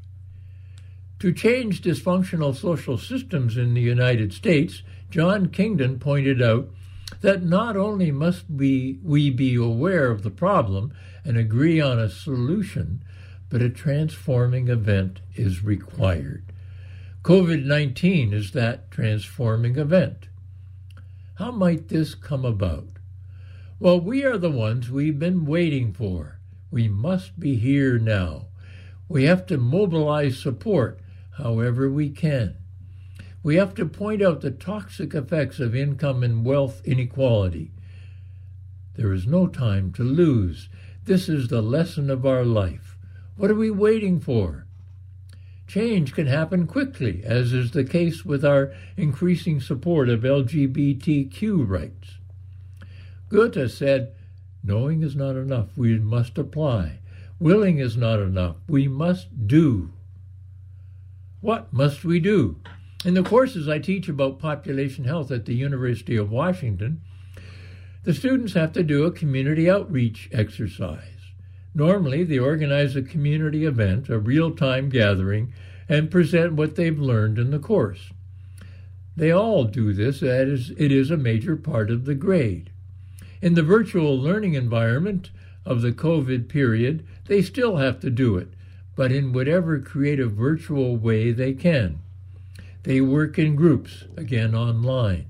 To 1.21 1.33
change 1.33 1.83
dysfunctional 1.83 2.57
social 2.57 2.99
systems 2.99 3.57
in 3.57 3.75
the 3.75 3.81
United 3.81 4.33
States, 4.33 4.83
John 5.11 5.51
Kingdon 5.51 5.99
pointed 6.01 6.43
out 6.43 6.71
that 7.21 7.43
not 7.43 7.77
only 7.77 8.11
must 8.11 8.45
we, 8.49 8.99
we 9.03 9.31
be 9.31 9.55
aware 9.55 10.11
of 10.11 10.23
the 10.23 10.31
problem 10.31 10.93
and 11.25 11.37
agree 11.37 11.81
on 11.81 11.99
a 11.99 12.09
solution, 12.09 13.05
but 13.49 13.63
a 13.63 13.69
transforming 13.69 14.69
event 14.69 15.21
is 15.35 15.63
required. 15.63 16.45
COVID 17.23 17.65
19 17.65 18.33
is 18.33 18.53
that 18.53 18.91
transforming 18.91 19.77
event. 19.77 20.29
How 21.35 21.51
might 21.51 21.89
this 21.89 22.15
come 22.15 22.45
about? 22.45 23.00
Well, 23.83 23.99
we 23.99 24.25
are 24.25 24.37
the 24.37 24.51
ones 24.51 24.91
we've 24.91 25.19
been 25.19 25.47
waiting 25.47 25.95
for. 25.95 26.39
We 26.71 26.87
must 26.87 27.41
be 27.41 27.57
here 27.57 27.99
now. 27.99 28.49
We 29.09 29.25
have 29.25 29.47
to 29.47 29.57
mobilize 29.57 30.39
support 30.39 31.01
however 31.39 31.91
we 31.91 32.11
can. 32.11 32.59
We 33.43 33.57
have 33.57 33.75
to 33.77 33.87
point 33.87 34.21
out 34.21 34.43
the 34.43 34.51
toxic 34.51 35.15
effects 35.15 35.61
of 35.61 35.75
income 35.75 36.23
and 36.23 36.45
wealth 36.45 36.83
inequality. 36.85 37.73
There 38.97 39.15
is 39.15 39.27
no 39.27 39.47
time 39.47 39.95
to 39.95 40.05
lose. 40.05 40.69
This 41.05 41.27
is 41.27 41.49
the 41.49 41.63
lesson 41.63 42.11
of 42.11 42.27
our 42.27 42.45
life. 42.45 42.99
What 43.39 43.51
are 43.51 43.55
we 43.55 43.71
waiting 43.71 44.21
for? 44.21 44.67
Change 45.67 46.13
can 46.13 46.27
happen 46.27 46.67
quickly, 46.67 47.23
as 47.25 47.55
is 47.55 47.71
the 47.71 47.85
case 47.85 48.27
with 48.27 48.45
our 48.45 48.75
increasing 48.99 49.59
support 49.59 50.11
of 50.11 50.21
LGBTQ 50.21 51.67
rights. 51.67 52.20
Goethe 53.31 53.71
said, 53.71 54.13
Knowing 54.63 55.03
is 55.03 55.17
not 55.17 55.37
enough, 55.37 55.69
we 55.77 55.99
must 55.99 56.37
apply. 56.37 56.99
Willing 57.39 57.79
is 57.79 57.97
not 57.97 58.19
enough, 58.19 58.57
we 58.69 58.87
must 58.89 59.47
do. 59.47 59.93
What 61.41 61.73
must 61.73 62.05
we 62.05 62.21
do? 62.21 62.57
In 63.05 63.15
the 63.15 63.23
courses 63.23 63.67
I 63.69 63.79
teach 63.79 64.09
about 64.09 64.41
population 64.41 65.05
health 65.05 65.31
at 65.31 65.47
the 65.47 65.55
University 65.55 66.17
of 66.17 66.31
Washington, 66.31 67.01
the 68.03 68.13
students 68.13 68.53
have 68.55 68.73
to 68.73 68.83
do 68.83 69.05
a 69.05 69.13
community 69.13 69.71
outreach 69.71 70.29
exercise. 70.33 71.33
Normally, 71.73 72.25
they 72.25 72.39
organize 72.39 72.97
a 72.97 73.03
community 73.03 73.65
event, 73.65 74.09
a 74.09 74.19
real 74.19 74.51
time 74.51 74.89
gathering, 74.89 75.55
and 75.89 76.11
present 76.11 76.55
what 76.55 76.75
they've 76.75 76.99
learned 76.99 77.39
in 77.39 77.53
the 77.53 77.59
course. 77.59 78.11
They 79.17 79.31
all 79.31 79.65
do 79.65 79.93
this 79.93 80.23
as 80.23 80.73
it 80.77 80.91
is 80.91 81.11
a 81.11 81.17
major 81.17 81.57
part 81.57 81.91
of 81.91 82.05
the 82.05 82.15
grade. 82.15 82.70
In 83.43 83.55
the 83.55 83.63
virtual 83.63 84.19
learning 84.19 84.55
environment 84.55 85.31
of 85.65 85.81
the 85.81 85.93
COVID 85.93 86.49
period, 86.49 87.07
they 87.27 87.41
still 87.43 87.77
have 87.77 88.01
to 88.01 88.11
do 88.11 88.37
it, 88.37 88.49
but 88.97 89.13
in 89.13 89.33
whatever 89.33 89.79
creative 89.79 90.33
virtual 90.33 90.97
way 90.97 91.33
they 91.33 91.55
can. 91.55 92.01
They 92.83 93.01
work 93.01 93.39
in 93.39 93.57
groups, 93.57 94.05
again 94.17 94.55
online. 94.55 95.27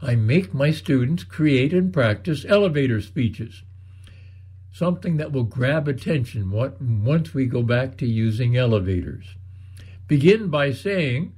I 0.00 0.14
make 0.14 0.54
my 0.54 0.70
students 0.70 1.24
create 1.24 1.72
and 1.72 1.92
practice 1.92 2.44
elevator 2.48 3.00
speeches, 3.00 3.62
something 4.72 5.16
that 5.16 5.32
will 5.32 5.44
grab 5.44 5.88
attention 5.88 6.50
once 6.50 7.34
we 7.34 7.46
go 7.46 7.62
back 7.62 7.96
to 7.98 8.06
using 8.06 8.56
elevators. 8.56 9.34
Begin 10.06 10.48
by 10.48 10.72
saying, 10.72 11.34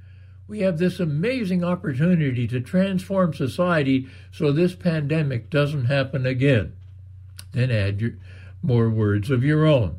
we 0.51 0.59
have 0.59 0.79
this 0.79 0.99
amazing 0.99 1.63
opportunity 1.63 2.45
to 2.45 2.59
transform 2.59 3.33
society 3.33 4.05
so 4.33 4.51
this 4.51 4.75
pandemic 4.75 5.49
doesn't 5.49 5.85
happen 5.85 6.25
again. 6.25 6.73
Then 7.53 7.71
add 7.71 8.01
your, 8.01 8.11
more 8.61 8.89
words 8.89 9.31
of 9.31 9.45
your 9.45 9.65
own. 9.65 9.95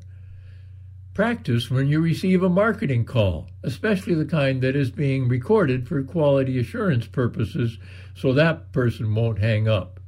Practice 1.14 1.70
when 1.70 1.88
you 1.88 2.02
receive 2.02 2.42
a 2.42 2.50
marketing 2.50 3.06
call, 3.06 3.48
especially 3.62 4.12
the 4.12 4.26
kind 4.26 4.60
that 4.60 4.76
is 4.76 4.90
being 4.90 5.26
recorded 5.26 5.88
for 5.88 6.02
quality 6.02 6.58
assurance 6.58 7.06
purposes 7.06 7.78
so 8.14 8.34
that 8.34 8.72
person 8.72 9.14
won't 9.14 9.38
hang 9.38 9.68
up. 9.68 10.00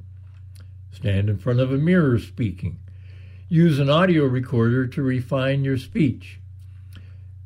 Stand 0.91 1.27
in 1.27 1.39
front 1.39 1.59
of 1.59 1.73
a 1.73 1.77
mirror 1.79 2.19
speaking. 2.19 2.77
Use 3.49 3.79
an 3.79 3.89
audio 3.89 4.25
recorder 4.25 4.85
to 4.85 5.01
refine 5.01 5.63
your 5.63 5.79
speech. 5.79 6.39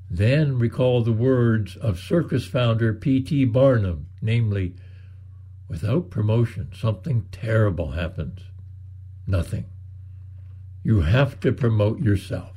Then 0.09 0.57
recall 0.57 1.03
the 1.03 1.11
words 1.11 1.75
of 1.75 1.99
circus 1.99 2.45
founder 2.45 2.93
P.T. 2.93 3.45
Barnum, 3.45 4.07
namely, 4.21 4.73
without 5.67 6.09
promotion, 6.09 6.71
something 6.75 7.27
terrible 7.31 7.91
happens. 7.91 8.39
Nothing. 9.27 9.65
You 10.83 11.01
have 11.01 11.39
to 11.41 11.51
promote 11.51 11.99
yourself. 11.99 12.53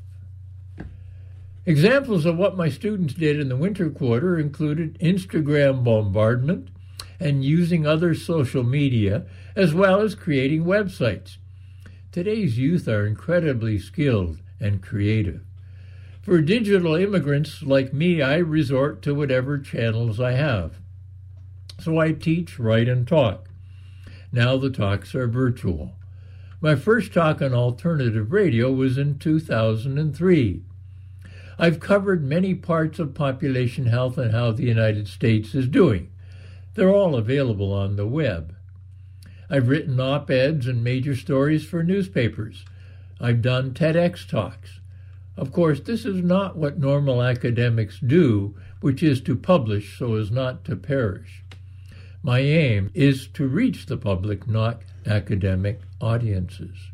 Examples 1.66 2.24
of 2.24 2.38
what 2.38 2.56
my 2.56 2.68
students 2.68 3.14
did 3.14 3.38
in 3.38 3.48
the 3.48 3.56
winter 3.56 3.90
quarter 3.90 4.38
included 4.38 4.98
Instagram 4.98 5.84
bombardment 5.84 6.68
and 7.20 7.44
using 7.44 7.86
other 7.86 8.14
social 8.14 8.64
media, 8.64 9.26
as 9.54 9.72
well 9.74 10.00
as 10.00 10.14
creating 10.14 10.64
websites. 10.64 11.36
Today's 12.10 12.58
youth 12.58 12.88
are 12.88 13.06
incredibly 13.06 13.78
skilled 13.78 14.40
and 14.58 14.82
creative. 14.82 15.42
For 16.22 16.40
digital 16.40 16.94
immigrants 16.94 17.64
like 17.64 17.92
me, 17.92 18.22
I 18.22 18.36
resort 18.36 19.02
to 19.02 19.14
whatever 19.14 19.58
channels 19.58 20.20
I 20.20 20.32
have. 20.32 20.76
So 21.80 21.98
I 21.98 22.12
teach, 22.12 22.60
write, 22.60 22.88
and 22.88 23.08
talk. 23.08 23.48
Now 24.30 24.56
the 24.56 24.70
talks 24.70 25.16
are 25.16 25.26
virtual. 25.26 25.96
My 26.60 26.76
first 26.76 27.12
talk 27.12 27.42
on 27.42 27.52
alternative 27.52 28.30
radio 28.30 28.70
was 28.70 28.96
in 28.98 29.18
2003. 29.18 30.62
I've 31.58 31.80
covered 31.80 32.22
many 32.22 32.54
parts 32.54 33.00
of 33.00 33.14
population 33.14 33.86
health 33.86 34.16
and 34.16 34.30
how 34.30 34.52
the 34.52 34.62
United 34.62 35.08
States 35.08 35.56
is 35.56 35.66
doing. 35.66 36.12
They're 36.74 36.94
all 36.94 37.16
available 37.16 37.72
on 37.72 37.96
the 37.96 38.06
web. 38.06 38.54
I've 39.50 39.68
written 39.68 39.98
op 39.98 40.30
eds 40.30 40.68
and 40.68 40.84
major 40.84 41.16
stories 41.16 41.66
for 41.66 41.82
newspapers. 41.82 42.64
I've 43.20 43.42
done 43.42 43.74
TEDx 43.74 44.26
talks. 44.26 44.78
Of 45.36 45.52
course, 45.52 45.80
this 45.80 46.04
is 46.04 46.22
not 46.22 46.56
what 46.56 46.78
normal 46.78 47.22
academics 47.22 47.98
do, 47.98 48.54
which 48.80 49.02
is 49.02 49.20
to 49.22 49.34
publish 49.34 49.98
so 49.98 50.14
as 50.14 50.30
not 50.30 50.64
to 50.66 50.76
perish. 50.76 51.42
My 52.22 52.40
aim 52.40 52.90
is 52.94 53.26
to 53.28 53.48
reach 53.48 53.86
the 53.86 53.96
public, 53.96 54.46
not 54.46 54.82
academic 55.06 55.80
audiences. 56.00 56.90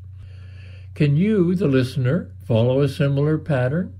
Can 0.94 1.16
you, 1.16 1.54
the 1.54 1.68
listener, 1.68 2.32
follow 2.46 2.80
a 2.80 2.88
similar 2.88 3.38
pattern? 3.38 3.94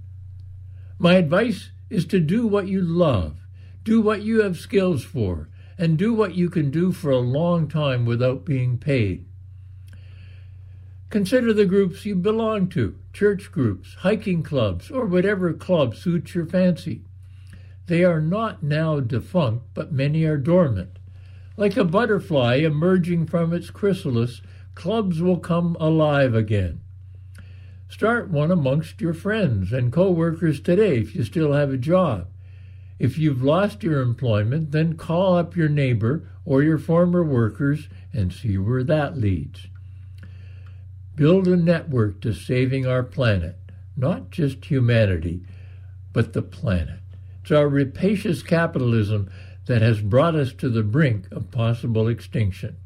My 0.99 1.15
advice 1.15 1.71
is 1.91 2.07
to 2.07 2.19
do 2.19 2.47
what 2.47 2.67
you 2.67 2.81
love, 2.81 3.37
do 3.85 4.01
what 4.01 4.23
you 4.23 4.43
have 4.43 4.57
skills 4.57 5.05
for, 5.05 5.49
and 5.77 5.97
do 5.97 6.13
what 6.13 6.35
you 6.35 6.51
can 6.51 6.71
do 6.71 6.91
for 6.91 7.11
a 7.11 7.19
long 7.19 7.69
time 7.69 8.05
without 8.05 8.45
being 8.45 8.79
paid. 8.79 9.28
Consider 11.11 11.55
the 11.55 11.65
groups 11.65 12.05
you 12.05 12.15
belong 12.15 12.69
to 12.69 12.95
church 13.15 13.51
groups, 13.51 13.95
hiking 14.01 14.43
clubs, 14.43 14.91
or 14.91 15.07
whatever 15.07 15.55
club 15.55 15.97
suits 15.97 16.35
your 16.35 16.45
fancy. 16.45 17.03
They 17.87 18.05
are 18.05 18.21
not 18.21 18.63
now 18.63 19.01
defunct, 19.01 19.65
but 19.73 19.91
many 19.91 20.25
are 20.25 20.37
dormant. 20.37 20.99
Like 21.57 21.79
a 21.79 21.85
butterfly 21.85 22.57
emerging 22.57 23.27
from 23.27 23.55
its 23.55 23.71
chrysalis, 23.71 24.43
clubs 24.75 25.23
will 25.23 25.39
come 25.39 25.79
alive 25.81 26.35
again. 26.35 26.81
Start 27.89 28.29
one 28.29 28.51
amongst 28.51 29.01
your 29.01 29.15
friends 29.15 29.73
and 29.73 29.91
co-workers 29.91 30.61
today 30.61 30.99
if 30.99 31.15
you 31.15 31.25
still 31.25 31.55
have 31.55 31.73
a 31.73 31.79
job. 31.79 32.27
If 32.99 33.17
you've 33.17 33.43
lost 33.43 33.83
your 33.83 34.03
employment, 34.03 34.73
then 34.73 34.99
call 34.99 35.39
up 35.39 35.57
your 35.57 35.71
neighbor 35.71 36.29
or 36.45 36.63
your 36.63 36.79
former 36.79 37.25
workers 37.25 37.89
and 38.13 38.31
see 38.31 38.59
where 38.59 38.85
that 38.85 39.17
leads. 39.17 39.69
Build 41.19 41.49
a 41.49 41.57
network 41.57 42.21
to 42.21 42.33
saving 42.33 42.87
our 42.87 43.03
planet, 43.03 43.57
not 43.97 44.31
just 44.31 44.67
humanity, 44.67 45.43
but 46.13 46.33
the 46.33 46.43
planet. 46.43 47.01
It's 47.43 47.51
our 47.51 47.69
rapacious 47.69 48.41
capitalism 48.41 49.29
that 49.67 49.83
has 49.83 50.01
brought 50.01 50.37
us 50.37 50.53
to 50.53 50.69
the 50.69 50.85
brink 50.85 51.27
of 51.33 51.51
possible 51.51 52.07
extinction. 52.07 52.77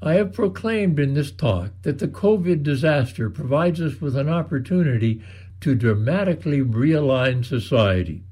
I 0.00 0.14
have 0.14 0.32
proclaimed 0.32 1.00
in 1.00 1.14
this 1.14 1.32
talk 1.32 1.72
that 1.82 1.98
the 1.98 2.06
COVID 2.06 2.62
disaster 2.62 3.30
provides 3.30 3.80
us 3.80 4.00
with 4.00 4.16
an 4.16 4.28
opportunity 4.28 5.20
to 5.62 5.74
dramatically 5.74 6.60
realign 6.60 7.44
society. 7.44 8.22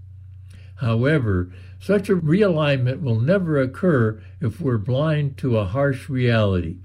However, 0.77 1.51
such 1.81 2.09
a 2.09 2.15
realignment 2.15 3.01
will 3.01 3.19
never 3.19 3.61
occur 3.61 4.23
if 4.41 4.61
we're 4.61 4.79
blind 4.79 5.39
to 5.39 5.59
a 5.59 5.65
harsh 5.65 6.09
reality 6.09 6.77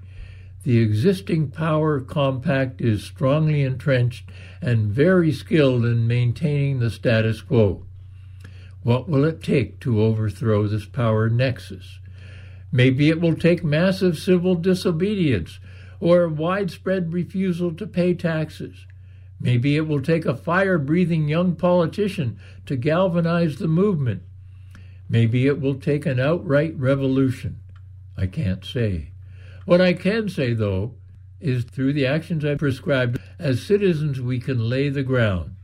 the 0.62 0.78
existing 0.78 1.50
power 1.50 2.00
compact 2.00 2.80
is 2.80 3.02
strongly 3.02 3.62
entrenched 3.62 4.28
and 4.60 4.92
very 4.92 5.32
skilled 5.32 5.84
in 5.84 6.06
maintaining 6.06 6.80
the 6.80 6.90
status 6.90 7.40
quo. 7.40 7.86
What 8.82 9.08
will 9.08 9.24
it 9.24 9.42
take 9.42 9.80
to 9.80 10.02
overthrow 10.02 10.66
this 10.66 10.86
power 10.86 11.28
nexus? 11.28 11.98
Maybe 12.72 13.08
it 13.08 13.20
will 13.20 13.36
take 13.36 13.64
massive 13.64 14.18
civil 14.18 14.54
disobedience 14.54 15.58
or 15.98 16.28
widespread 16.28 17.12
refusal 17.12 17.74
to 17.74 17.86
pay 17.86 18.14
taxes. 18.14 18.86
Maybe 19.40 19.76
it 19.76 19.88
will 19.88 20.02
take 20.02 20.26
a 20.26 20.36
fire 20.36 20.78
breathing 20.78 21.28
young 21.28 21.56
politician 21.56 22.38
to 22.66 22.76
galvanize 22.76 23.56
the 23.56 23.68
movement. 23.68 24.22
Maybe 25.08 25.46
it 25.46 25.60
will 25.60 25.74
take 25.74 26.06
an 26.06 26.20
outright 26.20 26.78
revolution. 26.78 27.60
I 28.16 28.26
can't 28.26 28.64
say. 28.64 29.10
What 29.66 29.80
I 29.80 29.92
can 29.92 30.28
say, 30.28 30.54
though, 30.54 30.94
is 31.38 31.64
through 31.64 31.92
the 31.92 32.06
actions 32.06 32.44
I 32.44 32.54
prescribed, 32.54 33.18
as 33.38 33.62
citizens, 33.62 34.20
we 34.20 34.40
can 34.40 34.68
lay 34.68 34.88
the 34.88 35.02
ground. 35.02 35.54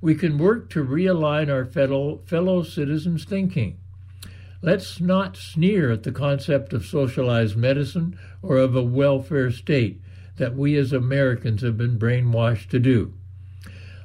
We 0.00 0.14
can 0.14 0.36
work 0.36 0.68
to 0.70 0.84
realign 0.84 1.50
our 1.50 1.64
fellow, 1.64 2.20
fellow 2.26 2.62
citizens' 2.62 3.24
thinking. 3.24 3.78
Let's 4.60 5.00
not 5.00 5.36
sneer 5.36 5.90
at 5.90 6.02
the 6.02 6.12
concept 6.12 6.72
of 6.72 6.84
socialized 6.84 7.56
medicine 7.56 8.18
or 8.42 8.58
of 8.58 8.76
a 8.76 8.82
welfare 8.82 9.50
state 9.50 10.00
that 10.36 10.54
we 10.54 10.76
as 10.76 10.92
Americans 10.92 11.62
have 11.62 11.76
been 11.76 11.98
brainwashed 11.98 12.68
to 12.70 12.78
do. 12.78 13.14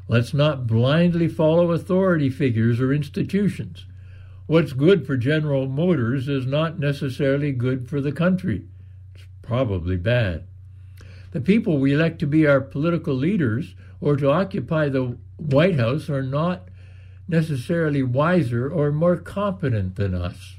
Let's 0.08 0.34
not 0.34 0.68
blindly 0.68 1.28
follow 1.28 1.72
authority 1.72 2.30
figures 2.30 2.80
or 2.80 2.94
institutions. 2.94 3.86
What's 4.46 4.74
good 4.74 5.06
for 5.06 5.18
General 5.18 5.68
Motors 5.68 6.30
is 6.30 6.46
not 6.46 6.80
necessarily 6.80 7.52
good 7.52 7.90
for 7.90 8.00
the 8.00 8.14
country 8.14 8.64
probably 9.48 9.96
bad. 9.96 10.44
The 11.32 11.42
people 11.42 11.78
we 11.78 11.94
elect 11.94 12.20
to 12.20 12.28
be 12.28 12.46
our 12.46 12.62
political 12.62 13.16
leaders 13.16 13.76
or 14.02 14.18
to 14.18 14.30
occupy 14.30 14.90
the 14.90 15.18
White 15.38 15.80
House 15.80 16.10
are 16.10 16.24
not 16.24 16.68
necessarily 17.28 18.04
wiser 18.04 18.70
or 18.70 18.92
more 18.92 19.18
competent 19.18 19.96
than 19.96 20.14
us. 20.14 20.58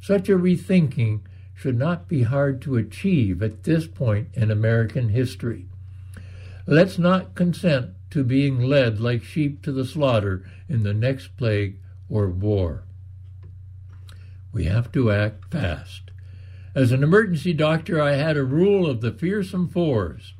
Such 0.00 0.28
a 0.28 0.38
rethinking 0.38 1.20
should 1.54 1.76
not 1.76 2.06
be 2.06 2.22
hard 2.22 2.62
to 2.62 2.76
achieve 2.76 3.42
at 3.42 3.64
this 3.64 3.86
point 3.86 4.28
in 4.34 4.50
American 4.50 5.08
history. 5.08 5.66
Let's 6.66 6.98
not 6.98 7.34
consent 7.34 7.90
to 8.10 8.22
being 8.22 8.60
led 8.60 9.00
like 9.00 9.22
sheep 9.22 9.62
to 9.62 9.72
the 9.72 9.84
slaughter 9.84 10.44
in 10.68 10.82
the 10.82 10.94
next 10.94 11.36
plague 11.36 11.78
or 12.08 12.28
war. 12.28 12.84
We 14.52 14.64
have 14.64 14.92
to 14.92 15.10
act 15.10 15.50
fast. 15.50 16.07
As 16.78 16.92
an 16.92 17.02
emergency 17.02 17.52
doctor, 17.52 18.00
I 18.00 18.12
had 18.12 18.36
a 18.36 18.44
rule 18.44 18.88
of 18.88 19.00
the 19.00 19.10
fearsome 19.10 19.66
fours 19.66 20.34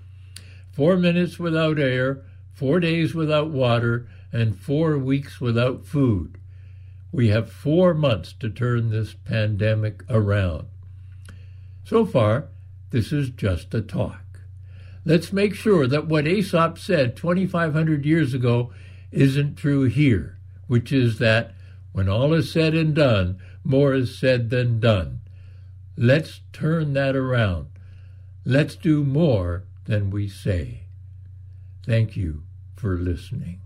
four 0.70 0.96
minutes 0.96 1.40
without 1.40 1.80
air, 1.80 2.22
four 2.54 2.78
days 2.78 3.12
without 3.12 3.50
water, 3.50 4.06
and 4.32 4.56
four 4.56 4.96
weeks 4.98 5.40
without 5.40 5.84
food. 5.84 6.38
We 7.10 7.30
have 7.30 7.50
four 7.50 7.92
months 7.92 8.32
to 8.34 8.48
turn 8.48 8.90
this 8.90 9.14
pandemic 9.14 10.04
around. 10.08 10.68
So 11.82 12.06
far, 12.06 12.50
this 12.90 13.12
is 13.12 13.30
just 13.30 13.74
a 13.74 13.80
talk. 13.82 14.38
Let's 15.04 15.32
make 15.32 15.56
sure 15.56 15.88
that 15.88 16.06
what 16.06 16.28
Aesop 16.28 16.78
said 16.78 17.16
2,500 17.16 18.06
years 18.06 18.32
ago 18.32 18.72
isn't 19.10 19.56
true 19.56 19.86
here, 19.86 20.38
which 20.68 20.92
is 20.92 21.18
that 21.18 21.56
when 21.90 22.08
all 22.08 22.32
is 22.32 22.52
said 22.52 22.76
and 22.76 22.94
done, 22.94 23.40
more 23.64 23.92
is 23.92 24.16
said 24.16 24.50
than 24.50 24.78
done. 24.78 25.22
Let's 26.00 26.42
turn 26.52 26.92
that 26.92 27.16
around. 27.16 27.70
Let's 28.44 28.76
do 28.76 29.02
more 29.02 29.64
than 29.86 30.10
we 30.10 30.28
say. 30.28 30.82
Thank 31.84 32.16
you 32.16 32.44
for 32.76 32.96
listening. 32.96 33.58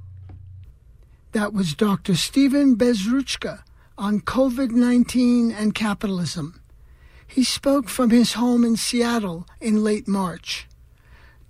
That 1.32 1.52
was 1.52 1.74
Dr. 1.74 2.16
Stephen 2.16 2.74
Bezruchka 2.74 3.64
on 3.98 4.22
COVID 4.22 4.70
19 4.70 5.52
and 5.52 5.74
capitalism. 5.74 6.62
He 7.26 7.44
spoke 7.44 7.90
from 7.90 8.08
his 8.08 8.32
home 8.32 8.64
in 8.64 8.76
Seattle 8.76 9.46
in 9.60 9.84
late 9.84 10.08
March. 10.08 10.66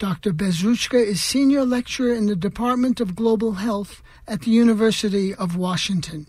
Dr. 0.01 0.33
Bezruchka 0.33 0.99
is 0.99 1.23
senior 1.23 1.65
lecturer 1.65 2.13
in 2.13 2.27
the 2.27 2.35
Department 2.35 3.01
of 3.01 3.15
Global 3.15 3.53
Health 3.53 4.03
at 4.27 4.41
the 4.41 4.51
University 4.51 5.33
of 5.33 5.55
Washington. 5.55 6.27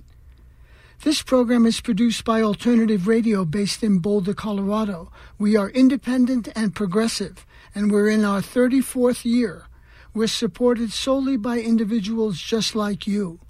This 1.04 1.22
program 1.22 1.66
is 1.66 1.82
produced 1.82 2.24
by 2.24 2.42
Alternative 2.42 3.10
Radio 3.10 3.44
based 3.44 3.84
in 3.84 4.00
Boulder, 4.00 4.34
Colorado. 4.34 5.12
We 5.38 5.58
are 5.58 5.70
independent 5.70 6.48
and 6.56 6.74
progressive, 6.74 7.46
and 7.76 7.92
we're 7.92 8.08
in 8.08 8.24
our 8.24 8.40
34th 8.40 9.26
year. 9.26 9.66
We're 10.14 10.28
supported 10.28 10.94
solely 10.94 11.36
by 11.36 11.60
individuals 11.60 12.40
just 12.40 12.74
like 12.74 13.06
you. 13.06 13.42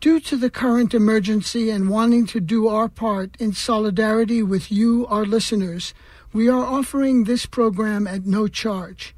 Due 0.00 0.20
to 0.20 0.36
the 0.36 0.50
current 0.50 0.94
emergency 0.94 1.70
and 1.70 1.88
wanting 1.88 2.26
to 2.26 2.40
do 2.40 2.66
our 2.66 2.88
part 2.88 3.36
in 3.38 3.52
solidarity 3.52 4.42
with 4.42 4.72
you, 4.72 5.06
our 5.06 5.24
listeners, 5.24 5.94
we 6.32 6.48
are 6.48 6.64
offering 6.64 7.24
this 7.24 7.46
program 7.46 8.06
at 8.06 8.26
no 8.26 8.48
charge. 8.48 9.14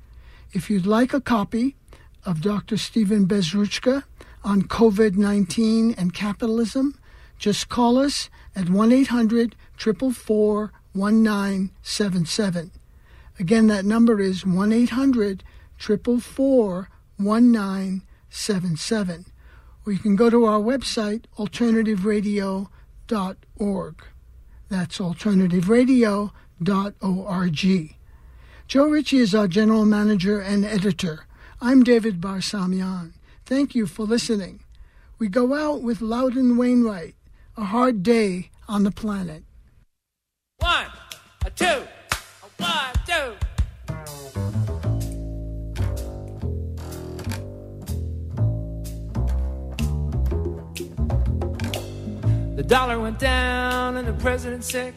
If 0.52 0.68
you'd 0.68 0.86
like 0.86 1.14
a 1.14 1.20
copy 1.20 1.76
of 2.24 2.40
Dr. 2.40 2.76
Stephen 2.76 3.26
Bezruchka 3.26 4.04
on 4.42 4.62
COVID 4.62 5.16
19 5.16 5.94
and 5.96 6.12
capitalism, 6.12 6.98
just 7.38 7.68
call 7.68 7.98
us 7.98 8.30
at 8.54 8.68
1 8.68 8.92
800 8.92 9.56
444 9.76 10.72
1977. 10.92 12.70
Again, 13.38 13.66
that 13.68 13.84
number 13.84 14.20
is 14.20 14.46
1 14.46 14.72
800 14.72 15.42
444 15.78 16.88
1977 17.16 18.13
or 19.86 19.92
you 19.92 19.98
can 19.98 20.16
go 20.16 20.30
to 20.30 20.44
our 20.44 20.58
website, 20.58 21.24
alternativeradio.org. 21.38 24.04
That's 24.68 24.98
alternativeradio.org. 24.98 27.96
Joe 28.66 28.88
Ritchie 28.88 29.18
is 29.18 29.34
our 29.34 29.46
general 29.46 29.84
manager 29.84 30.40
and 30.40 30.64
editor. 30.64 31.26
I'm 31.60 31.84
David 31.84 32.18
Barsamian. 32.20 33.12
Thank 33.44 33.74
you 33.74 33.86
for 33.86 34.04
listening. 34.04 34.60
We 35.18 35.28
go 35.28 35.52
out 35.54 35.82
with 35.82 36.00
Loudon 36.00 36.56
Wainwright, 36.56 37.14
A 37.56 37.64
Hard 37.64 38.02
Day 38.02 38.50
on 38.66 38.84
the 38.84 38.90
Planet. 38.90 39.44
One, 40.58 40.86
a 41.44 41.50
two, 41.50 41.66
a 41.66 41.86
one, 42.56 42.93
The 52.54 52.62
dollar 52.62 53.00
went 53.00 53.18
down 53.18 53.96
and 53.96 54.06
the 54.06 54.12
president's 54.12 54.70
sick. 54.70 54.94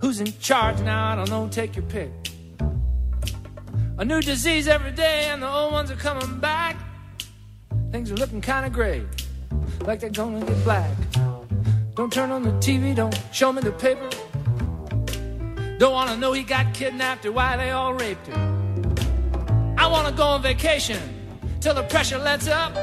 Who's 0.00 0.20
in 0.20 0.26
charge 0.40 0.78
now? 0.80 1.12
I 1.12 1.16
don't 1.16 1.30
know. 1.30 1.48
Take 1.48 1.74
your 1.74 1.86
pick. 1.86 2.10
A 3.96 4.04
new 4.04 4.20
disease 4.20 4.68
every 4.68 4.90
day, 4.90 5.28
and 5.28 5.42
the 5.42 5.48
old 5.48 5.72
ones 5.72 5.90
are 5.90 5.96
coming 5.96 6.38
back. 6.38 6.76
Things 7.92 8.10
are 8.10 8.16
looking 8.16 8.40
kind 8.40 8.66
of 8.66 8.72
gray, 8.72 9.06
like 9.86 10.00
they're 10.00 10.10
gonna 10.10 10.44
get 10.44 10.64
black. 10.64 10.90
Don't 11.94 12.12
turn 12.12 12.30
on 12.30 12.42
the 12.42 12.52
TV, 12.52 12.94
don't 12.94 13.18
show 13.32 13.52
me 13.52 13.62
the 13.62 13.72
paper. 13.72 14.08
Don't 15.78 15.92
wanna 15.92 16.16
know 16.16 16.32
he 16.32 16.42
got 16.42 16.74
kidnapped 16.74 17.24
or 17.24 17.32
why 17.32 17.56
they 17.56 17.70
all 17.70 17.94
raped 17.94 18.26
her. 18.26 19.74
I 19.78 19.86
wanna 19.86 20.12
go 20.12 20.24
on 20.24 20.42
vacation 20.42 21.00
till 21.60 21.74
the 21.74 21.84
pressure 21.84 22.18
lets 22.18 22.48
up 22.48 22.74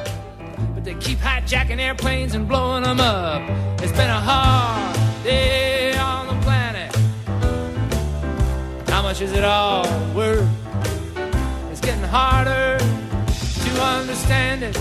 but 0.80 0.86
they 0.86 0.96
keep 0.96 1.20
hijacking 1.20 1.78
airplanes 1.78 2.36
and 2.36 2.48
blowing 2.48 2.84
them 2.84 3.02
up. 3.02 3.42
It's 3.82 3.92
been 3.92 4.10
a 4.10 4.22
hard 4.22 4.96
day 5.24 5.94
on 5.98 6.28
the 6.28 6.42
planet. 6.42 6.96
How 8.88 9.02
much 9.02 9.20
is 9.20 9.34
it 9.34 9.44
all 9.44 9.84
worth? 10.16 10.48
It's 11.70 11.82
getting 11.82 12.04
harder 12.04 12.78
to 12.80 13.82
understand 13.82 14.64
it. 14.64 14.78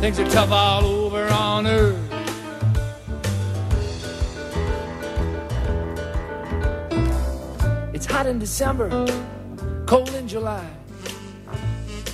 Things 0.00 0.18
are 0.18 0.28
tough 0.28 0.50
all 0.50 0.86
over 0.86 1.28
on 1.28 1.68
earth. 1.68 2.00
It's 7.94 8.06
hot 8.06 8.26
in 8.26 8.40
December, 8.40 8.88
cold 9.86 10.12
in 10.14 10.26
July. 10.26 10.81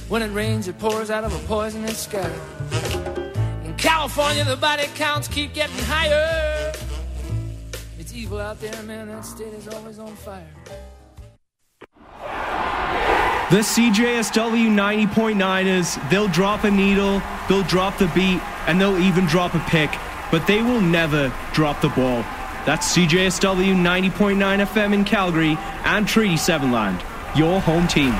When 0.08 0.22
it 0.22 0.28
rains, 0.28 0.68
it 0.68 0.78
pours 0.78 1.10
out 1.10 1.24
of 1.24 1.34
a 1.34 1.46
poisonous 1.46 1.98
sky. 1.98 2.32
In 3.62 3.74
California, 3.76 4.42
the 4.42 4.56
body 4.56 4.84
counts 4.94 5.28
keep 5.28 5.52
getting 5.52 5.76
higher. 5.80 6.72
It's 7.98 8.14
evil 8.14 8.40
out 8.40 8.58
there, 8.58 8.82
man. 8.84 9.08
That 9.08 9.26
state 9.26 9.52
is 9.52 9.68
always 9.68 9.98
on 9.98 10.16
fire. 10.16 10.48
The 13.50 13.58
CJSW 13.58 14.70
90.9 14.70 15.66
is 15.66 15.98
they'll 16.10 16.28
drop 16.28 16.64
a 16.64 16.70
needle, 16.70 17.20
they'll 17.48 17.62
drop 17.64 17.98
the 17.98 18.10
beat, 18.14 18.40
and 18.66 18.80
they'll 18.80 18.98
even 18.98 19.26
drop 19.26 19.54
a 19.54 19.60
pick, 19.68 19.90
but 20.30 20.46
they 20.46 20.62
will 20.62 20.80
never 20.80 21.30
drop 21.52 21.82
the 21.82 21.88
ball. 21.90 22.22
That's 22.64 22.96
CJSW 22.96 23.74
90.9 23.74 24.66
FM 24.66 24.94
in 24.94 25.04
Calgary 25.04 25.56
and 25.84 26.08
Treaty 26.08 26.38
7 26.38 26.72
Land, 26.72 27.02
your 27.34 27.60
home 27.60 27.86
team. 27.88 28.14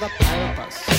da 0.00 0.08
Pampas. 0.08 0.97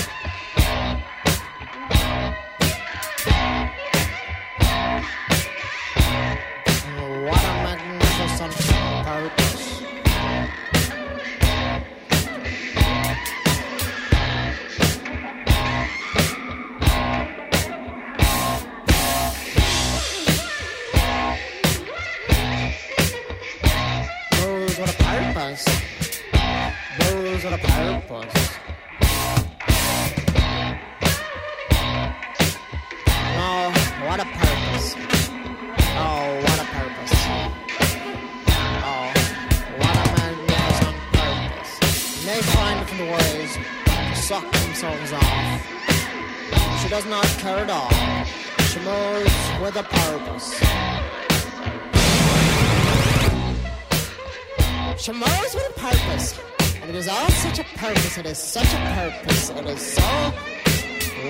It 58.20 58.26
is 58.26 58.38
such 58.38 58.67
a 58.74 58.78
purpose. 58.95 59.49
It 59.49 59.65
is 59.65 59.82
so. 59.95 60.01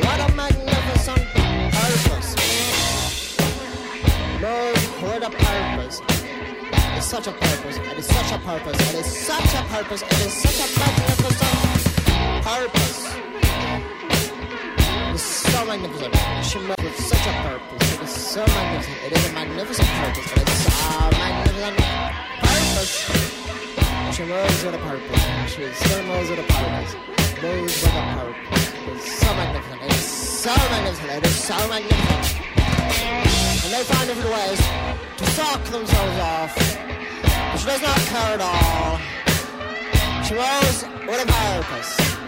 What 0.01 0.19
a 0.25 0.33
magnificent 0.33 1.21
purpose. 1.69 2.33
Lord, 4.41 4.77
what 4.97 5.21
a 5.21 5.29
purpose. 5.29 6.01
It 6.01 6.97
is 6.97 7.05
such 7.05 7.27
a 7.27 7.31
purpose. 7.31 7.77
It 7.77 7.99
is 7.99 8.07
such 8.07 8.31
a 8.31 8.39
purpose. 8.39 8.81
It 8.89 8.95
is 9.01 9.05
such 9.05 9.53
a 9.53 9.61
purpose. 9.69 10.01
It 10.01 10.19
is 10.25 10.33
such 10.33 10.59
a 10.65 10.67
magnificent 10.79 11.59
purpose. 12.41 12.99
It 14.97 15.13
is 15.13 15.21
so 15.21 15.65
magnificent. 15.65 16.15
She 16.43 16.57
with 16.57 16.97
such 16.97 17.27
a 17.27 17.33
purpose. 17.43 17.93
It 17.93 18.01
is 18.01 18.09
so 18.09 18.41
magnificent. 18.47 18.97
It 19.05 19.11
is 19.13 19.29
a 19.29 19.33
magnificent 19.33 19.89
purpose. 19.89 20.31
It 20.31 20.49
is 20.49 20.57
so 20.65 21.09
magnificent 21.21 21.77
purpose. 22.41 23.68
She 24.11 24.25
moves 24.25 24.63
with 24.63 24.73
a 24.73 24.77
purpose. 24.79 25.53
She 25.53 25.71
still 25.73 26.03
moves 26.03 26.29
with 26.29 26.39
a 26.39 26.43
purpose. 26.43 26.95
Moves 27.41 27.83
with 27.83 27.93
a 27.93 28.05
purpose. 28.17 28.73
It's 28.87 29.21
so 29.21 29.33
magnificent. 29.35 29.81
It's 29.83 30.05
so 30.05 30.55
magnificent. 30.55 31.11
It 31.11 31.25
is 31.25 31.35
so 31.35 31.57
magnificent. 31.69 32.45
And 33.63 33.73
they 33.73 33.83
find 33.83 34.07
different 34.07 34.33
ways 34.33 34.59
to 35.17 35.25
suck 35.31 35.63
themselves 35.65 36.19
off. 36.19 36.55
But 37.23 37.57
she 37.57 37.65
does 37.67 37.81
not 37.81 37.97
care 37.97 38.33
at 38.33 38.41
all. 38.41 38.99
She 40.25 40.33
moves 40.33 40.83
with 41.07 41.23
a 41.23 41.31
purpose. 41.31 42.18